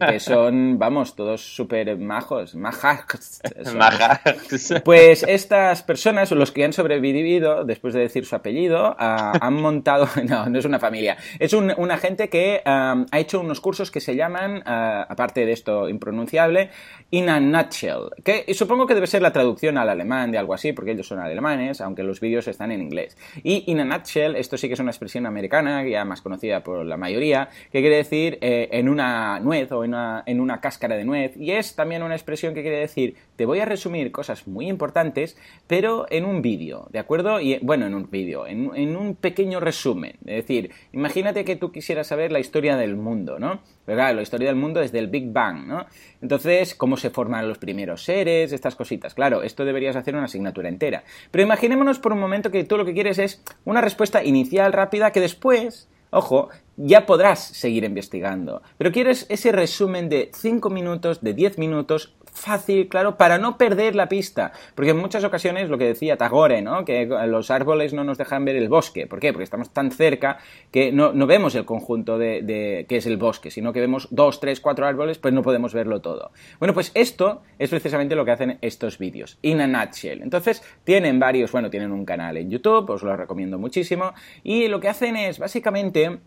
Que 0.07 0.19
son, 0.19 0.79
vamos, 0.79 1.15
todos 1.15 1.55
súper 1.55 1.97
majos, 1.97 2.55
majas. 2.55 3.41
Pues 4.85 5.23
estas 5.23 5.83
personas, 5.83 6.31
los 6.31 6.51
que 6.51 6.63
han 6.63 6.73
sobrevivido, 6.73 7.65
después 7.65 7.93
de 7.93 8.01
decir 8.01 8.25
su 8.25 8.35
apellido, 8.35 8.95
ah, 8.97 9.33
han 9.41 9.55
montado, 9.55 10.07
no, 10.27 10.47
no 10.47 10.59
es 10.59 10.65
una 10.65 10.79
familia, 10.79 11.17
es 11.39 11.53
un, 11.53 11.73
una 11.77 11.97
gente 11.97 12.29
que 12.29 12.61
ha 12.65 13.05
hecho 13.13 13.41
unos 13.41 13.59
cursos 13.59 13.91
que 13.91 13.99
se 13.99 14.15
llaman, 14.15 14.63
ah, 14.65 15.05
aparte 15.09 15.45
de 15.45 15.51
esto 15.51 15.89
impronunciable, 15.89 16.69
In 17.11 17.29
a 17.29 17.39
Nutshell, 17.39 18.09
que 18.23 18.53
supongo 18.53 18.85
que 18.85 18.93
debe 18.93 19.07
ser 19.07 19.21
la 19.21 19.31
traducción 19.31 19.77
al 19.77 19.89
alemán 19.89 20.31
de 20.31 20.37
algo 20.37 20.53
así, 20.53 20.73
porque 20.73 20.91
ellos 20.91 21.07
son 21.07 21.19
alemanes, 21.19 21.81
aunque 21.81 22.03
los 22.03 22.19
vídeos 22.19 22.47
están 22.47 22.71
en 22.71 22.81
inglés. 22.81 23.17
Y 23.43 23.63
In 23.67 23.79
a 23.79 23.85
Nutshell, 23.85 24.35
esto 24.35 24.57
sí 24.57 24.67
que 24.67 24.73
es 24.73 24.79
una 24.79 24.91
expresión 24.91 25.25
americana, 25.25 25.85
ya 25.87 26.05
más 26.05 26.21
conocida 26.21 26.63
por 26.63 26.85
la 26.85 26.97
mayoría, 26.97 27.49
que 27.71 27.81
quiere 27.81 27.97
decir 27.97 28.37
eh, 28.41 28.69
en 28.71 28.89
una 28.89 29.16
nuez 29.41 29.71
o 29.71 29.83
en 29.83 29.91
una, 29.91 30.23
en 30.25 30.39
una, 30.39 30.59
cáscara 30.59 30.95
de 30.95 31.05
nuez 31.05 31.35
y 31.37 31.51
es 31.51 31.75
también 31.75 32.03
una 32.03 32.15
expresión 32.15 32.53
que 32.53 32.61
quiere 32.61 32.79
decir 32.79 33.15
te 33.35 33.45
voy 33.45 33.59
a 33.59 33.65
resumir 33.65 34.11
cosas 34.11 34.47
muy 34.47 34.67
importantes 34.67 35.37
pero 35.67 36.05
en 36.09 36.25
un 36.25 36.41
vídeo, 36.41 36.87
¿de 36.91 36.99
acuerdo? 36.99 37.39
Y 37.39 37.59
bueno, 37.61 37.85
en 37.85 37.93
un 37.93 38.09
vídeo, 38.09 38.47
en, 38.47 38.95
un 38.95 39.15
pequeño 39.15 39.59
resumen. 39.59 40.15
Es 40.25 40.47
decir, 40.47 40.71
imagínate 40.93 41.45
que 41.45 41.55
tú 41.55 41.71
quisieras 41.71 42.07
saber 42.07 42.31
la 42.31 42.39
historia 42.39 42.77
del 42.77 42.95
mundo, 42.95 43.39
¿no? 43.39 43.61
Pero 43.85 44.13
la 44.13 44.21
historia 44.21 44.47
del 44.47 44.55
mundo 44.55 44.79
desde 44.79 44.99
el 44.99 45.07
Big 45.07 45.31
Bang, 45.31 45.67
¿no? 45.67 45.85
Entonces, 46.21 46.75
cómo 46.75 46.97
se 46.97 47.09
forman 47.09 47.47
los 47.47 47.57
primeros 47.57 48.03
seres, 48.03 48.51
estas 48.51 48.75
cositas. 48.75 49.13
Claro, 49.13 49.43
esto 49.43 49.65
deberías 49.65 49.95
hacer 49.95 50.15
una 50.15 50.25
asignatura 50.25 50.69
entera. 50.69 51.03
Pero 51.31 51.43
imaginémonos 51.43 51.99
por 51.99 52.13
un 52.13 52.19
momento 52.19 52.51
que 52.51 52.63
tú 52.63 52.77
lo 52.77 52.85
que 52.85 52.93
quieres 52.93 53.19
es 53.19 53.43
una 53.65 53.81
respuesta 53.81 54.23
inicial 54.23 54.73
rápida 54.73 55.11
que 55.11 55.21
después 55.21 55.89
Ojo, 56.09 56.49
ya 56.77 57.05
podrás 57.05 57.39
seguir 57.39 57.83
investigando. 57.83 58.61
Pero 58.77 58.91
quieres 58.91 59.25
ese 59.29 59.51
resumen 59.51 60.09
de 60.09 60.31
5 60.33 60.69
minutos, 60.69 61.21
de 61.21 61.33
10 61.33 61.57
minutos, 61.57 62.15
fácil, 62.37 62.87
claro, 62.87 63.17
para 63.17 63.37
no 63.37 63.57
perder 63.57 63.95
la 63.95 64.07
pista. 64.07 64.53
Porque 64.75 64.91
en 64.91 64.97
muchas 64.97 65.23
ocasiones, 65.23 65.69
lo 65.69 65.77
que 65.77 65.85
decía 65.85 66.17
Tagore, 66.17 66.61
¿no? 66.61 66.85
Que 66.85 67.05
los 67.05 67.51
árboles 67.51 67.93
no 67.93 68.03
nos 68.03 68.17
dejan 68.17 68.45
ver 68.45 68.55
el 68.55 68.69
bosque. 68.69 69.07
¿Por 69.07 69.19
qué? 69.19 69.33
Porque 69.33 69.43
estamos 69.43 69.71
tan 69.71 69.91
cerca 69.91 70.37
que 70.71 70.91
no, 70.91 71.11
vemos 71.27 71.55
el 71.55 71.65
conjunto 71.65 72.17
de, 72.17 72.41
de 72.43 72.85
que 72.87 72.97
es 72.97 73.05
el 73.07 73.17
bosque, 73.17 73.51
sino 73.51 73.73
que 73.73 73.81
vemos 73.81 74.07
dos, 74.11 74.39
tres, 74.39 74.61
cuatro 74.61 74.85
árboles, 74.85 75.17
pues 75.17 75.33
no 75.33 75.41
podemos 75.41 75.73
verlo 75.73 75.99
todo. 75.99 76.31
Bueno, 76.59 76.73
pues 76.73 76.91
esto 76.93 77.41
es 77.59 77.69
precisamente 77.69 78.15
lo 78.15 78.23
que 78.23 78.31
hacen 78.31 78.57
estos 78.61 78.97
vídeos, 78.99 79.39
in 79.41 79.61
a 79.61 79.67
nutshell. 79.67 80.21
Entonces, 80.21 80.63
tienen 80.83 81.19
varios, 81.19 81.51
bueno, 81.51 81.69
tienen 81.69 81.91
un 81.91 82.05
canal 82.05 82.37
en 82.37 82.49
YouTube, 82.49 82.89
os 82.91 83.03
lo 83.03 83.17
recomiendo 83.17 83.57
muchísimo, 83.57 84.13
y 84.43 84.67
lo 84.67 84.79
que 84.79 84.89
hacen 84.89 85.17
es 85.17 85.39
básicamente 85.39 86.19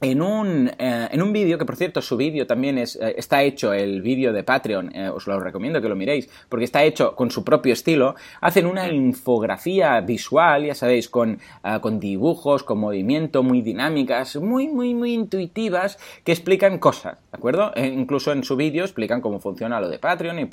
en 0.00 0.20
un, 0.20 0.70
eh, 0.78 1.08
un 1.14 1.32
vídeo, 1.32 1.56
que 1.58 1.64
por 1.64 1.76
cierto 1.76 2.02
su 2.02 2.16
vídeo 2.16 2.46
también 2.46 2.78
es, 2.78 2.96
eh, 2.96 3.14
está 3.16 3.42
hecho, 3.42 3.72
el 3.72 4.02
vídeo 4.02 4.32
de 4.32 4.44
Patreon, 4.44 4.94
eh, 4.94 5.08
os 5.08 5.26
lo 5.26 5.40
recomiendo 5.40 5.80
que 5.80 5.88
lo 5.88 5.96
miréis, 5.96 6.28
porque 6.48 6.64
está 6.64 6.84
hecho 6.84 7.14
con 7.14 7.30
su 7.30 7.44
propio 7.44 7.72
estilo, 7.72 8.14
hacen 8.40 8.66
una 8.66 8.88
infografía 8.88 10.00
visual, 10.00 10.66
ya 10.66 10.74
sabéis, 10.74 11.08
con, 11.08 11.38
con 11.80 11.98
dibujos, 11.98 12.62
con 12.62 12.78
movimiento, 12.78 13.42
muy 13.42 13.62
dinámicas, 13.62 14.36
muy, 14.36 14.68
muy, 14.68 14.94
muy 14.94 15.14
intuitivas, 15.14 15.98
que 16.24 16.32
explican 16.32 16.78
cosas, 16.78 17.18
¿de 17.30 17.36
acuerdo? 17.36 17.72
E 17.74 17.86
incluso 17.86 18.32
en 18.32 18.44
su 18.44 18.56
vídeo 18.56 18.84
explican 18.84 19.20
cómo 19.20 19.40
funciona 19.40 19.80
lo 19.80 19.88
de 19.88 19.98
Patreon 19.98 20.38
y 20.38 20.48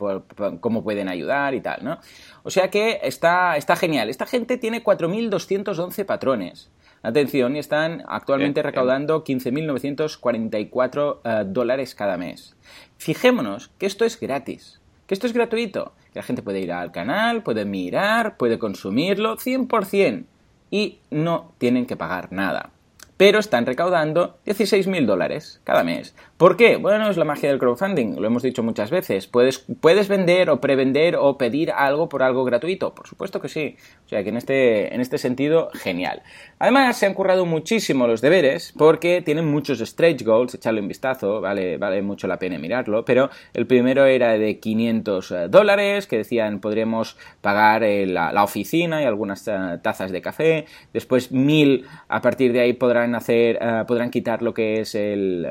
cómo 0.59 0.83
pueden 0.83 1.09
ayudar 1.09 1.53
y 1.53 1.61
tal, 1.61 1.83
¿no? 1.83 1.99
O 2.43 2.49
sea 2.49 2.69
que 2.69 2.99
está, 3.03 3.57
está 3.57 3.75
genial. 3.75 4.09
Esta 4.09 4.25
gente 4.25 4.57
tiene 4.57 4.83
4.211 4.83 6.05
patrones. 6.05 6.69
Atención, 7.03 7.55
y 7.55 7.59
están 7.59 8.03
actualmente 8.07 8.63
recaudando 8.63 9.23
15.944 9.25 11.19
eh, 11.23 11.43
dólares 11.45 11.93
cada 11.95 12.17
mes. 12.17 12.55
Fijémonos 12.97 13.69
que 13.77 13.85
esto 13.85 14.05
es 14.05 14.17
gratis, 14.19 14.79
que 15.05 15.13
esto 15.13 15.27
es 15.27 15.33
gratuito, 15.33 15.91
que 16.13 16.19
la 16.19 16.23
gente 16.23 16.41
puede 16.41 16.61
ir 16.61 16.71
al 16.71 16.93
canal, 16.93 17.43
puede 17.43 17.65
mirar, 17.65 18.37
puede 18.37 18.57
consumirlo 18.57 19.35
100% 19.37 20.23
y 20.71 20.99
no 21.11 21.51
tienen 21.57 21.85
que 21.85 21.97
pagar 21.97 22.31
nada 22.31 22.71
pero 23.17 23.39
están 23.39 23.65
recaudando 23.65 24.37
16.000 24.45 25.05
dólares 25.05 25.61
cada 25.63 25.83
mes. 25.83 26.15
¿Por 26.37 26.57
qué? 26.57 26.77
Bueno, 26.77 27.11
es 27.11 27.17
la 27.17 27.25
magia 27.25 27.49
del 27.49 27.59
crowdfunding, 27.59 28.15
lo 28.19 28.25
hemos 28.25 28.41
dicho 28.41 28.63
muchas 28.63 28.89
veces. 28.89 29.27
Puedes, 29.27 29.65
puedes 29.79 30.07
vender 30.07 30.49
o 30.49 30.59
prevender 30.59 31.15
o 31.15 31.37
pedir 31.37 31.71
algo 31.71 32.09
por 32.09 32.23
algo 32.23 32.43
gratuito, 32.43 32.95
por 32.95 33.07
supuesto 33.07 33.39
que 33.39 33.49
sí. 33.49 33.77
O 34.07 34.09
sea 34.09 34.23
que 34.23 34.29
en 34.29 34.37
este, 34.37 34.95
en 34.95 34.99
este 34.99 35.19
sentido, 35.19 35.69
genial. 35.75 36.23
Además, 36.57 36.97
se 36.97 37.05
han 37.05 37.13
currado 37.13 37.45
muchísimo 37.45 38.07
los 38.07 38.19
deberes 38.19 38.73
porque 38.75 39.21
tienen 39.21 39.45
muchos 39.45 39.77
stretch 39.77 40.23
goals, 40.23 40.55
echarle 40.55 40.81
un 40.81 40.87
vistazo, 40.87 41.39
vale, 41.39 41.77
vale 41.77 42.01
mucho 42.01 42.25
la 42.27 42.39
pena 42.39 42.57
mirarlo, 42.57 43.05
pero 43.05 43.29
el 43.53 43.67
primero 43.67 44.05
era 44.05 44.31
de 44.31 44.59
500 44.59 45.31
eh, 45.31 45.47
dólares, 45.49 46.07
que 46.07 46.17
decían 46.17 46.59
podríamos 46.59 47.15
pagar 47.41 47.83
eh, 47.83 48.07
la, 48.07 48.43
oficina 48.43 49.03
y 49.03 49.05
algunas 49.05 49.47
eh, 49.47 49.53
tazas 49.83 50.11
de 50.11 50.21
café, 50.21 50.65
después 50.93 51.31
1000, 51.31 51.85
a 52.07 52.21
partir 52.21 52.53
de 52.53 52.61
ahí 52.61 52.73
podrán 52.73 53.13
hacer, 53.13 53.59
podrán 53.87 54.09
quitar 54.09 54.41
lo 54.41 54.53
que 54.53 54.81
es 54.81 54.95
el 54.95 55.45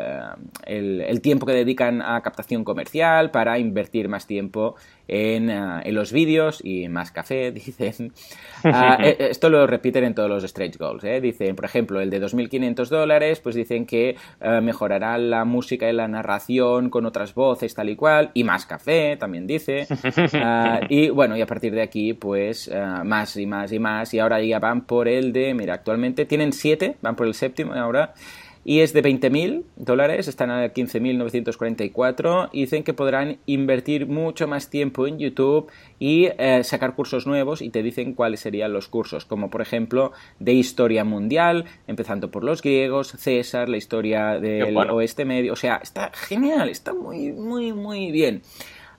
el, 0.79 1.21
tiempo 1.21 1.47
que 1.47 1.53
dedican 1.53 2.03
a 2.03 2.21
captación 2.23 2.65
comercial 2.65 3.31
para 3.31 3.59
invertir 3.59 4.09
más 4.09 4.27
tiempo 4.27 4.77
en, 5.09 5.51
ah, 5.51 5.83
los 5.87 6.13
vídeos 6.13 6.61
y 6.65 6.89
más 6.89 7.11
café, 7.11 7.53
dicen. 7.53 8.13
Ah, 8.65 8.99
eh, 9.03 9.17
esto 9.31 9.51
lo 9.51 9.67
repiten 9.67 10.05
en 10.05 10.15
todos 10.15 10.29
los 10.29 10.45
stretch 10.45 10.79
goals. 10.79 11.05
¿eh? 11.05 11.21
Dicen, 11.21 11.55
por 11.55 11.65
ejemplo, 11.65 12.01
el 12.01 12.11
de 12.11 12.23
2.500 12.23 12.89
dólares, 12.89 13.41
pues 13.41 13.55
dicen 13.55 13.87
que 13.87 14.17
ah, 14.41 14.61
mejorará 14.61 15.19
la 15.19 15.45
música 15.45 15.89
y 15.89 15.93
la 15.93 16.09
narración 16.09 16.91
con 16.91 17.07
otras 17.07 17.35
voces 17.35 17.75
tal 17.75 17.91
y 17.91 17.97
cual, 17.97 18.31
y 18.35 18.45
más 18.45 18.67
café, 18.67 19.17
también 19.17 19.47
dice. 19.47 19.87
y 20.89 21.11
bueno, 21.11 21.37
y 21.37 21.43
a 21.43 21.47
partir 21.47 21.75
de 21.75 21.83
aquí, 21.83 22.15
pues 22.15 22.71
más 23.05 23.37
y 23.37 23.47
más 23.47 23.73
y 23.73 23.79
más, 23.79 24.15
y 24.15 24.19
ahora 24.19 24.41
ya 24.43 24.59
van 24.59 24.87
por 24.87 25.09
el 25.09 25.33
de, 25.33 25.55
mira, 25.55 25.75
actualmente 25.75 26.25
tienen 26.25 26.53
7, 26.53 26.97
van 27.01 27.17
por 27.17 27.27
el 27.27 27.35
séptimo 27.35 27.73
ahora 27.75 28.15
y 28.65 28.81
es 28.81 28.93
de 28.93 29.03
20.000 29.03 29.65
dólares, 29.77 30.29
están 30.29 30.51
a 30.51 30.67
15.944 30.67 32.51
y 32.53 32.61
dicen 32.63 32.85
que 32.85 32.95
podrán 32.95 33.39
invertir 33.47 34.07
mucho 34.07 34.47
más 34.47 34.71
tiempo 34.71 35.07
en 35.07 35.19
YouTube 35.19 35.71
y 35.99 36.29
eh, 36.39 36.63
sacar 36.65 36.95
cursos 36.95 37.27
nuevos 37.27 37.63
y 37.63 37.71
te 37.71 37.83
dicen 37.83 38.15
cuáles 38.15 38.41
serían 38.41 38.73
los 38.73 38.89
cursos, 38.89 39.25
como 39.25 39.51
por 39.51 39.63
ejemplo 39.63 40.13
de 40.39 40.53
historia 40.53 41.05
mundial, 41.05 41.65
empezando 41.87 42.31
por 42.31 42.45
los 42.45 42.63
griegos, 42.63 43.15
César, 43.19 43.69
la 43.69 43.77
historia 43.77 44.39
del 44.39 44.77
oeste 44.77 45.25
medio, 45.25 45.53
o 45.55 45.57
sea, 45.57 45.77
está 45.77 46.11
genial, 46.15 46.69
está 46.69 46.95
muy, 46.95 47.33
muy, 47.33 47.73
muy 47.73 48.11
bien. 48.11 48.43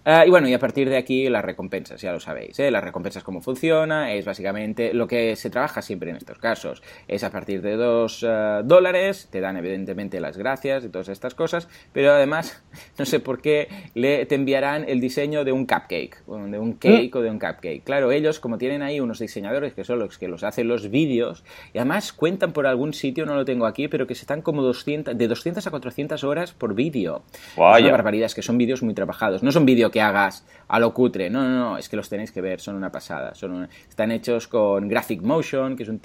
Ah, 0.06 0.26
y 0.26 0.30
bueno, 0.30 0.50
y 0.50 0.54
a 0.54 0.60
partir 0.60 0.90
de 0.90 0.98
aquí 0.98 1.30
las 1.30 1.46
recompensas, 1.46 2.02
ya 2.02 2.12
lo 2.12 2.20
sabéis, 2.20 2.60
¿eh? 2.60 2.70
las 2.72 2.84
recompensas 2.84 3.24
cómo 3.24 3.40
funciona, 3.40 4.12
es 4.12 4.26
básicamente 4.26 4.94
lo 4.94 5.08
que 5.08 5.38
se 5.38 5.50
trabaja 5.50 5.82
siempre 5.82 6.10
en 6.10 6.18
estos 6.18 6.40
casos, 6.40 6.84
es 7.08 7.24
a 7.24 7.32
partir 7.32 7.62
de 7.62 7.78
dos 7.78 8.26
ah, 8.28 8.64
dólares, 8.66 9.30
te 9.32 9.40
dan 9.40 9.56
evidentemente 9.56 10.20
las 10.20 10.38
gracias 10.38 10.84
y 10.84 10.90
todas 10.90 11.08
estas 11.08 11.36
cosas, 11.36 11.70
pero 11.94 12.12
además, 12.12 12.62
no 13.00 13.06
sé 13.06 13.22
por 13.22 13.42
qué, 13.42 13.70
le, 13.94 14.26
te 14.26 14.36
enviarán 14.36 14.84
el 14.90 15.00
diseño 15.00 15.46
de 15.46 15.54
un 15.54 15.66
cupcake, 15.66 16.26
de 16.26 16.60
un 16.60 16.74
cake 16.74 17.16
o 17.16 17.22
de 17.22 17.30
un 17.30 17.40
cupcake. 17.40 17.84
Claro, 17.86 18.12
ellos 18.12 18.42
como 18.42 18.58
tienen 18.58 18.82
ahí 18.82 19.00
unos 19.00 19.20
diseñadores 19.20 19.74
que 19.74 19.86
son 19.86 20.00
los 20.00 20.18
que 20.18 20.28
los 20.28 20.44
hacen 20.44 20.68
los 20.68 20.90
vídeos, 20.90 21.46
y 21.74 21.78
además 21.78 22.12
cuentan 22.12 22.52
por 22.52 22.68
algún 22.68 22.94
sitio, 22.94 23.26
no 23.26 23.36
lo 23.36 23.46
tengo 23.46 23.66
aquí, 23.66 23.88
pero 23.88 24.06
que 24.06 24.16
se 24.16 24.22
están 24.24 24.42
como 24.42 24.64
200, 24.64 25.18
de 25.18 25.28
200 25.30 25.66
a 25.66 25.72
400 25.72 26.26
horas 26.26 26.52
por 26.52 26.76
vídeo. 26.76 27.24
Son 27.56 27.92
barbaridades, 27.92 28.36
que 28.36 28.42
son 28.42 28.58
vídeos 28.58 28.84
muy 28.84 28.94
trabajados, 28.94 29.44
no 29.44 29.54
son 29.54 29.66
vídeos 29.66 29.93
que 29.94 30.02
hagas 30.02 30.44
a 30.68 30.80
lo 30.80 30.92
cutre. 30.92 31.30
No, 31.30 31.44
no, 31.44 31.50
no, 31.50 31.78
es 31.78 31.88
que 31.88 31.96
los 31.96 32.10
tenéis 32.10 32.32
que 32.32 32.42
ver, 32.42 32.60
son 32.60 32.76
una 32.76 32.92
pasada. 32.92 33.36
Son 33.36 33.70
están 33.88 34.12
hechos 34.12 34.48
con 34.48 34.88
Graphic 34.88 35.22
Motion, 35.22 35.76
que 35.78 35.84
es 35.84 35.90
un, 35.90 36.02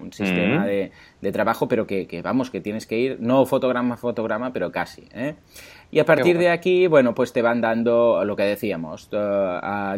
un, 0.00 0.12
sistema 0.12 0.64
de, 0.64 0.92
de, 1.20 1.32
trabajo, 1.32 1.66
pero 1.66 1.86
que, 1.86 2.06
que, 2.06 2.22
vamos, 2.22 2.50
que 2.50 2.60
tienes 2.60 2.86
que 2.86 2.98
ir, 2.98 3.16
no 3.20 3.44
fotograma 3.44 3.96
a 3.96 3.98
fotograma, 3.98 4.52
pero 4.52 4.70
casi. 4.70 5.08
¿eh? 5.12 5.34
Y 5.94 5.98
a 5.98 6.06
partir 6.06 6.38
de 6.38 6.48
aquí, 6.48 6.86
bueno, 6.86 7.14
pues 7.14 7.34
te 7.34 7.42
van 7.42 7.60
dando 7.60 8.24
lo 8.24 8.34
que 8.34 8.44
decíamos, 8.44 9.10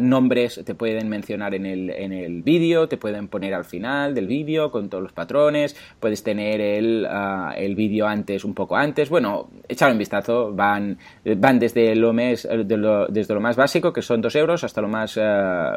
nombres 0.01 0.61
te 0.65 0.75
pueden 0.75 1.07
mencionar 1.07 1.55
en 1.55 1.65
el, 1.65 1.89
en 1.89 2.11
el 2.11 2.43
vídeo, 2.43 2.89
te 2.89 2.97
pueden 2.97 3.29
poner 3.29 3.53
al 3.53 3.63
final 3.63 4.13
del 4.13 4.27
vídeo 4.27 4.71
con 4.71 4.89
todos 4.89 5.01
los 5.01 5.13
patrones, 5.13 5.73
puedes 6.01 6.21
tener 6.21 6.59
el, 6.59 7.07
el 7.55 7.75
vídeo 7.75 8.07
antes, 8.07 8.43
un 8.43 8.53
poco 8.53 8.75
antes, 8.75 9.09
bueno, 9.09 9.47
echar 9.69 9.89
un 9.89 9.97
vistazo, 9.97 10.51
van, 10.53 10.97
van 11.37 11.59
desde, 11.59 11.95
lo 11.95 12.11
mes, 12.11 12.45
desde 12.45 13.33
lo 13.33 13.39
más 13.39 13.55
básico, 13.55 13.93
que 13.93 14.01
son 14.01 14.19
2 14.19 14.35
euros, 14.35 14.65
hasta 14.65 14.81
lo 14.81 14.89
más, 14.89 15.15
eh, 15.15 15.21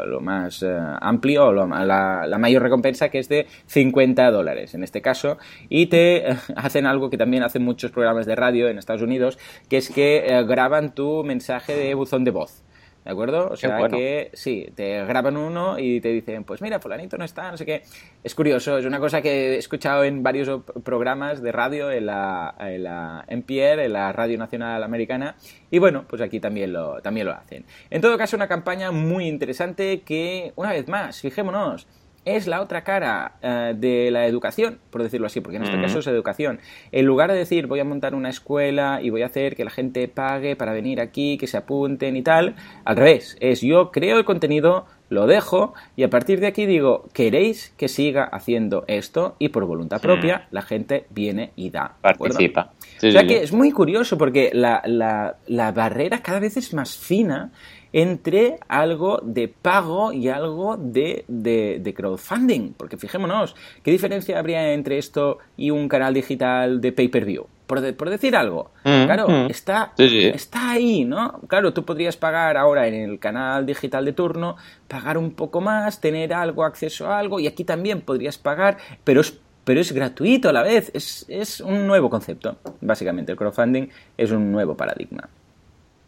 lo 0.05 0.21
más 0.21 0.65
eh, 0.65 0.79
amplio, 1.01 1.53
la, 1.53 2.27
la, 2.27 2.39
mayor 2.39 2.63
recompensa, 2.63 3.09
que 3.09 3.21
es 3.21 3.29
de 3.29 3.47
50 3.67 4.33
dólares 4.33 4.75
en 4.75 4.83
este 4.83 5.01
caso, 5.01 5.39
y 5.69 5.87
te 5.87 6.25
hacen 6.57 6.87
algo 6.87 7.09
que 7.09 7.19
también 7.19 7.45
hacen 7.45 7.63
muchos 7.63 7.93
programas 7.93 8.27
de 8.27 8.35
radio 8.35 8.69
en 8.69 8.79
Estados 8.79 9.03
Unidos, 9.03 9.39
que 9.69 9.77
es 9.77 9.91
que 9.91 10.08
eh, 10.17 10.45
graban 10.45 10.95
tu 10.95 11.25
mensaje 11.25 11.77
de 11.77 11.95
buzón 11.95 12.25
de 12.25 12.31
voz. 12.31 12.63
¿De 13.09 13.13
acuerdo? 13.13 13.49
O 13.49 13.57
sea 13.57 13.89
que 13.89 14.31
sí, 14.35 14.71
te 14.75 15.03
graban 15.07 15.39
uno 15.39 15.79
y 15.79 15.99
te 15.99 16.09
dicen, 16.09 16.45
pues 16.45 16.61
mira, 16.61 16.79
fulanito 16.79 17.17
no 17.17 17.25
está, 17.25 17.51
no 17.51 17.57
sé 17.57 17.65
qué. 17.65 17.83
Es 18.23 18.35
curioso, 18.35 18.77
es 18.77 18.85
una 18.85 19.01
cosa 19.01 19.23
que 19.23 19.55
he 19.55 19.57
escuchado 19.57 20.05
en 20.05 20.23
varios 20.23 20.63
programas 20.85 21.41
de 21.41 21.51
radio, 21.51 21.91
en 21.91 22.05
la, 22.05 22.55
en 22.61 22.83
la 22.83 23.25
NPR, 23.27 23.81
en 23.81 23.95
la 23.95 24.13
Radio 24.13 24.37
Nacional 24.37 24.83
Americana, 24.83 25.37
y 25.71 25.79
bueno, 25.79 26.05
pues 26.07 26.21
aquí 26.21 26.39
también 26.39 26.75
lo, 26.75 27.01
también 27.01 27.27
lo 27.27 27.33
hacen. 27.33 27.65
En 27.89 28.03
todo 28.03 28.19
caso, 28.19 28.37
una 28.37 28.47
campaña 28.47 28.91
muy 28.91 29.27
interesante 29.27 30.03
que, 30.03 30.53
una 30.57 30.73
vez 30.73 30.87
más, 30.89 31.19
fijémonos, 31.19 31.87
es 32.37 32.47
la 32.47 32.61
otra 32.61 32.85
cara 32.85 33.33
eh, 33.43 33.75
de 33.77 34.11
la 34.11 34.27
educación, 34.27 34.79
por 34.91 35.03
decirlo 35.03 35.27
así, 35.27 35.41
porque 35.41 35.57
en 35.57 35.65
este 35.65 35.81
caso 35.81 36.01
es 36.01 36.07
educación. 36.07 36.61
En 36.93 37.07
lugar 37.07 37.33
de 37.33 37.39
decir 37.39 37.67
voy 37.67 37.81
a 37.81 37.85
montar 37.85 38.15
una 38.15 38.29
escuela 38.29 39.01
y 39.03 39.11
voy 39.11 39.23
a 39.23 39.27
hacer 39.27 39.57
que 39.57 39.65
la 39.65 39.71
gente 39.71 40.09
pague 40.09 40.57
para 40.57 40.73
venir 40.73 41.01
aquí, 41.01 41.39
que 41.39 41.47
se 41.47 41.57
apunten 41.57 42.17
y 42.17 42.23
tal, 42.23 42.55
al 42.85 42.97
revés, 42.97 43.37
es 43.41 43.61
yo 43.61 43.91
creo 43.91 44.19
el 44.19 44.25
contenido 44.25 44.87
lo 45.11 45.27
dejo 45.27 45.75
y 45.97 46.03
a 46.03 46.11
partir 46.11 46.41
de 46.41 46.47
aquí 46.47 46.67
digo, 46.67 47.09
¿queréis 47.13 47.73
que 47.77 47.89
siga 47.89 48.25
haciendo 48.25 48.85
esto? 48.89 49.37
Y 49.39 49.49
por 49.49 49.65
voluntad 49.65 50.01
propia 50.01 50.49
la 50.51 50.63
gente 50.63 51.07
viene 51.11 51.53
y 51.57 51.71
da. 51.71 51.97
Participa. 52.03 52.73
o 52.99 53.11
sea 53.11 53.27
que 53.27 53.43
es 53.43 53.53
muy 53.53 53.71
curioso 53.71 54.19
porque 54.19 54.51
la, 54.53 54.83
la, 54.85 55.37
la 55.47 55.73
barrera 55.73 56.23
cada 56.23 56.41
vez 56.41 56.57
es 56.57 56.75
más 56.75 56.97
fina 56.97 57.53
entre 57.93 58.59
algo 58.69 59.21
de 59.23 59.49
pago 59.49 60.13
y 60.13 60.29
algo 60.29 60.77
de, 60.77 61.25
de, 61.29 61.95
crowdfunding. 61.95 62.75
Porque 62.75 62.97
fijémonos, 62.97 63.55
¿qué 63.83 63.91
diferencia 63.91 64.39
habría 64.39 64.73
entre 64.73 64.99
esto 64.99 65.39
y 65.57 65.71
un 65.71 65.89
canal 65.89 66.15
digital 66.15 66.81
de 66.81 66.93
pay-per-view? 66.93 67.47
Por, 67.67 67.95
por, 67.97 68.09
decir 68.09 68.35
algo. 68.35 68.71
Mm, 68.85 69.05
claro, 69.05 69.29
mm. 69.29 69.51
Está, 69.51 69.93
está 69.99 70.71
ahí, 70.71 71.05
¿no? 71.05 71.41
Claro, 71.49 71.75
tú 71.75 71.85
podrías 71.85 72.17
pagar 72.17 72.57
ahora 72.57 72.87
en 72.87 72.95
el 72.95 73.19
canal 73.19 73.67
digital 73.67 74.07
de 74.07 74.15
turno, 74.15 74.57
pagar 74.89 75.19
un 75.19 75.33
poco 75.33 75.61
más, 75.61 76.01
tener 76.01 76.33
algo, 76.33 76.65
acceso 76.65 77.09
a 77.09 77.19
algo, 77.19 77.41
y 77.41 77.47
aquí 77.47 77.65
también 77.65 78.01
podrías 78.01 78.39
pagar, 78.39 78.79
pero 79.05 79.21
es 79.21 79.39
pero 79.69 79.83
es 79.83 79.93
gratuito 79.93 80.49
a 80.49 80.53
la 80.55 80.63
vez. 80.63 80.91
Es, 80.95 81.27
es 81.29 81.61
un 81.61 81.87
nuevo 81.87 82.09
concepto, 82.09 82.57
básicamente. 82.81 83.33
El 83.33 83.37
crowdfunding 83.37 83.89
es 84.17 84.31
un 84.31 84.51
nuevo 84.51 84.75
paradigma. 84.75 85.29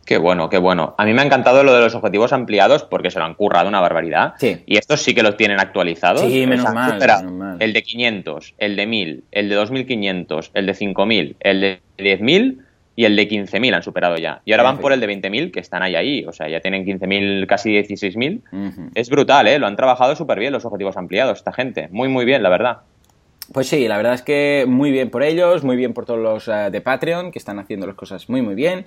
Qué 0.05 0.19
bueno, 0.19 0.49
qué 0.51 0.59
bueno. 0.59 0.95
A 0.99 1.05
mí 1.05 1.13
me 1.13 1.23
ha 1.23 1.25
encantado 1.25 1.63
lo 1.63 1.73
de 1.73 1.81
los 1.81 1.95
objetivos 1.95 2.33
ampliados 2.33 2.85
porque 2.85 3.11
se 3.11 3.19
lo 3.19 3.27
han 3.27 3.35
currado 3.35 3.69
una 3.69 3.81
barbaridad. 3.81 4.35
Sí. 4.39 4.63
Y 4.67 4.77
estos 4.77 5.03
sí 5.03 5.15
que 5.15 5.23
los 5.23 5.37
tienen 5.37 5.61
actualizados. 5.61 6.23
Sí, 6.23 6.47
menos, 6.47 6.73
mal, 6.73 7.57
El 7.61 7.73
de 7.73 7.83
500, 7.83 8.55
el 8.59 8.77
de 8.77 8.87
1000, 8.87 9.25
el 9.31 9.49
de 9.49 9.55
2500, 9.55 10.51
el 10.55 10.67
de 10.67 10.75
5000, 10.75 11.37
el 11.41 11.61
de 11.61 11.81
10000 11.97 12.65
y 12.97 13.05
el 13.05 13.17
de 13.17 13.29
15.000 13.29 13.75
han 13.75 13.83
superado 13.83 14.17
ya. 14.17 14.43
Y 14.45 14.53
ahora 14.53 14.65
van 14.65 14.79
por 14.79 14.93
el 14.93 15.01
de 15.01 15.09
20.000 15.09 15.53
que 15.53 15.61
están 15.61 15.83
ahí 15.83 15.95
ahí. 15.95 16.25
O 16.27 16.33
sea, 16.33 16.49
ya 16.49 16.61
tienen 16.61 16.85
15.000, 16.85 17.47
casi 17.47 17.71
16.000. 17.71 18.91
Es 18.95 19.09
brutal, 19.09 19.47
¿eh? 19.47 19.59
Lo 19.59 19.67
han 19.67 19.77
trabajado 19.77 20.15
súper 20.17 20.39
bien 20.39 20.53
los 20.53 20.65
objetivos 20.65 20.97
ampliados, 20.97 21.39
esta 21.39 21.53
gente. 21.53 21.89
Muy, 21.93 22.09
muy 22.09 22.25
bien, 22.25 22.43
la 22.43 22.51
verdad. 22.51 22.81
Pues 23.53 23.69
sí, 23.69 23.89
la 23.89 23.97
verdad 23.97 24.15
es 24.15 24.23
que 24.23 24.65
muy 24.69 24.91
bien 24.91 25.11
por 25.11 25.23
ellos, 25.23 25.65
muy 25.65 25.77
bien 25.77 25.93
por 25.93 26.05
todos 26.05 26.21
los 26.21 26.49
eh, 26.49 26.71
de 26.71 26.81
Patreon 26.81 27.33
que 27.33 27.39
están 27.39 27.59
haciendo 27.59 27.87
las 27.87 27.97
cosas 27.97 28.29
muy, 28.29 28.43
muy 28.43 28.55
bien. 28.55 28.85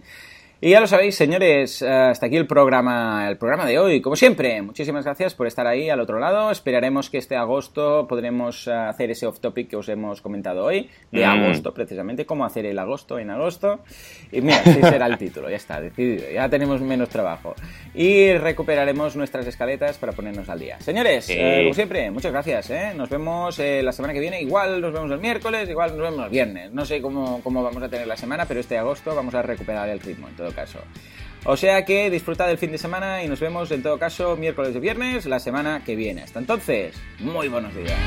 Y 0.62 0.70
ya 0.70 0.80
lo 0.80 0.88
sabéis, 0.88 1.16
señores, 1.16 1.82
hasta 1.82 2.28
aquí 2.28 2.38
el 2.38 2.48
programa, 2.48 3.28
el 3.28 3.38
programa 3.38 3.66
de 3.66 3.78
hoy. 3.80 4.00
Como 4.00 4.16
siempre, 4.16 4.62
muchísimas 4.62 5.04
gracias 5.04 5.36
por 5.36 5.46
estar 5.46 5.68
ahí 5.68 5.90
al 5.90 6.00
otro 6.00 6.20
lado. 6.20 6.52
Esperaremos 6.52 7.10
que 7.10 7.18
este 7.18 7.36
agosto 7.36 8.08
podremos 8.08 8.68
eh, 8.68 8.72
hacer 8.72 9.12
ese 9.12 9.26
off 9.26 9.42
topic 9.42 9.68
que 9.68 9.76
os 9.76 9.90
hemos 9.90 10.22
comentado 10.22 10.64
hoy, 10.64 10.90
de 11.12 11.26
mm. 11.26 11.30
agosto, 11.30 11.74
precisamente, 11.74 12.26
cómo 12.26 12.46
hacer 12.46 12.66
el 12.66 12.80
agosto 12.80 13.20
en 13.20 13.32
agosto. 13.32 13.82
Y 14.32 14.40
mira, 14.40 14.62
ese 14.62 14.80
será 14.82 15.08
el 15.08 15.18
título, 15.18 15.50
ya 15.50 15.58
está, 15.58 15.82
decidido, 15.82 16.32
ya 16.32 16.48
tenemos 16.48 16.80
menos 16.80 17.10
trabajo. 17.10 17.56
Y 17.94 18.32
recuperaremos 18.38 19.18
nuestras 19.18 19.46
escaletas 19.46 19.98
para 19.98 20.14
ponernos 20.14 20.48
al 20.48 20.60
día. 20.60 20.80
Señores, 20.80 21.30
eh, 21.30 21.64
como 21.64 21.74
siempre, 21.74 22.10
muchas 22.10 22.32
gracias. 22.32 22.70
¿eh? 22.70 22.94
Nos 22.96 23.10
vemos 23.10 23.60
la 23.60 23.92
semana 23.92 24.14
que 24.14 24.22
viene, 24.22 24.42
igual 24.42 24.80
nos 24.80 24.94
vemos 24.94 25.12
el 25.12 25.20
miércoles, 25.20 25.70
igual 25.70 25.98
nos 25.98 26.10
vemos 26.10 26.26
el 26.26 26.32
viernes. 26.32 26.72
No 26.72 26.86
sé 26.86 27.02
cómo, 27.02 27.42
cómo 27.44 27.62
vamos 27.62 27.84
a 27.84 27.90
tener 27.90 28.08
la 28.08 28.16
semana, 28.16 28.46
pero 28.46 28.62
este 28.62 28.78
agosto 28.78 29.14
vamos 29.14 29.36
a 29.36 29.42
recuperar 29.42 29.90
el 29.90 30.00
ritmo 30.00 30.30
en 30.30 30.36
todo 30.38 30.53
caso. 30.54 30.80
O 31.46 31.58
sea 31.58 31.84
que 31.84 32.10
disfrutad 32.10 32.48
del 32.48 32.58
fin 32.58 32.72
de 32.72 32.78
semana 32.78 33.24
y 33.24 33.28
nos 33.28 33.40
vemos 33.40 33.70
en 33.72 33.84
todo 33.84 34.00
caso 34.00 34.38
miércoles 34.38 34.76
y 34.76 34.80
viernes 34.80 35.26
la 35.26 35.40
semana 35.40 35.84
que 35.86 35.96
viene. 35.96 36.22
Hasta 36.22 36.40
entonces, 36.40 36.96
muy 37.20 37.50
buenos 37.50 37.76
días. 37.76 38.00